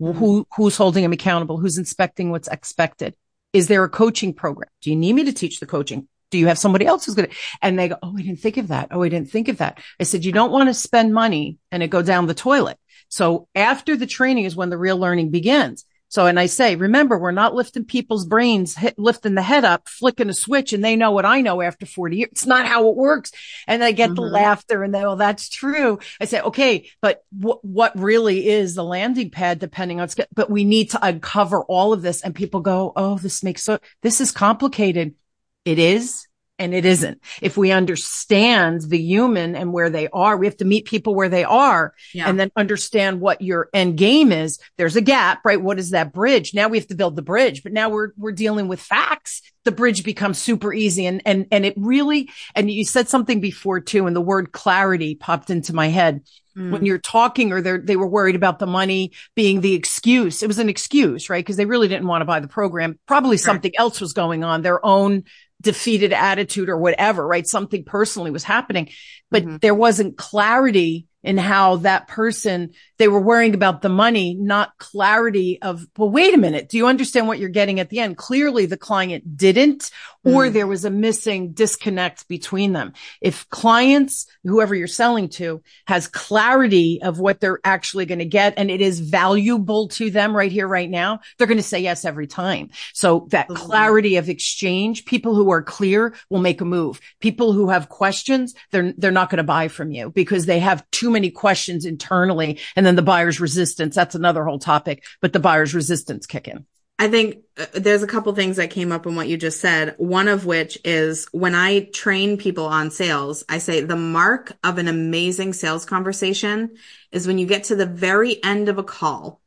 Mm-hmm. 0.00 0.18
Who, 0.18 0.46
who's 0.56 0.76
holding 0.76 1.02
them 1.02 1.12
accountable? 1.12 1.58
Who's 1.58 1.78
inspecting 1.78 2.30
what's 2.30 2.48
expected? 2.48 3.16
Is 3.52 3.68
there 3.68 3.84
a 3.84 3.88
coaching 3.88 4.34
program? 4.34 4.70
Do 4.82 4.90
you 4.90 4.96
need 4.96 5.12
me 5.12 5.24
to 5.24 5.32
teach 5.32 5.60
the 5.60 5.66
coaching? 5.66 6.08
Do 6.30 6.38
you 6.38 6.48
have 6.48 6.58
somebody 6.58 6.86
else 6.86 7.06
who's 7.06 7.14
going 7.14 7.28
to? 7.28 7.34
And 7.62 7.78
they 7.78 7.88
go, 7.88 7.96
Oh, 8.02 8.16
I 8.16 8.22
didn't 8.22 8.40
think 8.40 8.56
of 8.56 8.68
that. 8.68 8.88
Oh, 8.90 9.02
I 9.02 9.08
didn't 9.08 9.30
think 9.30 9.48
of 9.48 9.58
that. 9.58 9.78
I 10.00 10.02
said, 10.02 10.24
you 10.24 10.32
don't 10.32 10.50
want 10.50 10.68
to 10.68 10.74
spend 10.74 11.14
money 11.14 11.58
and 11.70 11.82
it 11.82 11.90
go 11.90 12.02
down 12.02 12.26
the 12.26 12.34
toilet. 12.34 12.76
So 13.08 13.46
after 13.54 13.96
the 13.96 14.06
training 14.06 14.44
is 14.44 14.56
when 14.56 14.70
the 14.70 14.78
real 14.78 14.98
learning 14.98 15.30
begins. 15.30 15.84
So, 16.14 16.26
and 16.26 16.38
I 16.38 16.46
say, 16.46 16.76
remember, 16.76 17.18
we're 17.18 17.32
not 17.32 17.56
lifting 17.56 17.84
people's 17.84 18.24
brains, 18.24 18.76
hit, 18.76 18.96
lifting 18.96 19.34
the 19.34 19.42
head 19.42 19.64
up, 19.64 19.88
flicking 19.88 20.28
a 20.28 20.32
switch, 20.32 20.72
and 20.72 20.84
they 20.84 20.94
know 20.94 21.10
what 21.10 21.24
I 21.24 21.40
know 21.40 21.60
after 21.60 21.86
40 21.86 22.18
years. 22.18 22.28
It's 22.30 22.46
not 22.46 22.68
how 22.68 22.88
it 22.88 22.94
works. 22.94 23.32
And 23.66 23.82
I 23.82 23.90
get 23.90 24.10
mm-hmm. 24.10 24.14
the 24.14 24.22
laughter 24.22 24.84
and 24.84 24.94
they, 24.94 25.00
well, 25.00 25.16
that's 25.16 25.48
true. 25.48 25.98
I 26.20 26.26
say, 26.26 26.40
okay, 26.40 26.88
but 27.00 27.24
w- 27.36 27.58
what 27.62 27.98
really 27.98 28.46
is 28.46 28.76
the 28.76 28.84
landing 28.84 29.30
pad, 29.30 29.58
depending 29.58 29.98
on, 29.98 30.06
but 30.32 30.48
we 30.48 30.62
need 30.62 30.90
to 30.90 31.04
uncover 31.04 31.64
all 31.64 31.92
of 31.92 32.02
this. 32.02 32.22
And 32.22 32.32
people 32.32 32.60
go, 32.60 32.92
oh, 32.94 33.18
this 33.18 33.42
makes 33.42 33.64
so, 33.64 33.80
this 34.02 34.20
is 34.20 34.30
complicated. 34.30 35.16
It 35.64 35.80
is 35.80 36.28
and 36.58 36.72
it 36.74 36.84
isn't. 36.84 37.20
If 37.42 37.56
we 37.56 37.72
understand 37.72 38.82
the 38.82 38.98
human 38.98 39.56
and 39.56 39.72
where 39.72 39.90
they 39.90 40.08
are, 40.08 40.36
we 40.36 40.46
have 40.46 40.56
to 40.58 40.64
meet 40.64 40.86
people 40.86 41.14
where 41.14 41.28
they 41.28 41.44
are 41.44 41.94
yeah. 42.12 42.28
and 42.28 42.38
then 42.38 42.50
understand 42.56 43.20
what 43.20 43.40
your 43.40 43.68
end 43.74 43.96
game 43.96 44.30
is. 44.30 44.58
There's 44.76 44.96
a 44.96 45.00
gap, 45.00 45.40
right? 45.44 45.60
What 45.60 45.78
is 45.78 45.90
that 45.90 46.12
bridge? 46.12 46.54
Now 46.54 46.68
we 46.68 46.78
have 46.78 46.86
to 46.88 46.94
build 46.94 47.16
the 47.16 47.22
bridge, 47.22 47.62
but 47.62 47.72
now 47.72 47.88
we're, 47.88 48.10
we're 48.16 48.32
dealing 48.32 48.68
with 48.68 48.80
facts. 48.80 49.42
The 49.64 49.72
bridge 49.72 50.04
becomes 50.04 50.38
super 50.38 50.72
easy 50.72 51.06
and, 51.06 51.22
and, 51.26 51.46
and 51.50 51.66
it 51.66 51.74
really, 51.76 52.30
and 52.54 52.70
you 52.70 52.84
said 52.84 53.08
something 53.08 53.40
before 53.40 53.80
too, 53.80 54.06
and 54.06 54.14
the 54.14 54.20
word 54.20 54.52
clarity 54.52 55.16
popped 55.16 55.50
into 55.50 55.74
my 55.74 55.88
head. 55.88 56.22
Mm. 56.56 56.70
When 56.70 56.86
you're 56.86 56.98
talking 56.98 57.50
or 57.52 57.60
they 57.60 57.78
they 57.78 57.96
were 57.96 58.06
worried 58.06 58.36
about 58.36 58.60
the 58.60 58.66
money 58.68 59.10
being 59.34 59.60
the 59.60 59.74
excuse. 59.74 60.40
It 60.40 60.46
was 60.46 60.60
an 60.60 60.68
excuse, 60.68 61.28
right? 61.28 61.44
Because 61.44 61.56
they 61.56 61.64
really 61.64 61.88
didn't 61.88 62.06
want 62.06 62.20
to 62.20 62.26
buy 62.26 62.38
the 62.38 62.46
program. 62.46 62.96
Probably 63.06 63.38
something 63.38 63.72
else 63.76 64.00
was 64.00 64.12
going 64.12 64.44
on, 64.44 64.62
their 64.62 64.84
own 64.86 65.24
defeated 65.64 66.12
attitude 66.12 66.68
or 66.68 66.78
whatever, 66.78 67.26
right? 67.26 67.46
Something 67.46 67.84
personally 67.84 68.30
was 68.30 68.44
happening, 68.44 68.90
but 69.30 69.42
mm-hmm. 69.42 69.56
there 69.56 69.74
wasn't 69.74 70.16
clarity 70.16 71.06
in 71.24 71.38
how 71.38 71.76
that 71.76 72.06
person, 72.06 72.70
they 73.04 73.08
were 73.08 73.20
worrying 73.20 73.52
about 73.52 73.82
the 73.82 73.90
money, 73.90 74.34
not 74.34 74.78
clarity 74.78 75.60
of, 75.60 75.86
well, 75.98 76.08
wait 76.08 76.32
a 76.32 76.38
minute. 76.38 76.70
Do 76.70 76.78
you 76.78 76.86
understand 76.86 77.28
what 77.28 77.38
you're 77.38 77.50
getting 77.50 77.78
at 77.80 77.90
the 77.90 78.00
end? 78.00 78.16
Clearly 78.16 78.64
the 78.64 78.78
client 78.78 79.36
didn't, 79.36 79.90
or 80.24 80.46
mm. 80.46 80.52
there 80.54 80.66
was 80.66 80.86
a 80.86 80.90
missing 80.90 81.52
disconnect 81.52 82.26
between 82.28 82.72
them. 82.72 82.94
If 83.20 83.46
clients, 83.50 84.26
whoever 84.42 84.74
you're 84.74 84.86
selling 84.86 85.28
to 85.30 85.62
has 85.86 86.08
clarity 86.08 86.98
of 87.02 87.20
what 87.20 87.40
they're 87.40 87.60
actually 87.62 88.06
going 88.06 88.20
to 88.20 88.24
get 88.24 88.54
and 88.56 88.70
it 88.70 88.80
is 88.80 89.00
valuable 89.00 89.88
to 89.88 90.10
them 90.10 90.34
right 90.34 90.50
here, 90.50 90.66
right 90.66 90.88
now, 90.88 91.20
they're 91.36 91.46
going 91.46 91.58
to 91.58 91.62
say 91.62 91.80
yes 91.80 92.06
every 92.06 92.26
time. 92.26 92.70
So 92.94 93.26
that 93.32 93.50
mm-hmm. 93.50 93.66
clarity 93.66 94.16
of 94.16 94.30
exchange, 94.30 95.04
people 95.04 95.34
who 95.34 95.50
are 95.50 95.62
clear 95.62 96.14
will 96.30 96.40
make 96.40 96.62
a 96.62 96.64
move. 96.64 97.02
People 97.20 97.52
who 97.52 97.68
have 97.68 97.90
questions, 97.90 98.54
they're, 98.70 98.94
they're 98.96 99.10
not 99.10 99.28
going 99.28 99.36
to 99.38 99.44
buy 99.44 99.68
from 99.68 99.90
you 99.92 100.08
because 100.08 100.46
they 100.46 100.60
have 100.60 100.90
too 100.90 101.10
many 101.10 101.30
questions 101.30 101.84
internally. 101.84 102.58
And 102.76 102.86
then 102.86 102.93
the 102.96 103.02
buyer's 103.02 103.40
resistance, 103.40 103.94
that's 103.94 104.14
another 104.14 104.44
whole 104.44 104.58
topic, 104.58 105.04
but 105.20 105.32
the 105.32 105.40
buyer's 105.40 105.74
resistance 105.74 106.26
kick 106.26 106.48
in. 106.48 106.66
I 106.98 107.08
think 107.08 107.38
uh, 107.58 107.66
there's 107.74 108.04
a 108.04 108.08
couple 108.08 108.32
things 108.34 108.56
that 108.56 108.70
came 108.70 108.92
up 108.92 109.06
in 109.06 109.16
what 109.16 109.28
you 109.28 109.36
just 109.36 109.60
said. 109.60 109.94
One 109.98 110.28
of 110.28 110.46
which 110.46 110.78
is 110.84 111.26
when 111.32 111.54
I 111.54 111.84
train 111.92 112.36
people 112.36 112.66
on 112.66 112.90
sales, 112.90 113.44
I 113.48 113.58
say 113.58 113.80
the 113.80 113.96
mark 113.96 114.52
of 114.62 114.78
an 114.78 114.86
amazing 114.86 115.54
sales 115.54 115.84
conversation 115.84 116.76
is 117.10 117.26
when 117.26 117.38
you 117.38 117.46
get 117.46 117.64
to 117.64 117.76
the 117.76 117.86
very 117.86 118.42
end 118.44 118.68
of 118.68 118.78
a 118.78 118.84
call 118.84 119.40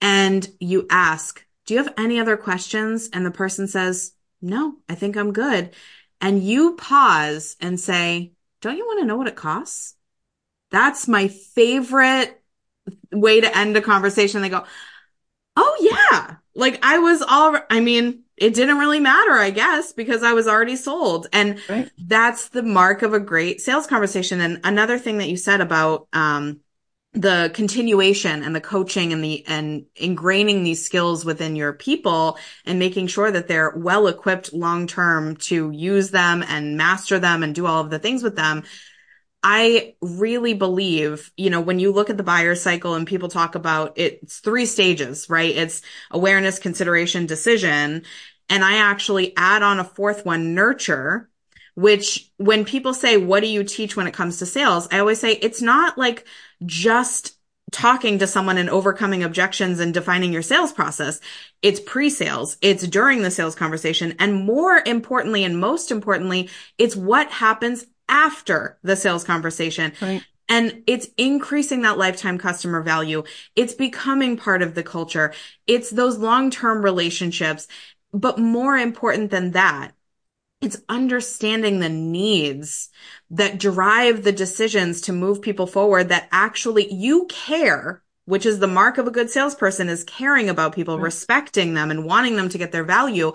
and 0.00 0.46
you 0.58 0.86
ask, 0.90 1.44
do 1.66 1.74
you 1.74 1.82
have 1.82 1.94
any 1.96 2.18
other 2.18 2.36
questions? 2.36 3.10
And 3.12 3.24
the 3.24 3.30
person 3.30 3.68
says, 3.68 4.12
no, 4.42 4.76
I 4.88 4.96
think 4.96 5.16
I'm 5.16 5.32
good. 5.32 5.70
And 6.20 6.42
you 6.42 6.74
pause 6.74 7.56
and 7.60 7.78
say, 7.78 8.32
don't 8.60 8.76
you 8.76 8.86
want 8.86 9.00
to 9.00 9.06
know 9.06 9.16
what 9.16 9.28
it 9.28 9.36
costs? 9.36 9.94
That's 10.70 11.06
my 11.06 11.28
favorite 11.28 12.42
way 13.12 13.40
to 13.40 13.56
end 13.56 13.76
a 13.76 13.82
conversation. 13.82 14.42
They 14.42 14.48
go, 14.48 14.64
oh 15.56 15.76
yeah. 15.80 16.36
Like 16.54 16.78
I 16.82 16.98
was 16.98 17.22
all, 17.22 17.58
I 17.70 17.80
mean, 17.80 18.22
it 18.36 18.54
didn't 18.54 18.78
really 18.78 19.00
matter, 19.00 19.32
I 19.32 19.50
guess, 19.50 19.92
because 19.92 20.22
I 20.22 20.32
was 20.32 20.46
already 20.46 20.76
sold. 20.76 21.26
And 21.32 21.58
right. 21.68 21.90
that's 21.98 22.48
the 22.48 22.62
mark 22.62 23.02
of 23.02 23.14
a 23.14 23.20
great 23.20 23.60
sales 23.60 23.86
conversation. 23.86 24.40
And 24.40 24.60
another 24.64 24.98
thing 24.98 25.18
that 25.18 25.28
you 25.28 25.36
said 25.36 25.60
about, 25.60 26.08
um, 26.12 26.60
the 27.16 27.50
continuation 27.54 28.42
and 28.42 28.54
the 28.54 28.60
coaching 28.60 29.14
and 29.14 29.24
the 29.24 29.42
and 29.46 29.86
ingraining 29.98 30.64
these 30.64 30.84
skills 30.84 31.24
within 31.24 31.56
your 31.56 31.72
people 31.72 32.36
and 32.66 32.78
making 32.78 33.06
sure 33.06 33.30
that 33.30 33.48
they're 33.48 33.72
well 33.74 34.06
equipped 34.06 34.52
long 34.52 34.86
term 34.86 35.34
to 35.36 35.70
use 35.70 36.10
them 36.10 36.44
and 36.46 36.76
master 36.76 37.18
them 37.18 37.42
and 37.42 37.54
do 37.54 37.64
all 37.64 37.80
of 37.80 37.88
the 37.88 37.98
things 37.98 38.22
with 38.22 38.36
them 38.36 38.62
I 39.48 39.94
really 40.00 40.54
believe, 40.54 41.30
you 41.36 41.50
know, 41.50 41.60
when 41.60 41.78
you 41.78 41.92
look 41.92 42.10
at 42.10 42.16
the 42.16 42.24
buyer 42.24 42.56
cycle 42.56 42.94
and 42.94 43.06
people 43.06 43.28
talk 43.28 43.54
about 43.54 43.96
it, 43.96 44.18
it's 44.24 44.40
three 44.40 44.66
stages, 44.66 45.30
right? 45.30 45.56
It's 45.56 45.82
awareness, 46.10 46.58
consideration, 46.58 47.26
decision. 47.26 48.02
And 48.48 48.64
I 48.64 48.78
actually 48.78 49.36
add 49.36 49.62
on 49.62 49.78
a 49.78 49.84
fourth 49.84 50.26
one, 50.26 50.56
nurture, 50.56 51.30
which 51.76 52.28
when 52.38 52.64
people 52.64 52.92
say, 52.92 53.18
what 53.18 53.38
do 53.38 53.46
you 53.46 53.62
teach 53.62 53.96
when 53.96 54.08
it 54.08 54.14
comes 54.14 54.38
to 54.38 54.46
sales? 54.46 54.88
I 54.90 54.98
always 54.98 55.20
say 55.20 55.34
it's 55.34 55.62
not 55.62 55.96
like 55.96 56.26
just 56.64 57.36
talking 57.70 58.18
to 58.18 58.26
someone 58.26 58.58
and 58.58 58.68
overcoming 58.68 59.22
objections 59.22 59.78
and 59.78 59.94
defining 59.94 60.32
your 60.32 60.42
sales 60.42 60.72
process. 60.72 61.20
It's 61.62 61.78
pre-sales. 61.78 62.56
It's 62.62 62.84
during 62.84 63.22
the 63.22 63.30
sales 63.30 63.54
conversation. 63.54 64.16
And 64.18 64.44
more 64.44 64.82
importantly, 64.84 65.44
and 65.44 65.60
most 65.60 65.92
importantly, 65.92 66.50
it's 66.78 66.96
what 66.96 67.30
happens 67.30 67.86
after 68.08 68.78
the 68.82 68.96
sales 68.96 69.24
conversation. 69.24 69.92
Right. 70.00 70.22
And 70.48 70.84
it's 70.86 71.08
increasing 71.16 71.82
that 71.82 71.98
lifetime 71.98 72.38
customer 72.38 72.80
value. 72.82 73.24
It's 73.56 73.74
becoming 73.74 74.36
part 74.36 74.62
of 74.62 74.74
the 74.74 74.82
culture. 74.82 75.32
It's 75.66 75.90
those 75.90 76.18
long-term 76.18 76.82
relationships. 76.82 77.66
But 78.12 78.38
more 78.38 78.76
important 78.76 79.30
than 79.30 79.50
that, 79.52 79.92
it's 80.62 80.80
understanding 80.88 81.80
the 81.80 81.88
needs 81.88 82.88
that 83.30 83.58
drive 83.58 84.22
the 84.22 84.32
decisions 84.32 85.02
to 85.02 85.12
move 85.12 85.42
people 85.42 85.66
forward 85.66 86.08
that 86.08 86.28
actually 86.32 86.92
you 86.92 87.26
care, 87.26 88.02
which 88.24 88.46
is 88.46 88.58
the 88.58 88.66
mark 88.66 88.98
of 88.98 89.06
a 89.06 89.10
good 89.10 89.28
salesperson 89.28 89.88
is 89.88 90.04
caring 90.04 90.48
about 90.48 90.74
people, 90.74 90.98
respecting 90.98 91.74
them 91.74 91.90
and 91.90 92.04
wanting 92.04 92.36
them 92.36 92.48
to 92.48 92.58
get 92.58 92.72
their 92.72 92.84
value 92.84 93.32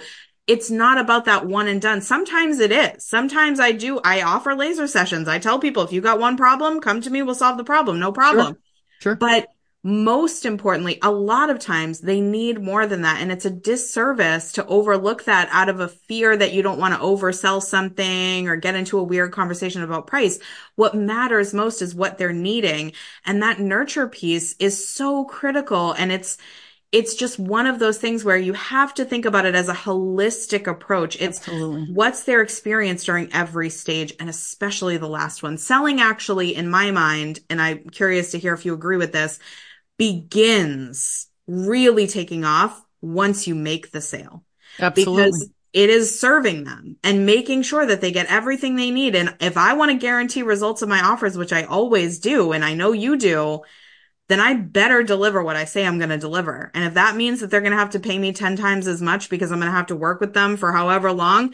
it's 0.48 0.72
not 0.72 1.00
about 1.00 1.26
that 1.26 1.46
one 1.46 1.68
and 1.68 1.82
done. 1.82 2.02
Sometimes 2.02 2.60
it 2.60 2.72
is. 2.72 3.06
Sometimes 3.06 3.60
I 3.60 3.72
do, 3.72 4.00
I 4.04 4.22
offer 4.22 4.56
laser 4.56 4.88
sessions. 4.88 5.28
I 5.28 5.40
tell 5.40 5.60
people, 5.60 5.84
if 5.84 5.94
you 5.94 6.02
got 6.02 6.20
one 6.20 6.38
problem, 6.38 6.82
come 6.82 7.02
to 7.02 7.10
me, 7.10 7.22
we'll 7.22 7.36
solve 7.36 7.58
the 7.58 7.64
problem. 7.64 8.00
No 8.00 8.12
problem. 8.12 8.58
Sure. 9.00 9.14
sure. 9.14 9.16
But 9.16 9.48
most 9.84 10.46
importantly, 10.46 11.00
a 11.02 11.12
lot 11.12 11.50
of 11.50 11.58
times 11.58 12.02
they 12.02 12.22
need 12.22 12.62
more 12.62 12.86
than 12.86 13.02
that. 13.02 13.22
And 13.22 13.32
it's 13.32 13.46
a 13.46 13.52
disservice 13.52 14.52
to 14.54 14.66
overlook 14.66 15.24
that 15.26 15.50
out 15.52 15.70
of 15.70 15.80
a 15.80 15.88
fear 15.88 16.36
that 16.36 16.54
you 16.54 16.62
don't 16.62 16.80
want 16.80 16.94
to 16.94 17.00
oversell 17.00 17.62
something 17.62 18.48
or 18.48 18.56
get 18.58 18.76
into 18.76 19.00
a 19.00 19.04
weird 19.04 19.32
conversation 19.32 19.82
about 19.82 20.06
price. 20.06 20.38
What 20.76 20.96
matters 20.96 21.54
most 21.54 21.82
is 21.82 21.96
what 21.96 22.18
they're 22.18 22.34
needing. 22.34 22.94
And 23.26 23.42
that 23.42 23.60
nurture 23.60 24.08
piece 24.08 24.56
is 24.60 24.88
so 24.88 25.26
critical. 25.26 25.94
And 25.94 26.12
it's, 26.12 26.38
it's 26.92 27.16
just 27.16 27.40
one 27.40 27.68
of 27.68 27.80
those 27.80 27.98
things 27.98 28.24
where 28.24 28.38
you 28.38 28.54
have 28.54 28.94
to 28.96 29.06
think 29.06 29.26
about 29.26 29.46
it 29.46 29.56
as 29.56 29.70
a 29.70 29.74
holistic 29.74 30.68
approach. 30.68 31.16
It's 31.22 31.40
Absolutely. 31.40 31.94
what's 31.94 32.24
their 32.24 32.42
experience 32.42 33.06
during 33.06 33.32
every 33.32 33.70
stage 33.70 34.14
and 34.20 34.30
especially 34.30 34.98
the 34.98 35.08
last 35.08 35.42
one. 35.42 35.58
Selling 35.58 36.02
actually, 36.02 36.54
in 36.54 36.70
my 36.70 36.92
mind, 36.92 37.40
and 37.50 37.62
I'm 37.62 37.90
curious 37.90 38.32
to 38.32 38.40
hear 38.40 38.54
if 38.54 38.66
you 38.66 38.74
agree 38.74 38.98
with 38.98 39.14
this, 39.14 39.40
begins 39.98 41.28
really 41.48 42.08
taking 42.08 42.44
off 42.44 42.82
once 43.02 43.48
you 43.48 43.56
make 43.56 43.92
the 43.92 44.02
sale. 44.02 44.44
Absolutely. 44.80 45.24
Because 45.24 45.50
it 45.74 45.90
is 45.90 46.20
serving 46.20 46.66
them 46.66 46.98
and 47.04 47.26
making 47.26 47.62
sure 47.62 47.86
that 47.86 48.02
they 48.02 48.12
get 48.12 48.26
everything 48.28 48.76
they 48.76 48.92
need. 48.92 49.16
And 49.16 49.36
if 49.40 49.56
I 49.56 49.74
want 49.74 49.92
to 49.92 49.98
guarantee 49.98 50.44
results 50.44 50.82
of 50.82 50.90
my 50.90 51.00
offers, 51.02 51.38
which 51.38 51.54
I 51.54 51.64
always 51.64 52.20
do, 52.20 52.52
and 52.52 52.66
I 52.66 52.74
know 52.74 52.92
you 52.92 53.18
do, 53.18 53.62
then 54.32 54.40
I 54.40 54.54
better 54.54 55.04
deliver 55.04 55.44
what 55.44 55.58
I 55.58 55.66
say 55.66 55.86
I'm 55.86 55.98
going 55.98 56.10
to 56.10 56.18
deliver. 56.18 56.72
And 56.74 56.86
if 56.86 56.94
that 56.94 57.16
means 57.16 57.42
that 57.42 57.52
they're 57.52 57.62
going 57.62 57.74
to 57.74 57.78
have 57.78 57.92
to 57.92 58.00
pay 58.00 58.18
me 58.18 58.32
10 58.32 58.56
times 58.56 58.88
as 58.88 59.02
much 59.02 59.30
because 59.30 59.52
I'm 59.52 59.60
going 59.60 59.72
to 59.72 59.76
have 59.76 59.88
to 59.88 59.96
work 59.96 60.22
with 60.22 60.34
them 60.34 60.58
for 60.58 60.72
however 60.72 61.12
long, 61.12 61.54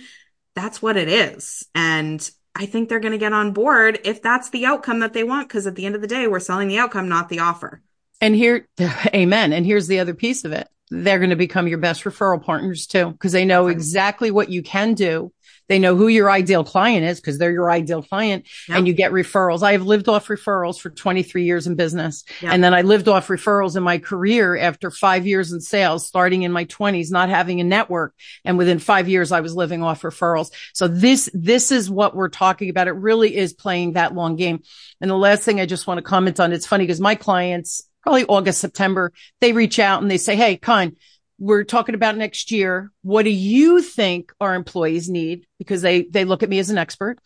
that's 0.56 0.82
what 0.82 0.96
it 0.96 1.08
is. 1.08 1.66
And 1.74 2.30
I 2.56 2.66
think 2.68 2.88
they're 2.88 3.00
going 3.00 3.14
to 3.14 3.18
get 3.18 3.34
on 3.34 3.52
board 3.52 4.00
if 4.04 4.22
that's 4.22 4.50
the 4.50 4.66
outcome 4.66 5.00
that 5.00 5.14
they 5.14 5.24
want. 5.24 5.50
Cause 5.50 5.66
at 5.66 5.76
the 5.76 5.86
end 5.86 5.96
of 5.96 6.02
the 6.02 6.08
day, 6.08 6.28
we're 6.28 6.40
selling 6.40 6.68
the 6.68 6.78
outcome, 6.78 7.10
not 7.10 7.30
the 7.30 7.40
offer. 7.40 7.82
And 8.22 8.36
here, 8.36 8.68
amen. 9.14 9.54
And 9.54 9.66
here's 9.66 9.88
the 9.88 10.00
other 10.00 10.14
piece 10.14 10.46
of 10.46 10.52
it. 10.52 10.68
They're 10.90 11.20
going 11.20 11.32
to 11.32 11.36
become 11.36 11.68
your 11.68 11.80
best 11.80 12.04
referral 12.04 12.42
partners 12.42 12.88
too, 12.88 13.12
because 13.12 13.32
they 13.32 13.44
know 13.44 13.68
exactly 13.68 14.32
what 14.32 14.50
you 14.50 14.64
can 14.64 14.94
do 14.94 15.34
they 15.68 15.80
know 15.80 15.96
who 15.96 16.08
your 16.08 16.30
ideal 16.32 16.64
client 16.64 17.06
is 17.06 17.20
because 17.20 17.38
they're 17.38 17.52
your 17.52 17.70
ideal 17.70 18.02
client 18.02 18.46
and 18.70 18.88
you 18.88 18.94
get 18.94 19.12
referrals. 19.12 19.64
I 19.64 19.74
have 19.74 19.86
lived 19.86 20.08
off 20.08 20.28
referrals 20.28 20.80
for 20.80 20.90
23 20.90 21.44
years 21.44 21.68
in 21.68 21.76
business. 21.76 22.24
And 22.52 22.64
then 22.64 22.74
I 22.74 22.82
lived 22.82 23.08
off 23.08 23.28
referrals 23.28 23.76
in 23.76 23.84
my 23.84 23.98
career 23.98 24.58
after 24.58 24.92
five 24.92 25.28
years 25.28 25.52
in 25.52 25.60
sales, 25.60 26.08
starting 26.08 26.44
in 26.44 26.52
my 26.52 26.64
twenties, 26.66 27.12
not 27.12 27.30
having 27.30 27.60
a 27.60 27.64
network. 27.64 28.14
And 28.46 28.58
within 28.58 28.80
five 28.80 29.10
years, 29.10 29.32
I 29.32 29.42
was 29.42 29.56
living 29.56 29.84
off 29.84 30.02
referrals. 30.04 30.52
So 30.74 30.88
this, 30.88 31.30
this 31.34 31.72
is 31.72 31.90
what 31.90 32.16
we're 32.16 32.30
talking 32.30 32.70
about. 32.70 32.88
It 32.88 32.92
really 32.92 33.36
is 33.36 33.54
playing 33.54 33.94
that 33.94 34.16
long 34.16 34.36
game. 34.36 34.64
And 35.02 35.10
the 35.10 35.16
last 35.16 35.44
thing 35.44 35.60
I 35.60 35.66
just 35.66 35.88
want 35.88 35.98
to 35.98 36.02
comment 36.02 36.40
on, 36.40 36.54
it's 36.54 36.66
funny 36.66 36.84
because 36.84 37.02
my 37.02 37.16
clients, 37.16 37.88
probably 38.02 38.26
August, 38.26 38.62
September, 38.62 39.12
they 39.42 39.54
reach 39.54 39.80
out 39.80 40.02
and 40.02 40.10
they 40.10 40.18
say, 40.18 40.36
Hey, 40.36 40.58
Con, 40.58 40.96
we're 41.40 41.64
talking 41.64 41.96
about 41.96 42.18
next 42.18 42.52
year. 42.52 42.92
What 43.02 43.24
do 43.24 43.30
you 43.30 43.82
think 43.82 44.34
our 44.40 44.56
employees 44.56 45.10
need? 45.10 45.46
Because 45.60 45.82
they, 45.82 46.04
they 46.04 46.26
look 46.26 46.44
at 46.44 46.50
me 46.50 46.60
as 46.60 46.70
an 46.70 46.78
expert. 46.78 47.20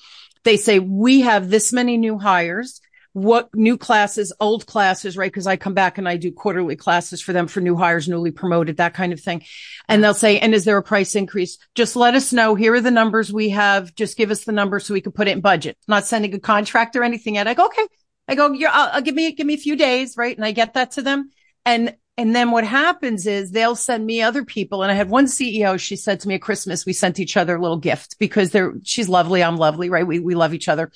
They 0.44 0.58
say, 0.58 0.80
we 0.80 1.22
have 1.22 1.50
this 1.50 1.72
many 1.72 1.98
new 1.98 2.18
hires. 2.18 2.82
What 3.14 3.50
new 3.54 3.78
classes, 3.78 4.32
old 4.40 4.66
classes, 4.66 5.18
right? 5.18 5.34
Cause 5.34 5.46
I 5.46 5.58
come 5.58 5.74
back 5.74 5.98
and 5.98 6.08
I 6.08 6.16
do 6.16 6.32
quarterly 6.32 6.78
classes 6.78 7.22
for 7.22 7.34
them 7.34 7.48
for 7.48 7.60
new 7.60 7.76
hires, 7.76 8.08
newly 8.08 8.32
promoted, 8.32 8.78
that 8.78 8.94
kind 8.94 9.12
of 9.12 9.20
thing. 9.20 9.44
And 9.90 10.02
they'll 10.02 10.14
say, 10.14 10.40
and 10.40 10.54
is 10.54 10.64
there 10.64 10.78
a 10.78 10.84
price 10.84 11.16
increase? 11.16 11.58
Just 11.76 11.98
let 11.98 12.16
us 12.16 12.32
know. 12.32 12.56
Here 12.56 12.74
are 12.74 12.80
the 12.82 12.90
numbers 12.90 13.32
we 13.32 13.50
have. 13.50 13.94
Just 13.96 14.18
give 14.18 14.32
us 14.32 14.46
the 14.46 14.54
number 14.54 14.80
so 14.80 14.94
we 14.94 15.02
can 15.02 15.12
put 15.12 15.28
it 15.28 15.32
in 15.32 15.42
budget. 15.42 15.78
not 15.90 16.06
sending 16.06 16.34
a 16.34 16.40
contract 16.40 16.96
or 16.96 17.04
anything 17.04 17.36
yet. 17.36 17.48
I 17.48 17.54
go, 17.54 17.66
okay. 17.66 17.86
I 18.30 18.36
go, 18.36 18.54
you're, 18.54 18.70
I'll, 18.70 18.90
I'll 18.94 19.02
give 19.02 19.16
me, 19.16 19.34
give 19.34 19.46
me 19.46 19.56
a 19.56 19.58
few 19.58 19.76
days, 19.76 20.16
right? 20.16 20.36
And 20.36 20.46
I 20.46 20.54
get 20.54 20.76
that 20.76 20.92
to 20.92 21.02
them. 21.02 21.32
And 21.66 21.96
and 22.18 22.36
then 22.36 22.52
what 22.52 22.66
happens 22.66 23.26
is 23.26 23.52
they'll 23.52 23.76
send 23.76 24.06
me 24.06 24.22
other 24.22 24.44
people. 24.44 24.84
And 24.84 24.92
I 24.92 24.96
had 24.96 25.10
one 25.10 25.26
CEO, 25.26 25.80
she 25.80 25.96
said 25.96 26.20
to 26.20 26.28
me 26.28 26.36
at 26.36 26.42
Christmas, 26.42 26.86
we 26.86 26.94
sent 26.94 27.20
each 27.20 27.38
other 27.38 27.56
a 27.56 27.62
little 27.62 27.78
gift 27.78 28.20
because 28.20 28.52
they're, 28.52 28.74
she's 28.84 29.08
lovely. 29.08 29.44
I'm 29.44 29.58
lovely, 29.58 29.90
right? 29.90 30.06
We, 30.06 30.20
we 30.20 30.36
love 30.36 30.54
each 30.54 30.68
other. 30.68 30.92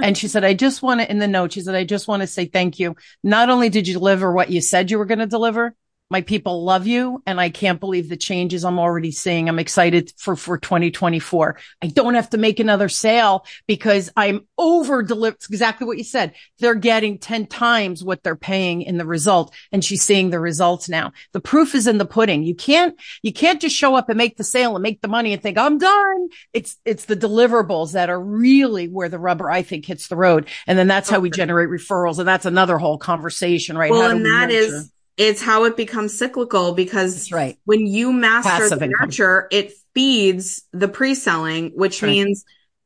and 0.00 0.16
she 0.16 0.28
said, 0.28 0.44
I 0.44 0.54
just 0.54 0.82
want 0.82 1.00
to, 1.00 1.10
in 1.10 1.18
the 1.18 1.28
note, 1.28 1.52
she 1.52 1.60
said, 1.60 1.74
I 1.74 1.84
just 1.84 2.08
want 2.08 2.22
to 2.22 2.26
say 2.26 2.46
thank 2.46 2.78
you. 2.78 2.96
Not 3.22 3.50
only 3.50 3.68
did 3.68 3.86
you 3.86 3.94
deliver 3.94 4.32
what 4.32 4.50
you 4.50 4.60
said 4.62 4.90
you 4.90 4.98
were 4.98 5.04
going 5.04 5.18
to 5.18 5.26
deliver, 5.26 5.74
my 6.08 6.20
people 6.20 6.64
love 6.64 6.86
you 6.86 7.22
and 7.26 7.40
I 7.40 7.50
can't 7.50 7.80
believe 7.80 8.08
the 8.08 8.16
changes 8.16 8.64
I'm 8.64 8.78
already 8.78 9.10
seeing. 9.10 9.48
I'm 9.48 9.58
excited 9.58 10.12
for, 10.16 10.36
for 10.36 10.56
2024. 10.58 11.58
I 11.82 11.86
don't 11.88 12.14
have 12.14 12.30
to 12.30 12.38
make 12.38 12.60
another 12.60 12.88
sale 12.88 13.44
because 13.66 14.10
I'm 14.16 14.46
over 14.56 15.02
delivered. 15.02 15.38
Exactly 15.50 15.86
what 15.86 15.98
you 15.98 16.04
said. 16.04 16.34
They're 16.60 16.74
getting 16.74 17.18
10 17.18 17.46
times 17.46 18.04
what 18.04 18.22
they're 18.22 18.36
paying 18.36 18.82
in 18.82 18.98
the 18.98 19.06
result. 19.06 19.54
And 19.72 19.84
she's 19.84 20.02
seeing 20.02 20.30
the 20.30 20.38
results 20.38 20.88
now. 20.88 21.12
The 21.32 21.40
proof 21.40 21.74
is 21.74 21.88
in 21.88 21.98
the 21.98 22.06
pudding. 22.06 22.44
You 22.44 22.54
can't, 22.54 22.94
you 23.22 23.32
can't 23.32 23.60
just 23.60 23.74
show 23.74 23.96
up 23.96 24.08
and 24.08 24.18
make 24.18 24.36
the 24.36 24.44
sale 24.44 24.76
and 24.76 24.82
make 24.82 25.00
the 25.00 25.08
money 25.08 25.32
and 25.32 25.42
think 25.42 25.58
I'm 25.58 25.78
done. 25.78 26.28
It's, 26.52 26.76
it's 26.84 27.06
the 27.06 27.16
deliverables 27.16 27.92
that 27.92 28.10
are 28.10 28.20
really 28.20 28.86
where 28.86 29.08
the 29.08 29.18
rubber, 29.18 29.50
I 29.50 29.62
think, 29.62 29.86
hits 29.86 30.06
the 30.06 30.16
road. 30.16 30.48
And 30.68 30.78
then 30.78 30.86
that's 30.86 31.10
how 31.10 31.18
we 31.18 31.30
generate 31.30 31.68
referrals. 31.68 32.18
And 32.20 32.28
that's 32.28 32.46
another 32.46 32.78
whole 32.78 32.98
conversation, 32.98 33.76
right? 33.76 33.90
Well, 33.90 34.10
and 34.10 34.24
that 34.24 34.48
nurture? 34.50 34.56
is 34.56 34.92
it's 35.16 35.40
how 35.40 35.64
it 35.64 35.76
becomes 35.76 36.16
cyclical 36.18 36.72
because 36.74 37.14
That's 37.14 37.32
right. 37.32 37.58
when 37.64 37.86
you 37.86 38.12
master 38.12 38.50
Passive 38.50 38.78
the 38.80 38.88
nurture, 38.88 39.48
income. 39.50 39.68
it 39.68 39.72
feeds 39.94 40.62
the 40.72 40.88
pre-selling, 40.88 41.70
which 41.70 42.02
right. 42.02 42.10
means 42.10 42.44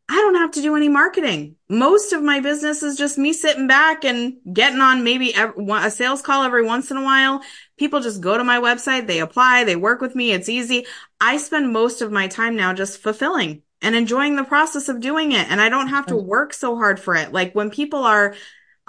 I 0.09 0.15
don't 0.15 0.37
have 0.37 0.51
to 0.53 0.63
do 0.63 0.75
any 0.75 0.89
marketing. 0.89 1.57
Most 1.69 2.13
of 2.13 2.23
my 2.23 2.41
business 2.41 2.83
is 2.83 2.97
just 2.97 3.17
me 3.17 3.33
sitting 3.33 3.69
back 3.69 4.05
and 4.05 4.39
getting 4.53 4.81
on 4.81 5.05
maybe 5.05 5.33
a 5.33 5.91
sales 5.91 6.21
call 6.21 6.43
every 6.43 6.65
once 6.65 6.91
in 6.91 6.97
a 6.97 7.03
while. 7.05 7.43
People 7.79 8.01
just 8.01 8.21
go 8.21 8.37
to 8.37 8.43
my 8.43 8.59
website, 8.59 9.07
they 9.07 9.21
apply, 9.21 9.63
they 9.63 9.77
work 9.77 10.01
with 10.01 10.17
me. 10.17 10.33
It's 10.33 10.49
easy. 10.49 10.85
I 11.21 11.37
spend 11.37 11.73
most 11.73 12.03
of 12.03 12.11
my 12.11 12.27
time 12.27 12.57
now 12.57 12.75
just 12.75 13.01
fulfilling 13.01 13.63
and 13.83 13.95
enjoying 13.95 14.35
the 14.35 14.45
process 14.45 14.89
of 14.89 15.01
doing 15.01 15.31
it. 15.31 15.49
And 15.49 15.61
I 15.61 15.69
don't 15.69 15.89
have 15.89 16.07
to 16.07 16.17
work 16.17 16.55
so 16.55 16.77
hard 16.77 16.99
for 16.99 17.15
it. 17.15 17.33
Like 17.33 17.55
when 17.55 17.71
people 17.71 18.03
are, 18.03 18.35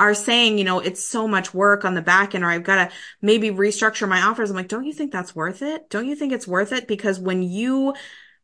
are 0.02 0.16
saying, 0.16 0.58
you 0.58 0.64
know, 0.64 0.80
it's 0.80 1.06
so 1.06 1.28
much 1.28 1.54
work 1.54 1.86
on 1.86 1.94
the 1.94 2.02
back 2.02 2.34
end, 2.34 2.44
or 2.44 2.48
I've 2.48 2.64
got 2.64 2.90
to 2.90 2.96
maybe 3.22 3.52
restructure 3.52 4.10
my 4.10 4.22
offers. 4.22 4.50
I'm 4.50 4.56
like, 4.56 4.68
don't 4.68 4.86
you 4.86 4.94
think 4.94 5.12
that's 5.12 5.36
worth 5.36 5.62
it? 5.62 5.90
Don't 5.90 6.08
you 6.08 6.16
think 6.16 6.34
it's 6.34 6.48
worth 6.48 6.72
it? 6.72 6.88
Because 6.88 7.20
when 7.20 7.44
you 7.44 7.94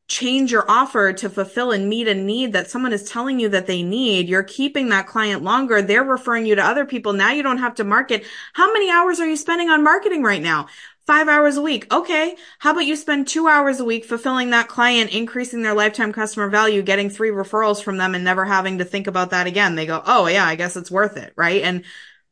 change 0.07 0.51
your 0.51 0.69
offer 0.69 1.11
to 1.11 1.29
fulfill 1.29 1.71
and 1.71 1.89
meet 1.89 2.07
a 2.07 2.13
need 2.13 2.53
that 2.53 2.69
someone 2.69 2.93
is 2.93 3.09
telling 3.09 3.39
you 3.39 3.49
that 3.49 3.67
they 3.67 3.83
need. 3.83 4.29
You're 4.29 4.43
keeping 4.43 4.87
that 4.89 5.07
client 5.07 5.43
longer. 5.43 5.81
They're 5.81 6.03
referring 6.03 6.45
you 6.45 6.55
to 6.55 6.63
other 6.63 6.85
people. 6.85 7.11
Now 7.11 7.31
you 7.31 7.43
don't 7.43 7.57
have 7.57 7.75
to 7.75 7.83
market. 7.83 8.25
How 8.53 8.71
many 8.71 8.89
hours 8.89 9.19
are 9.19 9.27
you 9.27 9.35
spending 9.35 9.69
on 9.69 9.83
marketing 9.83 10.23
right 10.23 10.41
now? 10.41 10.67
Five 11.07 11.29
hours 11.29 11.55
a 11.55 11.61
week. 11.61 11.91
Okay. 11.91 12.35
How 12.59 12.71
about 12.71 12.85
you 12.85 12.97
spend 12.97 13.27
two 13.27 13.47
hours 13.47 13.79
a 13.79 13.85
week 13.85 14.03
fulfilling 14.03 14.49
that 14.49 14.67
client, 14.67 15.11
increasing 15.11 15.61
their 15.61 15.73
lifetime 15.73 16.11
customer 16.11 16.49
value, 16.49 16.81
getting 16.81 17.09
three 17.09 17.29
referrals 17.29 17.81
from 17.81 17.97
them 17.97 18.13
and 18.13 18.25
never 18.25 18.43
having 18.43 18.79
to 18.79 18.85
think 18.85 19.07
about 19.07 19.29
that 19.29 19.47
again. 19.47 19.75
They 19.75 19.85
go, 19.85 20.03
Oh 20.05 20.27
yeah, 20.27 20.45
I 20.45 20.55
guess 20.55 20.75
it's 20.75 20.91
worth 20.91 21.15
it. 21.15 21.31
Right. 21.37 21.63
And 21.63 21.85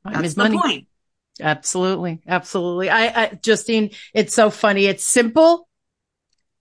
that's 0.03 0.34
the 0.34 0.43
money. 0.43 0.57
point. 0.59 0.88
Absolutely. 1.39 2.21
Absolutely. 2.28 2.89
I, 2.89 3.23
I, 3.23 3.39
Justine, 3.41 3.91
it's 4.13 4.34
so 4.34 4.49
funny. 4.49 4.86
It's 4.86 5.05
simple 5.05 5.69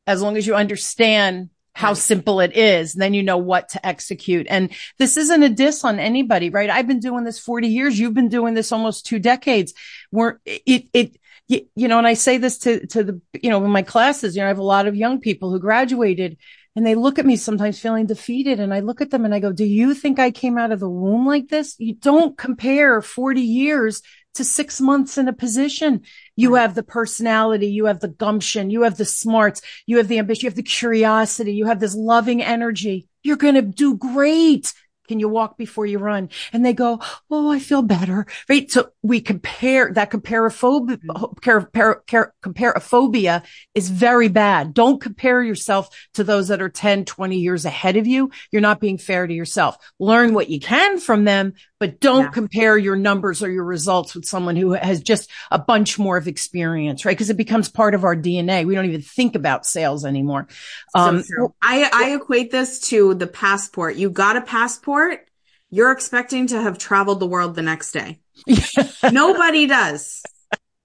as 0.07 0.23
long 0.23 0.37
as 0.37 0.47
you 0.47 0.55
understand 0.55 1.51
how 1.75 1.89
right. 1.89 1.97
simple 1.97 2.41
it 2.41 2.57
is, 2.57 2.93
then 2.93 3.15
you 3.15 3.23
know 3.23 3.39
what 3.39 3.71
to 3.71 3.85
execute. 3.85 4.47
And 4.49 4.71
this 4.99 5.17
isn't 5.17 5.43
a 5.43 5.49
diss 5.49 5.85
on 5.85 5.99
anybody, 5.99 6.49
right? 6.49 6.71
I've 6.71 6.87
been 6.87 7.01
doing 7.01 7.25
this 7.25 7.41
40 7.41 7.67
years. 7.67 7.99
You've 7.99 8.15
been 8.15 8.29
doing 8.29 8.55
this 8.55 8.71
almost 8.71 9.07
two 9.07 9.19
decades. 9.19 9.75
We're, 10.13 10.39
it, 10.45 10.89
it, 10.93 11.17
you, 11.49 11.67
you 11.75 11.89
know, 11.89 11.99
and 11.99 12.07
I 12.07 12.15
say 12.15 12.39
this 12.39 12.59
to, 12.59 12.87
to 12.89 13.05
the, 13.05 13.21
you 13.43 13.51
know, 13.51 13.65
in 13.65 13.71
my 13.71 13.83
classes, 13.83 14.35
you 14.35 14.41
know, 14.41 14.47
I 14.47 14.49
have 14.49 14.59
a 14.59 14.63
lot 14.63 14.87
of 14.87 14.97
young 14.97 15.21
people 15.21 15.51
who 15.51 15.59
graduated 15.59 16.39
and 16.77 16.87
they 16.87 16.95
look 16.95 17.19
at 17.19 17.27
me 17.27 17.37
sometimes 17.37 17.79
feeling 17.79 18.07
defeated. 18.07 18.59
And 18.59 18.75
I 18.75 18.81
look 18.81 19.01
at 19.01 19.11
them 19.11 19.25
and 19.25 19.35
I 19.35 19.39
go, 19.39 19.53
do 19.53 19.65
you 19.65 19.95
think 19.95 20.19
I 20.19 20.31
came 20.31 20.59
out 20.59 20.73
of 20.73 20.81
the 20.81 20.89
womb 20.89 21.27
like 21.27 21.49
this? 21.49 21.77
You 21.79 21.95
don't 21.95 22.37
compare 22.37 23.01
40 23.01 23.41
years 23.41 24.03
to 24.35 24.45
six 24.45 24.81
months 24.81 25.17
in 25.17 25.29
a 25.29 25.33
position. 25.33 26.03
You 26.35 26.55
have 26.55 26.75
the 26.75 26.83
personality, 26.83 27.69
you 27.69 27.85
have 27.85 28.01
the 28.01 28.09
gumption, 28.09 28.71
you 28.71 28.83
have 28.83 28.97
the 28.97 29.05
smarts, 29.05 29.61
you 29.87 29.99
have 29.99 30.09
the 30.09 30.19
ambition, 30.19 30.47
you 30.47 30.51
have 30.51 30.57
the 30.57 30.63
curiosity, 30.65 31.55
you 31.55 31.67
have 31.67 31.79
this 31.79 31.95
loving 31.95 32.43
energy. 32.43 33.09
You're 33.23 33.37
going 33.37 33.55
to 33.55 33.63
do 33.63 33.97
great. 33.97 34.75
Can 35.09 35.21
you 35.21 35.29
walk 35.29 35.57
before 35.57 35.87
you 35.87 35.99
run? 35.99 36.31
And 36.53 36.65
they 36.65 36.73
go, 36.73 37.01
Oh, 37.31 37.51
I 37.51 37.59
feel 37.59 37.83
better. 37.83 38.27
Right. 38.49 38.71
So 38.71 38.91
we 39.03 39.21
compare 39.21 39.93
that 39.93 40.11
comparaphobia, 40.11 41.01
mm-hmm. 41.05 42.25
comparaphobia 42.43 43.45
is 43.75 43.91
very 43.91 44.29
bad. 44.29 44.75
Don't 44.75 45.01
compare 45.01 45.43
yourself 45.43 45.89
to 46.15 46.25
those 46.25 46.49
that 46.49 46.63
are 46.63 46.69
10, 46.69 47.05
20 47.05 47.37
years 47.37 47.65
ahead 47.65 47.97
of 47.97 48.07
you. 48.07 48.31
You're 48.51 48.63
not 48.63 48.81
being 48.81 48.99
fair 48.99 49.27
to 49.27 49.35
yourself. 49.35 49.77
Learn 49.99 50.35
what 50.35 50.49
you 50.49 50.61
can 50.61 50.99
from 50.99 51.25
them, 51.25 51.55
but 51.85 52.01
don't 52.01 52.23
yeah. 52.23 52.31
compare 52.31 52.79
your 52.79 52.97
numbers 52.97 53.43
or 53.43 53.51
your 53.51 53.63
results 53.63 54.15
with 54.15 54.25
someone 54.25 54.57
who 54.57 54.73
has 54.73 55.03
just 55.03 55.31
a 55.51 55.59
bunch 55.59 55.99
more 55.99 56.17
of 56.17 56.27
experience, 56.27 57.05
right? 57.05 57.15
Because 57.15 57.29
it 57.29 57.37
becomes 57.37 57.69
part 57.69 57.95
of 57.95 58.05
our 58.05 58.17
DNA. 58.17 58.65
We 58.65 58.75
don't 58.75 58.87
even 58.87 59.03
think 59.03 59.35
about 59.35 59.67
sales 59.67 60.03
anymore. 60.07 60.49
Um, 60.95 61.23
so 61.23 61.55
I, 61.61 61.91
I 61.93 62.15
equate 62.15 62.51
this 62.51 62.81
to 62.89 63.13
the 63.13 63.27
passport. 63.27 63.97
You 63.97 64.09
got 64.09 64.39
a 64.39 64.41
passport. 64.41 65.29
You're 65.69 65.93
expecting 65.93 66.47
to 66.47 66.63
have 66.63 66.79
traveled 66.79 67.21
the 67.21 67.27
world 67.27 67.55
the 67.55 67.61
next 67.61 67.93
day. 67.93 68.19
Nobody 69.13 69.67
does. 69.67 70.23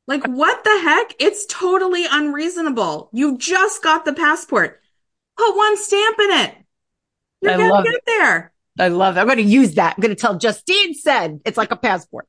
Like, 0.06 0.28
what 0.28 0.66
the 0.66 0.82
heck? 0.84 1.16
It's 1.18 1.45
totally 1.45 2.04
unreasonable. 2.12 3.10
You 3.14 3.38
just 3.38 3.82
got 3.82 4.04
the 4.04 4.12
passport. 4.12 4.82
Put 5.38 5.56
one 5.56 5.78
stamp 5.78 6.20
in 6.20 6.32
it. 6.32 6.56
You're 7.41 7.56
going 7.56 7.86
to 7.86 7.89
get 7.89 8.02
there. 8.06 8.52
I 8.80 8.88
love 8.88 9.15
that. 9.15 9.21
I'm 9.21 9.27
going 9.27 9.38
to 9.38 9.43
use 9.43 9.75
that. 9.75 9.95
I'm 9.97 10.01
going 10.01 10.15
to 10.15 10.19
tell 10.19 10.38
Justine 10.38 10.93
said 10.93 11.41
it's 11.45 11.57
like 11.57 11.71
a 11.71 11.75
passport. 11.75 12.27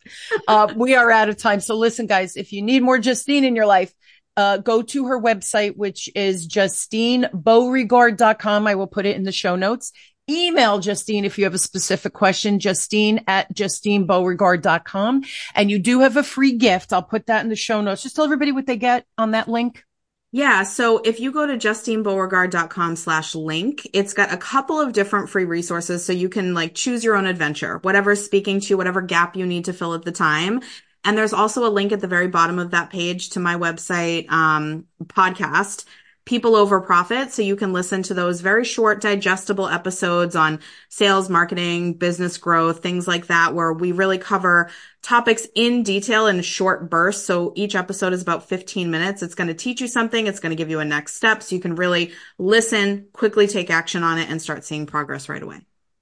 uh, 0.48 0.72
we 0.76 0.96
are 0.96 1.10
out 1.10 1.28
of 1.28 1.36
time. 1.36 1.60
So 1.60 1.76
listen, 1.76 2.06
guys, 2.06 2.36
if 2.36 2.52
you 2.52 2.62
need 2.62 2.82
more 2.82 2.98
Justine 2.98 3.44
in 3.44 3.54
your 3.54 3.66
life, 3.66 3.92
uh, 4.36 4.58
go 4.58 4.82
to 4.82 5.06
her 5.06 5.20
website, 5.20 5.76
which 5.76 6.08
is 6.14 6.46
justinebeauregard.com. 6.48 8.66
I 8.66 8.74
will 8.74 8.86
put 8.86 9.06
it 9.06 9.16
in 9.16 9.22
the 9.24 9.32
show 9.32 9.56
notes. 9.56 9.92
Email 10.28 10.78
Justine 10.78 11.24
if 11.24 11.38
you 11.38 11.44
have 11.44 11.54
a 11.54 11.58
specific 11.58 12.12
question, 12.12 12.60
Justine 12.60 13.24
at 13.26 13.52
justinebeauregard.com. 13.54 15.22
And 15.54 15.70
you 15.70 15.78
do 15.78 16.00
have 16.00 16.16
a 16.16 16.22
free 16.22 16.52
gift. 16.52 16.92
I'll 16.92 17.02
put 17.02 17.26
that 17.26 17.42
in 17.42 17.48
the 17.48 17.56
show 17.56 17.80
notes. 17.80 18.02
Just 18.02 18.16
tell 18.16 18.24
everybody 18.24 18.52
what 18.52 18.66
they 18.66 18.76
get 18.76 19.06
on 19.18 19.32
that 19.32 19.48
link. 19.48 19.84
Yeah. 20.32 20.62
So 20.62 20.98
if 20.98 21.18
you 21.18 21.32
go 21.32 21.46
to 21.46 21.54
justinebeauregard.com 21.56 22.96
slash 22.96 23.34
link, 23.34 23.88
it's 23.92 24.14
got 24.14 24.32
a 24.32 24.36
couple 24.36 24.80
of 24.80 24.92
different 24.92 25.28
free 25.28 25.44
resources. 25.44 26.04
So 26.04 26.12
you 26.12 26.28
can 26.28 26.54
like 26.54 26.74
choose 26.74 27.02
your 27.02 27.16
own 27.16 27.26
adventure, 27.26 27.78
whatever's 27.78 28.24
speaking 28.24 28.60
to 28.60 28.66
you, 28.68 28.76
whatever 28.76 29.02
gap 29.02 29.36
you 29.36 29.44
need 29.44 29.64
to 29.64 29.72
fill 29.72 29.94
at 29.94 30.04
the 30.04 30.12
time. 30.12 30.60
And 31.02 31.18
there's 31.18 31.32
also 31.32 31.66
a 31.66 31.70
link 31.70 31.92
at 31.92 32.00
the 32.00 32.06
very 32.06 32.28
bottom 32.28 32.58
of 32.58 32.70
that 32.72 32.90
page 32.90 33.30
to 33.30 33.40
my 33.40 33.56
website, 33.56 34.30
um, 34.30 34.84
podcast 35.04 35.84
People 36.24 36.54
Over 36.54 36.80
Profit. 36.80 37.32
So 37.32 37.42
you 37.42 37.56
can 37.56 37.72
listen 37.72 38.02
to 38.04 38.14
those 38.14 38.40
very 38.40 38.64
short, 38.64 39.00
digestible 39.00 39.68
episodes 39.68 40.36
on 40.36 40.60
sales, 40.88 41.28
marketing, 41.28 41.94
business 41.94 42.36
growth, 42.38 42.82
things 42.82 43.08
like 43.08 43.26
that, 43.28 43.54
where 43.54 43.72
we 43.72 43.92
really 43.92 44.18
cover 44.18 44.70
topics 45.02 45.46
in 45.54 45.82
detail 45.82 46.26
in 46.26 46.42
short 46.42 46.90
bursts. 46.90 47.24
So 47.24 47.52
each 47.56 47.74
episode 47.74 48.12
is 48.12 48.22
about 48.22 48.48
15 48.48 48.90
minutes. 48.90 49.22
It's 49.22 49.34
going 49.34 49.48
to 49.48 49.54
teach 49.54 49.80
you 49.80 49.88
something. 49.88 50.26
It's 50.26 50.40
going 50.40 50.50
to 50.50 50.56
give 50.56 50.70
you 50.70 50.80
a 50.80 50.84
next 50.84 51.14
step. 51.14 51.42
So 51.42 51.54
you 51.54 51.60
can 51.60 51.74
really 51.74 52.12
listen, 52.38 53.08
quickly 53.12 53.46
take 53.46 53.70
action 53.70 54.02
on 54.02 54.18
it 54.18 54.28
and 54.30 54.40
start 54.40 54.64
seeing 54.64 54.86
progress 54.86 55.28
right 55.28 55.42
away. 55.42 55.60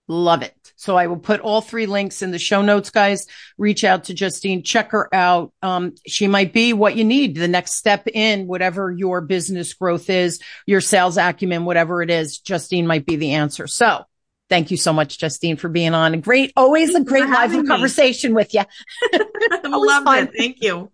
Love 0.09 0.43
it. 0.43 0.55
So 0.77 0.97
I 0.97 1.07
will 1.07 1.19
put 1.19 1.41
all 1.41 1.61
three 1.61 1.87
links 1.87 2.23
in 2.23 2.31
the 2.31 2.39
show 2.39 2.63
notes, 2.63 2.91
guys. 2.91 3.27
Reach 3.59 3.85
out 3.85 4.05
to 4.05 4.15
Justine, 4.15 4.63
check 4.63 4.93
her 4.93 5.13
out. 5.15 5.53
Um, 5.61 5.95
she 6.07 6.29
might 6.29 6.53
be 6.53 6.73
what 6.73 6.97
you 6.97 7.05
need, 7.05 7.35
the 7.35 7.49
next 7.49 7.73
step 7.73 8.07
in 8.07 8.47
whatever 8.47 8.91
your 8.91 9.21
business 9.21 9.75
growth 9.75 10.09
is, 10.09 10.41
your 10.67 10.81
sales 10.81 11.19
acumen, 11.19 11.65
whatever 11.65 12.01
it 12.01 12.11
is. 12.11 12.39
Justine 12.39 12.87
might 12.87 13.07
be 13.07 13.17
the 13.17 13.33
answer. 13.33 13.67
So 13.67 14.05
thank 14.49 14.71
you 14.71 14.77
so 14.77 14.93
much, 14.93 15.19
Justine, 15.19 15.57
for 15.57 15.69
being 15.69 15.95
on. 15.95 16.15
A 16.15 16.17
great, 16.17 16.53
always 16.57 16.95
a 16.95 17.03
great 17.03 17.29
lively 17.29 17.65
conversation 17.65 18.35
with 18.35 18.55
you. 18.55 18.63
I 19.13 19.61
love 19.65 20.07
it. 20.17 20.33
Thank 20.37 20.63
you. 20.63 20.91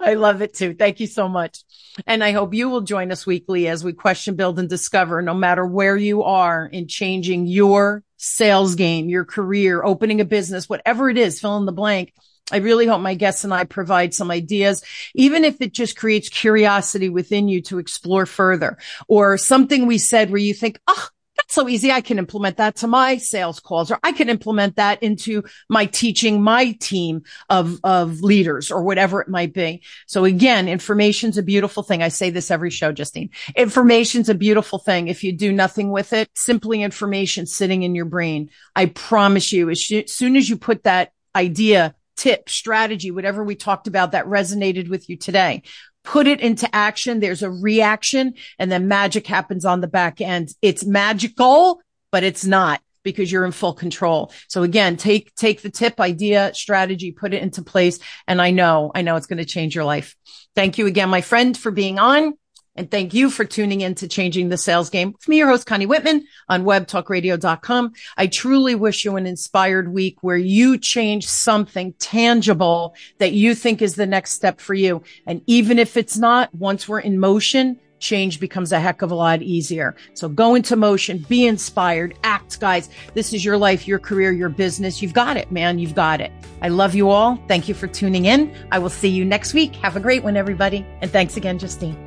I 0.00 0.14
love 0.14 0.42
it 0.42 0.54
too. 0.54 0.74
Thank 0.74 1.00
you 1.00 1.06
so 1.06 1.28
much. 1.28 1.62
And 2.06 2.24
I 2.24 2.32
hope 2.32 2.54
you 2.54 2.68
will 2.68 2.80
join 2.80 3.12
us 3.12 3.26
weekly 3.26 3.68
as 3.68 3.84
we 3.84 3.92
question, 3.92 4.36
build 4.36 4.58
and 4.58 4.68
discover 4.68 5.22
no 5.22 5.34
matter 5.34 5.64
where 5.64 5.96
you 5.96 6.22
are 6.22 6.66
in 6.66 6.88
changing 6.88 7.46
your 7.46 8.02
sales 8.16 8.74
game, 8.74 9.08
your 9.08 9.24
career, 9.24 9.82
opening 9.84 10.20
a 10.20 10.24
business, 10.24 10.68
whatever 10.68 11.10
it 11.10 11.18
is, 11.18 11.40
fill 11.40 11.56
in 11.56 11.66
the 11.66 11.72
blank. 11.72 12.12
I 12.52 12.58
really 12.58 12.86
hope 12.86 13.00
my 13.00 13.14
guests 13.14 13.44
and 13.44 13.54
I 13.54 13.64
provide 13.64 14.12
some 14.12 14.30
ideas, 14.30 14.82
even 15.14 15.44
if 15.44 15.60
it 15.60 15.72
just 15.72 15.96
creates 15.96 16.28
curiosity 16.28 17.08
within 17.08 17.48
you 17.48 17.62
to 17.62 17.78
explore 17.78 18.26
further 18.26 18.76
or 19.08 19.38
something 19.38 19.86
we 19.86 19.96
said 19.96 20.30
where 20.30 20.38
you 20.38 20.52
think, 20.52 20.78
oh, 20.86 21.08
so 21.54 21.68
easy. 21.68 21.92
I 21.92 22.00
can 22.00 22.18
implement 22.18 22.56
that 22.56 22.76
to 22.76 22.86
my 22.86 23.16
sales 23.16 23.60
calls 23.60 23.90
or 23.90 23.98
I 24.02 24.12
can 24.12 24.28
implement 24.28 24.76
that 24.76 25.02
into 25.02 25.44
my 25.68 25.86
teaching 25.86 26.42
my 26.42 26.72
team 26.72 27.22
of, 27.48 27.78
of 27.84 28.20
leaders 28.20 28.70
or 28.70 28.82
whatever 28.82 29.20
it 29.20 29.28
might 29.28 29.54
be. 29.54 29.82
So 30.06 30.24
again, 30.24 30.68
information's 30.68 31.38
a 31.38 31.42
beautiful 31.42 31.82
thing. 31.82 32.02
I 32.02 32.08
say 32.08 32.30
this 32.30 32.50
every 32.50 32.70
show, 32.70 32.92
Justine. 32.92 33.30
Information's 33.56 34.28
a 34.28 34.34
beautiful 34.34 34.78
thing. 34.78 35.08
If 35.08 35.22
you 35.24 35.32
do 35.32 35.52
nothing 35.52 35.90
with 35.90 36.12
it, 36.12 36.28
simply 36.34 36.82
information 36.82 37.46
sitting 37.46 37.82
in 37.82 37.94
your 37.94 38.04
brain. 38.04 38.50
I 38.74 38.86
promise 38.86 39.52
you, 39.52 39.70
as 39.70 39.82
soon 40.06 40.36
as 40.36 40.50
you 40.50 40.56
put 40.56 40.82
that 40.84 41.12
idea 41.36 41.94
tip, 42.16 42.48
strategy, 42.48 43.10
whatever 43.10 43.42
we 43.42 43.56
talked 43.56 43.86
about 43.86 44.12
that 44.12 44.26
resonated 44.26 44.88
with 44.88 45.08
you 45.08 45.16
today 45.16 45.62
put 46.04 46.26
it 46.26 46.40
into 46.40 46.72
action. 46.74 47.20
There's 47.20 47.42
a 47.42 47.50
reaction 47.50 48.34
and 48.58 48.70
then 48.70 48.86
magic 48.88 49.26
happens 49.26 49.64
on 49.64 49.80
the 49.80 49.88
back 49.88 50.20
end. 50.20 50.54
It's 50.62 50.84
magical, 50.84 51.80
but 52.12 52.22
it's 52.22 52.44
not 52.44 52.80
because 53.02 53.30
you're 53.30 53.44
in 53.44 53.52
full 53.52 53.74
control. 53.74 54.32
So 54.48 54.62
again, 54.62 54.96
take, 54.96 55.34
take 55.34 55.62
the 55.62 55.70
tip 55.70 56.00
idea 56.00 56.52
strategy, 56.54 57.12
put 57.12 57.34
it 57.34 57.42
into 57.42 57.62
place. 57.62 57.98
And 58.26 58.40
I 58.40 58.50
know, 58.50 58.92
I 58.94 59.02
know 59.02 59.16
it's 59.16 59.26
going 59.26 59.38
to 59.38 59.44
change 59.44 59.74
your 59.74 59.84
life. 59.84 60.14
Thank 60.54 60.78
you 60.78 60.86
again, 60.86 61.10
my 61.10 61.20
friend, 61.20 61.56
for 61.56 61.70
being 61.70 61.98
on. 61.98 62.34
And 62.76 62.90
thank 62.90 63.14
you 63.14 63.30
for 63.30 63.44
tuning 63.44 63.82
in 63.82 63.94
to 63.96 64.08
Changing 64.08 64.48
the 64.48 64.56
Sales 64.56 64.90
Game 64.90 65.12
with 65.12 65.28
me, 65.28 65.38
your 65.38 65.48
host, 65.48 65.66
Connie 65.66 65.86
Whitman 65.86 66.26
on 66.48 66.64
webtalkradio.com. 66.64 67.92
I 68.16 68.26
truly 68.26 68.74
wish 68.74 69.04
you 69.04 69.16
an 69.16 69.26
inspired 69.26 69.92
week 69.92 70.18
where 70.22 70.36
you 70.36 70.76
change 70.78 71.28
something 71.28 71.92
tangible 72.00 72.94
that 73.18 73.32
you 73.32 73.54
think 73.54 73.80
is 73.80 73.94
the 73.94 74.06
next 74.06 74.32
step 74.32 74.60
for 74.60 74.74
you. 74.74 75.02
And 75.26 75.42
even 75.46 75.78
if 75.78 75.96
it's 75.96 76.16
not, 76.16 76.52
once 76.54 76.88
we're 76.88 77.00
in 77.00 77.18
motion, 77.18 77.78
change 78.00 78.38
becomes 78.40 78.72
a 78.72 78.80
heck 78.80 79.02
of 79.02 79.10
a 79.10 79.14
lot 79.14 79.40
easier. 79.40 79.94
So 80.14 80.28
go 80.28 80.54
into 80.54 80.76
motion, 80.76 81.24
be 81.28 81.46
inspired, 81.46 82.18
act, 82.22 82.60
guys. 82.60 82.90
This 83.14 83.32
is 83.32 83.44
your 83.44 83.56
life, 83.56 83.88
your 83.88 83.98
career, 83.98 84.32
your 84.32 84.50
business. 84.50 85.00
You've 85.00 85.14
got 85.14 85.36
it, 85.36 85.50
man. 85.50 85.78
You've 85.78 85.94
got 85.94 86.20
it. 86.20 86.32
I 86.60 86.68
love 86.68 86.94
you 86.94 87.08
all. 87.08 87.42
Thank 87.48 87.68
you 87.68 87.74
for 87.74 87.86
tuning 87.86 88.26
in. 88.26 88.54
I 88.70 88.78
will 88.78 88.90
see 88.90 89.08
you 89.08 89.24
next 89.24 89.54
week. 89.54 89.76
Have 89.76 89.96
a 89.96 90.00
great 90.00 90.22
one, 90.22 90.36
everybody. 90.36 90.84
And 91.00 91.10
thanks 91.10 91.36
again, 91.36 91.58
Justine. 91.58 92.03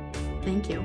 Thank 0.48 0.70
you. 0.70 0.82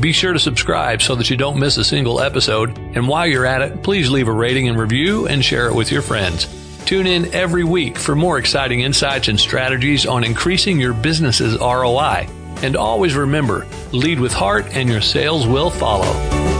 Be 0.00 0.10
sure 0.10 0.32
to 0.32 0.38
subscribe 0.40 1.00
so 1.00 1.14
that 1.14 1.30
you 1.30 1.36
don't 1.36 1.60
miss 1.60 1.76
a 1.76 1.84
single 1.84 2.20
episode. 2.20 2.76
And 2.76 3.06
while 3.06 3.24
you're 3.24 3.46
at 3.46 3.62
it, 3.62 3.84
please 3.84 4.10
leave 4.10 4.26
a 4.26 4.32
rating 4.32 4.68
and 4.68 4.76
review 4.76 5.28
and 5.28 5.44
share 5.44 5.68
it 5.68 5.76
with 5.76 5.92
your 5.92 6.02
friends. 6.02 6.48
Tune 6.86 7.06
in 7.06 7.32
every 7.32 7.62
week 7.62 7.98
for 7.98 8.16
more 8.16 8.36
exciting 8.36 8.80
insights 8.80 9.28
and 9.28 9.38
strategies 9.38 10.06
on 10.06 10.24
increasing 10.24 10.80
your 10.80 10.92
business's 10.92 11.56
ROI. 11.56 12.26
And 12.62 12.74
always 12.74 13.14
remember, 13.14 13.64
lead 13.92 14.18
with 14.18 14.32
heart 14.32 14.66
and 14.72 14.88
your 14.88 15.00
sales 15.00 15.46
will 15.46 15.70
follow. 15.70 16.55